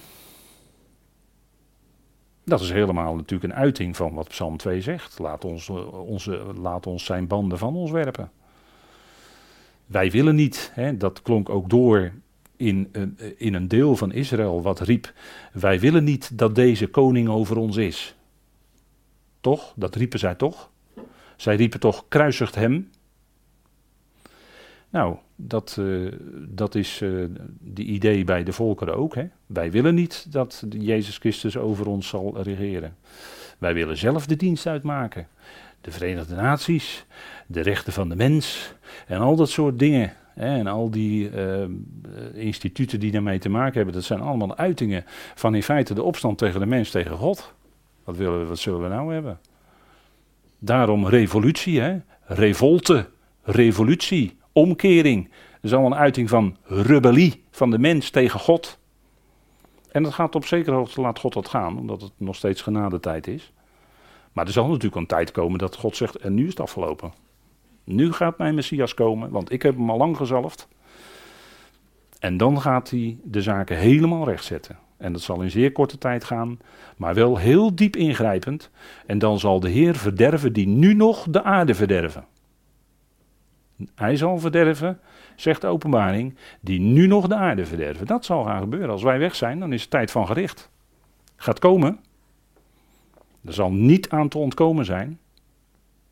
Dat 2.44 2.60
is 2.60 2.70
helemaal 2.70 3.14
natuurlijk 3.14 3.52
een 3.52 3.58
uiting 3.58 3.96
van 3.96 4.14
wat 4.14 4.28
Psalm 4.28 4.56
2 4.56 4.80
zegt. 4.80 5.18
Laat 5.18 5.44
ons, 5.44 5.68
eh, 5.68 5.92
onze, 5.92 6.42
laat 6.60 6.86
ons 6.86 7.04
zijn 7.04 7.26
banden 7.26 7.58
van 7.58 7.74
ons 7.74 7.90
werpen. 7.90 8.30
Wij 9.86 10.10
willen 10.10 10.34
niet, 10.34 10.70
hè, 10.74 10.96
dat 10.96 11.22
klonk 11.22 11.48
ook 11.48 11.70
door 11.70 12.12
in, 12.56 12.88
uh, 12.92 13.32
in 13.36 13.54
een 13.54 13.68
deel 13.68 13.96
van 13.96 14.12
Israël 14.12 14.62
wat 14.62 14.80
riep: 14.80 15.12
Wij 15.52 15.80
willen 15.80 16.04
niet 16.04 16.38
dat 16.38 16.54
deze 16.54 16.86
koning 16.86 17.28
over 17.28 17.56
ons 17.56 17.76
is. 17.76 18.14
Toch? 19.40 19.72
Dat 19.76 19.94
riepen 19.94 20.18
zij 20.18 20.34
toch? 20.34 20.70
Zij 21.40 21.56
riepen 21.56 21.80
toch: 21.80 22.04
Kruisigt 22.08 22.54
hem. 22.54 22.90
Nou, 24.90 25.16
dat, 25.36 25.76
uh, 25.80 26.12
dat 26.48 26.74
is 26.74 27.00
uh, 27.00 27.24
de 27.60 27.82
idee 27.82 28.24
bij 28.24 28.44
de 28.44 28.52
volkeren 28.52 28.96
ook. 28.96 29.14
Hè? 29.14 29.24
Wij 29.46 29.70
willen 29.70 29.94
niet 29.94 30.32
dat 30.32 30.64
Jezus 30.78 31.18
Christus 31.18 31.56
over 31.56 31.86
ons 31.86 32.08
zal 32.08 32.42
regeren. 32.42 32.96
Wij 33.58 33.74
willen 33.74 33.96
zelf 33.96 34.26
de 34.26 34.36
dienst 34.36 34.66
uitmaken. 34.66 35.28
De 35.80 35.90
Verenigde 35.90 36.34
Naties, 36.34 37.06
de 37.46 37.60
rechten 37.60 37.92
van 37.92 38.08
de 38.08 38.16
mens 38.16 38.74
en 39.06 39.20
al 39.20 39.36
dat 39.36 39.50
soort 39.50 39.78
dingen. 39.78 40.12
Hè? 40.34 40.58
En 40.58 40.66
al 40.66 40.90
die 40.90 41.30
uh, 41.30 41.64
instituten 42.34 43.00
die 43.00 43.12
daarmee 43.12 43.38
te 43.38 43.48
maken 43.48 43.74
hebben, 43.74 43.94
dat 43.94 44.04
zijn 44.04 44.20
allemaal 44.20 44.56
uitingen 44.56 45.04
van 45.34 45.54
in 45.54 45.62
feite 45.62 45.94
de 45.94 46.02
opstand 46.02 46.38
tegen 46.38 46.60
de 46.60 46.66
mens, 46.66 46.90
tegen 46.90 47.16
God. 47.16 47.54
Wat, 48.04 48.16
willen 48.16 48.40
we, 48.40 48.46
wat 48.46 48.58
zullen 48.58 48.82
we 48.82 48.88
nou 48.88 49.12
hebben? 49.12 49.38
Daarom 50.62 51.06
revolutie, 51.06 51.80
hè? 51.80 51.98
revolte, 52.24 53.08
revolutie 53.42 54.38
omkering. 54.52 55.28
Dat 55.28 55.60
is 55.62 55.72
allemaal 55.72 55.92
een 55.92 56.04
uiting 56.04 56.28
van 56.28 56.56
rebellie 56.64 57.44
van 57.50 57.70
de 57.70 57.78
mens 57.78 58.10
tegen 58.10 58.40
God. 58.40 58.78
En 59.92 60.02
dat 60.02 60.14
gaat 60.14 60.34
op 60.34 60.44
zekere 60.44 60.76
hoogte, 60.76 61.00
laat 61.00 61.18
God 61.18 61.32
dat 61.32 61.48
gaan, 61.48 61.78
omdat 61.78 62.00
het 62.02 62.12
nog 62.16 62.36
steeds 62.36 62.62
genadetijd 62.62 63.26
is. 63.26 63.52
Maar 64.32 64.46
er 64.46 64.52
zal 64.52 64.66
natuurlijk 64.66 64.94
een 64.94 65.06
tijd 65.06 65.30
komen 65.30 65.58
dat 65.58 65.76
God 65.76 65.96
zegt, 65.96 66.16
en 66.16 66.34
nu 66.34 66.42
is 66.42 66.50
het 66.50 66.60
afgelopen. 66.60 67.12
Nu 67.84 68.12
gaat 68.12 68.38
mijn 68.38 68.54
Messias 68.54 68.94
komen, 68.94 69.30
want 69.30 69.52
ik 69.52 69.62
heb 69.62 69.76
hem 69.76 69.90
al 69.90 69.96
lang 69.96 70.16
gezalfd. 70.16 70.68
En 72.18 72.36
dan 72.36 72.60
gaat 72.60 72.90
hij 72.90 73.18
de 73.22 73.42
zaken 73.42 73.76
helemaal 73.76 74.24
rechtzetten. 74.24 74.78
En 75.00 75.12
dat 75.12 75.22
zal 75.22 75.42
in 75.42 75.50
zeer 75.50 75.72
korte 75.72 75.98
tijd 75.98 76.24
gaan, 76.24 76.58
maar 76.96 77.14
wel 77.14 77.36
heel 77.36 77.74
diep 77.74 77.96
ingrijpend. 77.96 78.70
En 79.06 79.18
dan 79.18 79.38
zal 79.38 79.60
de 79.60 79.68
Heer 79.68 79.96
verderven 79.96 80.52
die 80.52 80.66
nu 80.66 80.94
nog 80.94 81.26
de 81.30 81.42
aarde 81.42 81.74
verderven. 81.74 82.24
Hij 83.94 84.16
zal 84.16 84.38
verderven, 84.38 85.00
zegt 85.36 85.60
de 85.60 85.66
openbaring, 85.66 86.34
die 86.60 86.80
nu 86.80 87.06
nog 87.06 87.26
de 87.26 87.34
aarde 87.34 87.66
verderven. 87.66 88.06
Dat 88.06 88.24
zal 88.24 88.44
gaan 88.44 88.60
gebeuren. 88.60 88.90
Als 88.90 89.02
wij 89.02 89.18
weg 89.18 89.34
zijn, 89.34 89.58
dan 89.58 89.72
is 89.72 89.80
het 89.80 89.90
tijd 89.90 90.10
van 90.10 90.26
gericht. 90.26 90.70
Gaat 91.36 91.58
komen. 91.58 92.00
Er 93.44 93.52
zal 93.52 93.72
niet 93.72 94.10
aan 94.10 94.28
te 94.28 94.38
ontkomen 94.38 94.84
zijn. 94.84 95.18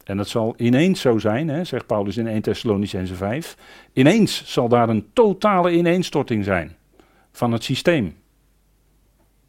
En 0.05 0.17
dat 0.17 0.29
zal 0.29 0.55
ineens 0.57 1.01
zo 1.01 1.19
zijn, 1.19 1.49
hè, 1.49 1.65
zegt 1.65 1.87
Paulus 1.87 2.17
in 2.17 2.27
1 2.27 2.43
Thessalonicense 2.43 3.15
5. 3.15 3.57
Ineens 3.93 4.53
zal 4.53 4.69
daar 4.69 4.89
een 4.89 5.09
totale 5.13 5.73
ineenstorting 5.73 6.45
zijn 6.45 6.77
van 7.33 7.53
het 7.53 7.65
systeem. 7.65 8.17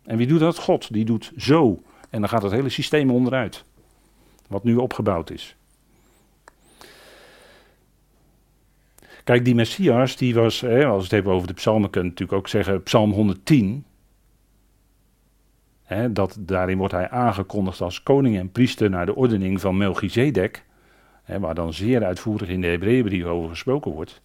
En 0.09 0.17
wie 0.17 0.27
doet 0.27 0.39
dat? 0.39 0.57
God. 0.57 0.93
Die 0.93 1.05
doet 1.05 1.31
zo. 1.37 1.81
En 2.09 2.19
dan 2.19 2.29
gaat 2.29 2.43
het 2.43 2.51
hele 2.51 2.69
systeem 2.69 3.11
onderuit. 3.11 3.63
Wat 4.47 4.63
nu 4.63 4.75
opgebouwd 4.75 5.29
is. 5.29 5.55
Kijk, 9.23 9.45
die 9.45 9.55
Messias, 9.55 10.15
die 10.15 10.33
was, 10.33 10.61
hè, 10.61 10.85
als 10.85 10.97
we 10.97 11.03
het 11.03 11.11
hebben 11.11 11.33
over 11.33 11.47
de 11.47 11.53
psalmen, 11.53 11.89
kunnen 11.89 12.09
natuurlijk 12.09 12.39
ook 12.39 12.47
zeggen, 12.47 12.83
psalm 12.83 13.11
110. 13.11 13.85
Hè, 15.83 16.11
dat, 16.11 16.37
daarin 16.39 16.77
wordt 16.77 16.93
hij 16.93 17.09
aangekondigd 17.09 17.81
als 17.81 18.03
koning 18.03 18.37
en 18.37 18.51
priester 18.51 18.89
naar 18.89 19.05
de 19.05 19.15
ordening 19.15 19.61
van 19.61 19.77
Melchizedek. 19.77 20.65
Hè, 21.23 21.39
waar 21.39 21.55
dan 21.55 21.73
zeer 21.73 22.03
uitvoerig 22.03 22.49
in 22.49 22.61
de 22.61 22.67
Hebreeënbrief 22.67 23.25
over 23.25 23.49
gesproken 23.49 23.91
wordt. 23.91 24.21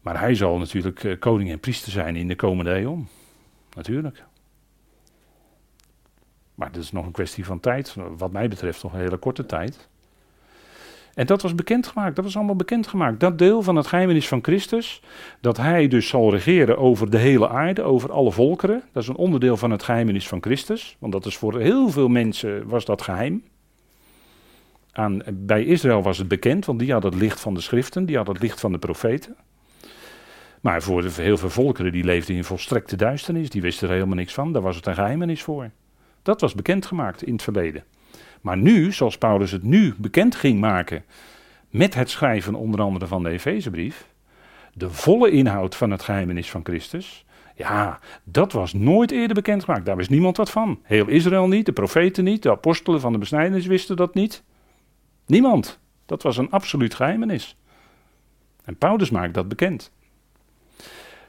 Maar 0.00 0.20
hij 0.20 0.34
zal 0.34 0.58
natuurlijk 0.58 1.04
eh, 1.04 1.18
koning 1.18 1.50
en 1.50 1.60
priester 1.60 1.92
zijn 1.92 2.16
in 2.16 2.28
de 2.28 2.36
komende 2.36 2.70
eeuw. 2.70 3.04
Natuurlijk. 3.74 4.26
Maar 6.58 6.72
dat 6.72 6.82
is 6.82 6.92
nog 6.92 7.06
een 7.06 7.12
kwestie 7.12 7.44
van 7.44 7.60
tijd. 7.60 7.96
Wat 8.16 8.32
mij 8.32 8.48
betreft 8.48 8.82
nog 8.82 8.92
een 8.92 9.00
hele 9.00 9.16
korte 9.16 9.46
tijd. 9.46 9.88
En 11.14 11.26
dat 11.26 11.42
was 11.42 11.54
bekendgemaakt, 11.54 12.16
dat 12.16 12.24
was 12.24 12.36
allemaal 12.36 12.56
bekendgemaakt. 12.56 13.20
Dat 13.20 13.38
deel 13.38 13.62
van 13.62 13.76
het 13.76 13.86
geheimenis 13.86 14.28
van 14.28 14.42
Christus, 14.42 15.02
dat 15.40 15.56
hij 15.56 15.88
dus 15.88 16.08
zal 16.08 16.30
regeren 16.30 16.78
over 16.78 17.10
de 17.10 17.18
hele 17.18 17.48
aarde, 17.48 17.82
over 17.82 18.12
alle 18.12 18.32
volkeren. 18.32 18.82
Dat 18.92 19.02
is 19.02 19.08
een 19.08 19.16
onderdeel 19.16 19.56
van 19.56 19.70
het 19.70 19.82
geheimenis 19.82 20.28
van 20.28 20.42
Christus, 20.42 20.96
want 20.98 21.12
dat 21.12 21.26
is 21.26 21.36
voor 21.36 21.60
heel 21.60 21.88
veel 21.88 22.08
mensen 22.08 22.68
was 22.68 22.84
dat 22.84 23.02
geheim. 23.02 23.42
Aan, 24.92 25.22
bij 25.32 25.64
Israël 25.64 26.02
was 26.02 26.18
het 26.18 26.28
bekend, 26.28 26.64
want 26.64 26.78
die 26.78 26.92
had 26.92 27.02
het 27.02 27.14
licht 27.14 27.40
van 27.40 27.54
de 27.54 27.60
schriften, 27.60 28.06
die 28.06 28.16
had 28.16 28.26
het 28.26 28.40
licht 28.40 28.60
van 28.60 28.72
de 28.72 28.78
profeten. 28.78 29.36
Maar 30.60 30.82
voor 30.82 31.04
heel 31.04 31.36
veel 31.36 31.50
volkeren 31.50 31.92
die 31.92 32.04
leefden 32.04 32.36
in 32.36 32.44
volstrekte 32.44 32.96
duisternis, 32.96 33.50
die 33.50 33.62
wisten 33.62 33.88
er 33.88 33.94
helemaal 33.94 34.16
niks 34.16 34.34
van, 34.34 34.52
daar 34.52 34.62
was 34.62 34.76
het 34.76 34.86
een 34.86 34.94
geheimenis 34.94 35.42
voor. 35.42 35.70
Dat 36.28 36.40
was 36.40 36.54
bekendgemaakt 36.54 37.22
in 37.22 37.32
het 37.32 37.42
verleden. 37.42 37.84
Maar 38.40 38.56
nu, 38.56 38.92
zoals 38.92 39.18
Paulus 39.18 39.50
het 39.50 39.62
nu 39.62 39.94
bekend 39.98 40.34
ging 40.34 40.60
maken 40.60 41.04
met 41.70 41.94
het 41.94 42.10
schrijven 42.10 42.54
onder 42.54 42.80
andere 42.80 43.06
van 43.06 43.22
de 43.22 43.28
Efezebrief, 43.28 44.06
de 44.74 44.90
volle 44.90 45.30
inhoud 45.30 45.76
van 45.76 45.90
het 45.90 46.02
geheimenis 46.02 46.50
van 46.50 46.60
Christus, 46.64 47.24
ja, 47.54 47.98
dat 48.24 48.52
was 48.52 48.72
nooit 48.72 49.10
eerder 49.10 49.34
bekendgemaakt. 49.34 49.86
Daar 49.86 49.96
wist 49.96 50.10
niemand 50.10 50.36
wat 50.36 50.50
van. 50.50 50.80
Heel 50.82 51.06
Israël 51.06 51.48
niet, 51.48 51.66
de 51.66 51.72
profeten 51.72 52.24
niet, 52.24 52.42
de 52.42 52.50
apostelen 52.50 53.00
van 53.00 53.12
de 53.12 53.18
besnijdenis 53.18 53.66
wisten 53.66 53.96
dat 53.96 54.14
niet. 54.14 54.42
Niemand. 55.26 55.78
Dat 56.06 56.22
was 56.22 56.36
een 56.36 56.50
absoluut 56.50 56.94
geheimenis. 56.94 57.56
En 58.64 58.76
Paulus 58.76 59.10
maakt 59.10 59.34
dat 59.34 59.48
bekend. 59.48 59.92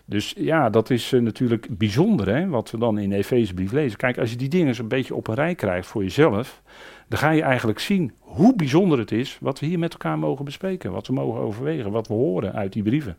Dus 0.10 0.34
ja, 0.38 0.70
dat 0.70 0.90
is 0.90 1.12
uh, 1.12 1.22
natuurlijk 1.22 1.68
bijzonder, 1.78 2.28
hè, 2.28 2.48
wat 2.48 2.72
we 2.72 2.78
dan 2.78 2.98
in 2.98 3.10
de 3.10 3.16
Efezebrief 3.16 3.72
lezen. 3.72 3.98
Kijk, 3.98 4.18
als 4.18 4.32
je 4.32 4.36
die 4.36 4.50
dingen 4.50 4.68
eens 4.68 4.80
een 4.80 4.88
beetje 4.88 5.16
op 5.16 5.28
een 5.28 5.36
rij 5.36 5.56
krijgt 5.56 5.88
voor 5.88 6.04
jezelf, 6.04 6.62
dan 7.08 7.20
ga 7.20 7.30
je 7.30 7.42
eigenlijk 7.42 7.80
zien 7.80 8.14
hoe 8.20 8.56
bijzonder 8.56 9.00
het 9.00 9.12
is 9.12 9.38
wat 9.42 9.60
we 9.60 9.66
hier 9.66 9.80
met 9.80 9.92
elkaar 9.92 10.20
mogen 10.20 10.46
bespreken, 10.46 10.92
wat 10.92 11.08
we 11.08 11.14
mogen 11.14 11.42
overwegen, 11.42 11.92
wat 11.92 12.08
we 12.08 12.14
horen 12.14 12.54
uit 12.54 12.74
die 12.74 12.84
brieven. 12.84 13.18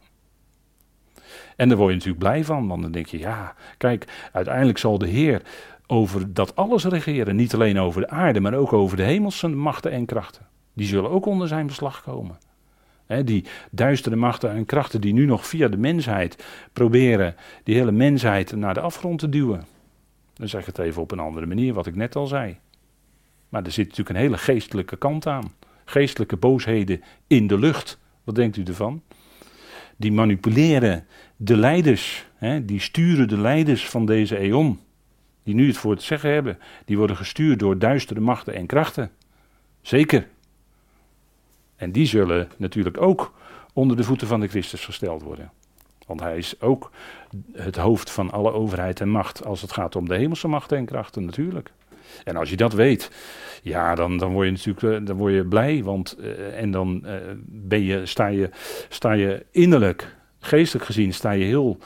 En 1.57 1.68
daar 1.68 1.76
word 1.76 1.88
je 1.88 1.97
natuurlijk 1.97 2.24
blij 2.24 2.45
van, 2.45 2.68
want 2.68 2.82
dan 2.82 2.93
denk 2.93 3.07
je, 3.07 3.18
ja, 3.18 3.55
kijk, 3.78 4.28
uiteindelijk 4.32 4.78
zal 4.78 4.99
de 4.99 5.09
Heer 5.09 5.43
over 5.86 6.34
dat 6.34 6.57
alles 6.57 6.84
regeren, 6.84 7.36
niet 7.36 7.55
alleen 7.55 7.78
over 7.78 8.01
de 8.01 8.09
aarde, 8.09 8.41
maar 8.41 8.55
ook 8.55 8.72
over 8.72 8.97
de 8.97 9.03
hemelse 9.03 9.49
machten 9.49 9.91
en 9.91 10.07
krachten. 10.07 10.47
Die 10.74 10.86
zullen 10.86 11.11
ook 11.11 11.26
onder 11.26 11.49
zijn 11.49 11.66
beslag 11.66 12.03
komen 12.03 12.38
die 13.25 13.45
duistere 13.71 14.17
machten 14.17 14.51
en 14.51 14.65
krachten 14.65 15.01
die 15.01 15.13
nu 15.13 15.25
nog 15.25 15.47
via 15.47 15.69
de 15.69 15.77
mensheid 15.77 16.45
proberen 16.73 17.35
die 17.65 17.75
hele 17.75 17.93
mensheid 17.93 18.57
naar 18.57 18.75
de 18.75 18.81
afgrond 18.81 19.19
te 19.19 19.29
duwen. 19.29 19.65
Dan 20.35 20.49
zeg 20.49 20.61
ik 20.61 20.67
het 20.67 20.79
even 20.79 21.03
op 21.03 21.11
een 21.11 21.19
andere 21.19 21.47
manier, 21.47 21.75
wat 21.75 21.87
ik 21.87 21.97
net 21.97 22.17
al 22.17 22.27
zei. 22.27 22.59
Maar 23.49 23.65
er 23.65 23.73
zit 23.73 23.89
natuurlijk 23.89 24.17
een 24.17 24.23
hele 24.25 24.39
geestelijke 24.39 24.97
kant 24.97 25.27
aan. 25.27 25.53
Geestelijke 25.85 26.37
boosheden 26.37 27.03
in 27.27 27.47
de 27.47 27.59
lucht. 27.59 27.99
Wat 28.25 28.35
denkt 28.35 28.57
u 28.57 28.63
ervan? 28.63 29.03
Die 29.97 30.13
manipuleren 30.13 31.07
de 31.37 31.57
leiders, 31.57 32.27
die 32.63 32.81
sturen 32.81 33.29
de 33.29 33.39
leiders 33.39 33.89
van 33.89 34.07
deze 34.07 34.39
eon. 34.39 34.81
Die 35.43 35.55
nu 35.55 35.67
het 35.67 35.77
voor 35.77 35.91
het 35.91 36.03
zeggen 36.03 36.31
hebben. 36.31 36.59
Die 36.85 36.99
worden 36.99 37.17
gestuurd 37.17 37.59
door 37.59 37.79
duistere 37.79 38.21
machten 38.21 38.55
en 38.55 38.67
krachten. 38.67 39.11
Zeker, 39.81 40.27
en 41.81 41.93
die 41.93 42.07
zullen 42.07 42.49
natuurlijk 42.57 43.01
ook 43.01 43.33
onder 43.72 43.97
de 43.97 44.05
voeten 44.05 44.26
van 44.26 44.41
de 44.41 44.49
Christus 44.49 44.85
gesteld 44.85 45.22
worden. 45.22 45.51
Want 46.07 46.20
hij 46.20 46.37
is 46.37 46.61
ook 46.61 46.91
het 47.53 47.76
hoofd 47.76 48.11
van 48.11 48.31
alle 48.31 48.53
overheid 48.53 49.01
en 49.01 49.09
macht 49.09 49.45
als 49.45 49.62
het 49.62 49.72
gaat 49.72 49.97
om 49.97 50.09
de 50.09 50.16
hemelse 50.16 50.49
machten 50.49 50.78
en 50.78 50.85
krachten 50.85 51.24
natuurlijk. 51.24 51.72
En 52.24 52.37
als 52.37 52.51
je 52.51 52.57
dat 52.57 52.72
weet, 52.72 53.11
ja, 53.62 53.95
dan, 53.95 54.16
dan 54.16 54.33
word 54.33 54.47
je 54.47 54.53
natuurlijk 54.53 55.01
eh, 55.01 55.07
dan 55.07 55.16
word 55.16 55.35
je 55.35 55.45
blij. 55.45 55.83
Want, 55.83 56.16
uh, 56.20 56.61
en 56.61 56.70
dan 56.70 57.03
uh, 57.05 57.12
ben 57.47 57.83
je, 57.83 58.07
sta, 58.07 58.26
je, 58.26 58.51
sta 58.89 59.12
je 59.12 59.47
innerlijk, 59.51 60.16
geestelijk 60.39 60.87
gezien, 60.87 61.14
sta 61.14 61.31
je 61.31 61.45
heel 61.45 61.78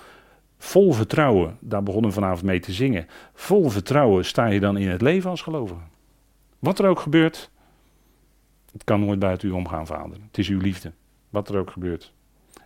vol 0.59 0.93
vertrouwen. 0.93 1.57
Daar 1.61 1.83
begonnen 1.83 2.11
we 2.11 2.17
vanavond 2.17 2.43
mee 2.43 2.61
te 2.61 2.73
zingen. 2.73 3.07
Vol 3.35 3.69
vertrouwen 3.69 4.25
sta 4.25 4.47
je 4.47 4.61
dan 4.61 4.77
in 4.77 4.89
het 4.89 5.03
leven 5.03 5.31
als 5.31 5.43
gelovige. 5.43 5.81
Wat 6.59 6.79
er 6.79 6.89
ook 6.89 7.01
gebeurt, 7.01 7.51
het 8.75 8.85
kan 8.85 9.01
nooit 9.01 9.19
buiten 9.19 9.49
u 9.49 9.51
omgaan, 9.51 9.87
vader. 9.87 10.17
Het 10.27 10.39
is 10.39 10.49
uw 10.49 10.61
liefde, 10.61 10.93
wat 11.31 11.49
er 11.49 11.57
ook 11.59 11.71
gebeurt. 11.71 12.13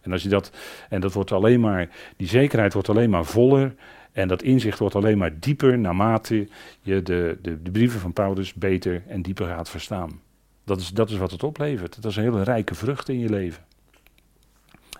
En 0.02 0.12
als 0.12 0.22
je 0.22 0.28
dat, 0.28 0.52
en 0.88 1.00
dat 1.00 1.12
wordt 1.12 1.32
alleen 1.32 1.60
maar, 1.60 1.88
die 2.16 2.28
zekerheid 2.28 2.72
wordt 2.72 2.88
alleen 2.88 3.10
maar 3.10 3.24
voller. 3.24 3.74
En 4.12 4.28
dat 4.28 4.42
inzicht 4.42 4.78
wordt 4.78 4.94
alleen 4.94 5.18
maar 5.18 5.38
dieper 5.38 5.78
naarmate 5.78 6.48
je 6.80 7.02
de, 7.02 7.38
de, 7.42 7.62
de 7.62 7.70
brieven 7.70 8.00
van 8.00 8.12
Paulus 8.12 8.54
beter 8.54 9.02
en 9.06 9.22
dieper 9.22 9.46
gaat 9.46 9.70
verstaan. 9.70 10.20
Dat 10.64 10.80
is, 10.80 10.88
dat 10.88 11.10
is 11.10 11.16
wat 11.16 11.30
het 11.30 11.42
oplevert. 11.42 12.02
Dat 12.02 12.10
is 12.10 12.16
een 12.16 12.22
hele 12.22 12.42
rijke 12.42 12.74
vrucht 12.74 13.08
in 13.08 13.18
je 13.18 13.28
leven. 13.28 13.64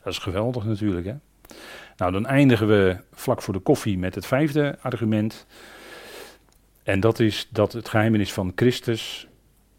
Dat 0.03 0.13
is 0.13 0.19
geweldig 0.19 0.65
natuurlijk. 0.65 1.07
Hè? 1.07 1.15
Nou, 1.97 2.13
dan 2.13 2.27
eindigen 2.27 2.69
we 2.69 2.97
vlak 3.13 3.43
voor 3.43 3.55
de 3.55 3.61
koffie 3.61 3.99
met 3.99 4.15
het 4.15 4.27
vijfde 4.27 4.79
argument. 4.81 5.47
En 6.83 7.01
dat 7.01 7.19
is 7.19 7.49
dat 7.51 7.73
het 7.73 7.89
geheimenis 7.89 8.33
van 8.33 8.53
Christus 8.55 9.29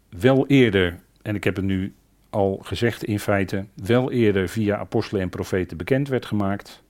wel 0.08 0.46
eerder 0.46 1.00
en 1.22 1.34
ik 1.34 1.44
heb 1.44 1.56
het 1.56 1.64
nu 1.64 1.94
al 2.30 2.60
gezegd 2.62 3.04
in 3.04 3.20
feite, 3.20 3.64
wel 3.74 4.10
eerder 4.10 4.48
via 4.48 4.76
apostelen 4.76 5.22
en 5.22 5.28
profeten 5.28 5.76
bekend 5.76 6.08
werd 6.08 6.26
gemaakt. 6.26 6.82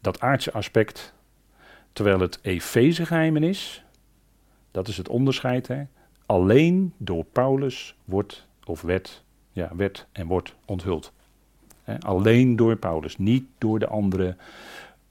Dat 0.00 0.20
aardse 0.20 0.52
aspect, 0.52 1.14
terwijl 1.92 2.20
het 2.20 2.38
Efeze 2.42 3.32
is, 3.40 3.84
dat 4.70 4.88
is 4.88 4.96
het 4.96 5.08
onderscheid, 5.08 5.66
hè, 5.66 5.82
alleen 6.26 6.92
door 6.96 7.24
Paulus 7.24 7.96
wordt 8.04 8.46
of 8.64 8.82
werd, 8.82 9.24
ja, 9.52 9.70
werd 9.76 10.06
en 10.12 10.26
wordt 10.26 10.54
onthuld. 10.64 11.12
Hè, 11.82 12.00
alleen 12.00 12.56
door 12.56 12.76
Paulus, 12.76 13.18
niet 13.18 13.44
door 13.58 13.78
de 13.78 13.86
andere 13.86 14.36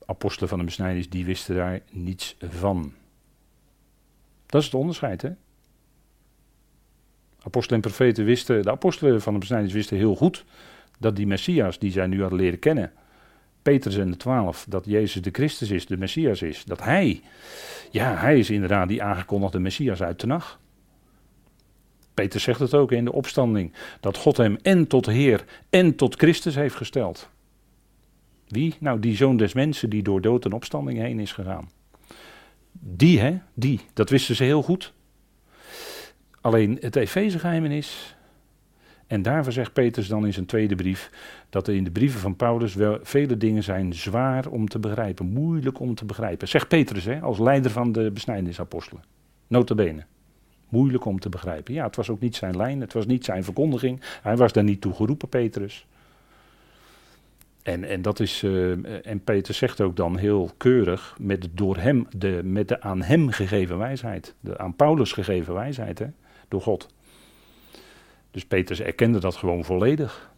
apostelen 0.06 0.50
van 0.50 0.58
de 0.58 0.66
besnijdenis, 0.66 1.10
die 1.10 1.26
wisten 1.26 1.56
daar 1.56 1.82
niets 1.92 2.36
van. 2.40 2.94
Dat 4.46 4.62
is 4.62 4.68
het 4.68 4.76
onderscheid, 4.76 5.22
hè? 5.22 5.30
Apostelen 7.44 7.82
en 7.82 7.90
profeten 7.90 8.26
wisten, 8.26 8.62
de 8.62 8.72
apostelen 8.72 9.22
van 9.22 9.34
de 9.34 9.40
besnijdenis 9.40 9.74
wisten 9.74 9.98
heel 9.98 10.16
goed 10.16 10.46
dat 11.00 11.16
die 11.16 11.28
Messias 11.28 11.80
die 11.80 11.92
zij 11.92 12.08
nu 12.08 12.22
hadden 12.22 12.40
leren 12.40 12.60
kennen, 12.60 12.92
Petrus 13.62 13.98
en 13.98 14.12
de 14.12 14.18
twaalf, 14.18 14.66
dat 14.70 14.86
Jezus 14.86 15.22
de 15.22 15.30
Christus 15.32 15.72
is, 15.72 15.86
de 15.86 15.98
Messias 15.98 16.42
is. 16.42 16.64
Dat 16.64 16.84
hij, 16.84 17.22
ja, 17.92 18.16
hij 18.16 18.40
is 18.40 18.50
inderdaad 18.50 18.88
die 18.88 19.04
aangekondigde 19.04 19.60
Messias 19.60 20.02
uit 20.02 20.20
de 20.20 20.28
nacht. 20.28 20.58
Petrus 22.14 22.44
zegt 22.44 22.60
het 22.60 22.74
ook 22.74 22.92
in 22.92 23.06
de 23.06 23.12
opstanding, 23.12 23.74
dat 24.00 24.18
God 24.18 24.38
hem 24.38 24.58
en 24.62 24.88
tot 24.88 25.06
Heer 25.06 25.46
en 25.70 25.96
tot 25.96 26.16
Christus 26.16 26.56
heeft 26.56 26.76
gesteld. 26.76 27.30
Wie? 28.48 28.76
Nou, 28.80 29.00
die 29.00 29.16
zoon 29.16 29.38
des 29.38 29.54
mensen 29.54 29.90
die 29.90 30.04
door 30.04 30.22
dood 30.22 30.46
en 30.46 30.52
opstanding 30.52 31.00
heen 31.00 31.20
is 31.20 31.32
gegaan. 31.32 31.70
Die, 32.72 33.20
hè, 33.20 33.38
die, 33.54 33.80
dat 33.94 34.10
wisten 34.10 34.36
ze 34.36 34.44
heel 34.44 34.64
goed. 34.64 34.94
Alleen 36.44 36.78
het 36.82 36.96
Efeze-geheimenis, 36.96 38.16
en 39.08 39.22
daarvoor 39.22 39.52
zegt 39.52 39.74
Petrus 39.74 40.08
dan 40.08 40.26
in 40.26 40.34
zijn 40.34 40.46
tweede 40.46 40.76
brief, 40.76 41.10
dat 41.50 41.68
er 41.68 41.76
in 41.76 41.84
de 41.84 41.92
brieven 41.92 42.20
van 42.20 42.36
Paulus 42.36 42.76
wel 42.76 43.00
vele 43.02 43.38
dingen 43.38 43.64
zijn 43.64 43.94
zwaar 43.94 44.48
om 44.48 44.68
te 44.68 44.80
begrijpen, 44.80 45.26
moeilijk 45.26 45.80
om 45.80 45.96
te 45.96 46.06
begrijpen. 46.06 46.48
Zegt 46.48 46.68
Petrus, 46.68 47.06
hè, 47.06 47.20
als 47.20 47.40
leider 47.40 47.72
van 47.72 47.92
de 47.92 48.12
besnijdenisapostelen. 48.12 49.04
Notabene. 49.48 50.04
Moeilijk 50.70 51.06
om 51.06 51.20
te 51.20 51.30
begrijpen. 51.30 51.74
Ja, 51.74 51.86
het 51.86 51.96
was 51.96 52.10
ook 52.10 52.20
niet 52.20 52.36
zijn 52.36 52.58
lijn, 52.58 52.82
het 52.82 52.94
was 52.94 53.06
niet 53.06 53.26
zijn 53.26 53.44
verkondiging. 53.44 54.02
Hij 54.22 54.36
was 54.36 54.54
daar 54.54 54.64
niet 54.64 54.82
toe 54.82 54.94
geroepen, 54.94 55.30
Petrus. 55.30 55.88
En, 57.62 57.84
en, 57.84 58.02
dat 58.02 58.20
is, 58.20 58.44
uh, 58.44 59.08
en 59.08 59.24
Peter 59.24 59.54
zegt 59.54 59.82
ook 59.82 59.96
dan 59.96 60.18
heel 60.18 60.52
keurig 60.58 61.16
met, 61.20 61.48
door 61.52 61.78
hem, 61.78 62.08
de, 62.18 62.42
met 62.44 62.68
de 62.68 62.82
aan 62.82 63.02
hem 63.02 63.30
gegeven 63.30 63.78
wijsheid. 63.78 64.36
De 64.40 64.58
aan 64.58 64.76
Paulus 64.76 65.12
gegeven 65.12 65.54
wijsheid, 65.54 66.00
hè, 66.00 66.08
door 66.54 66.62
God. 66.62 66.94
Dus 68.32 68.46
Petrus 68.46 68.80
erkende 68.80 69.20
dat 69.20 69.36
gewoon 69.36 69.64
volledig. 69.64 70.32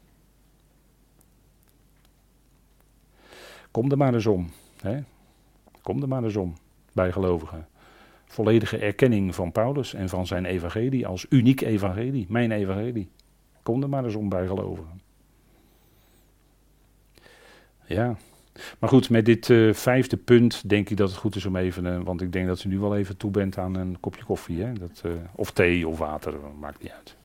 Kom 3.72 3.92
er 3.92 3.98
maar 3.98 4.14
eens 4.14 4.26
om. 4.26 4.50
Hè? 4.82 5.00
Kom 5.82 6.02
er 6.02 6.08
maar 6.08 6.24
eens 6.24 6.36
om, 6.36 6.54
bij 6.94 7.12
gelovigen. 7.12 7.68
Volledige 8.26 8.78
erkenning 8.78 9.36
van 9.36 9.52
Paulus 9.52 9.94
en 9.94 10.10
van 10.10 10.28
zijn 10.28 10.46
evangelie 10.46 11.08
als 11.08 11.26
uniek 11.30 11.62
evangelie, 11.62 12.26
mijn 12.30 12.52
evangelie. 12.52 13.10
Kom 13.64 13.82
er 13.82 13.90
maar 13.90 14.06
eens 14.06 14.16
om 14.16 14.30
bij 14.30 14.48
gelovigen. 14.48 15.02
Ja, 17.86 18.18
maar 18.80 18.90
goed, 18.90 19.10
met 19.10 19.26
dit 19.26 19.50
uh, 19.50 19.74
vijfde 19.74 20.18
punt 20.18 20.70
denk 20.70 20.90
ik 20.90 20.98
dat 20.98 21.10
het 21.10 21.18
goed 21.18 21.36
is 21.36 21.46
om 21.46 21.56
even, 21.56 21.86
uh, 21.86 22.00
want 22.04 22.22
ik 22.22 22.32
denk 22.32 22.48
dat 22.48 22.64
u 22.64 22.70
nu 22.70 22.80
wel 22.80 22.96
even 22.96 23.18
toe 23.18 23.32
bent 23.32 23.58
aan 23.58 23.76
een 23.76 23.98
kopje 24.00 24.24
koffie, 24.24 24.64
hè? 24.64 24.74
Dat, 24.74 25.02
uh, 25.06 25.12
of 25.36 25.52
thee 25.52 25.88
of 25.88 25.98
water, 25.98 26.34
maakt 26.60 26.82
niet 26.82 26.92
uit. 26.92 27.14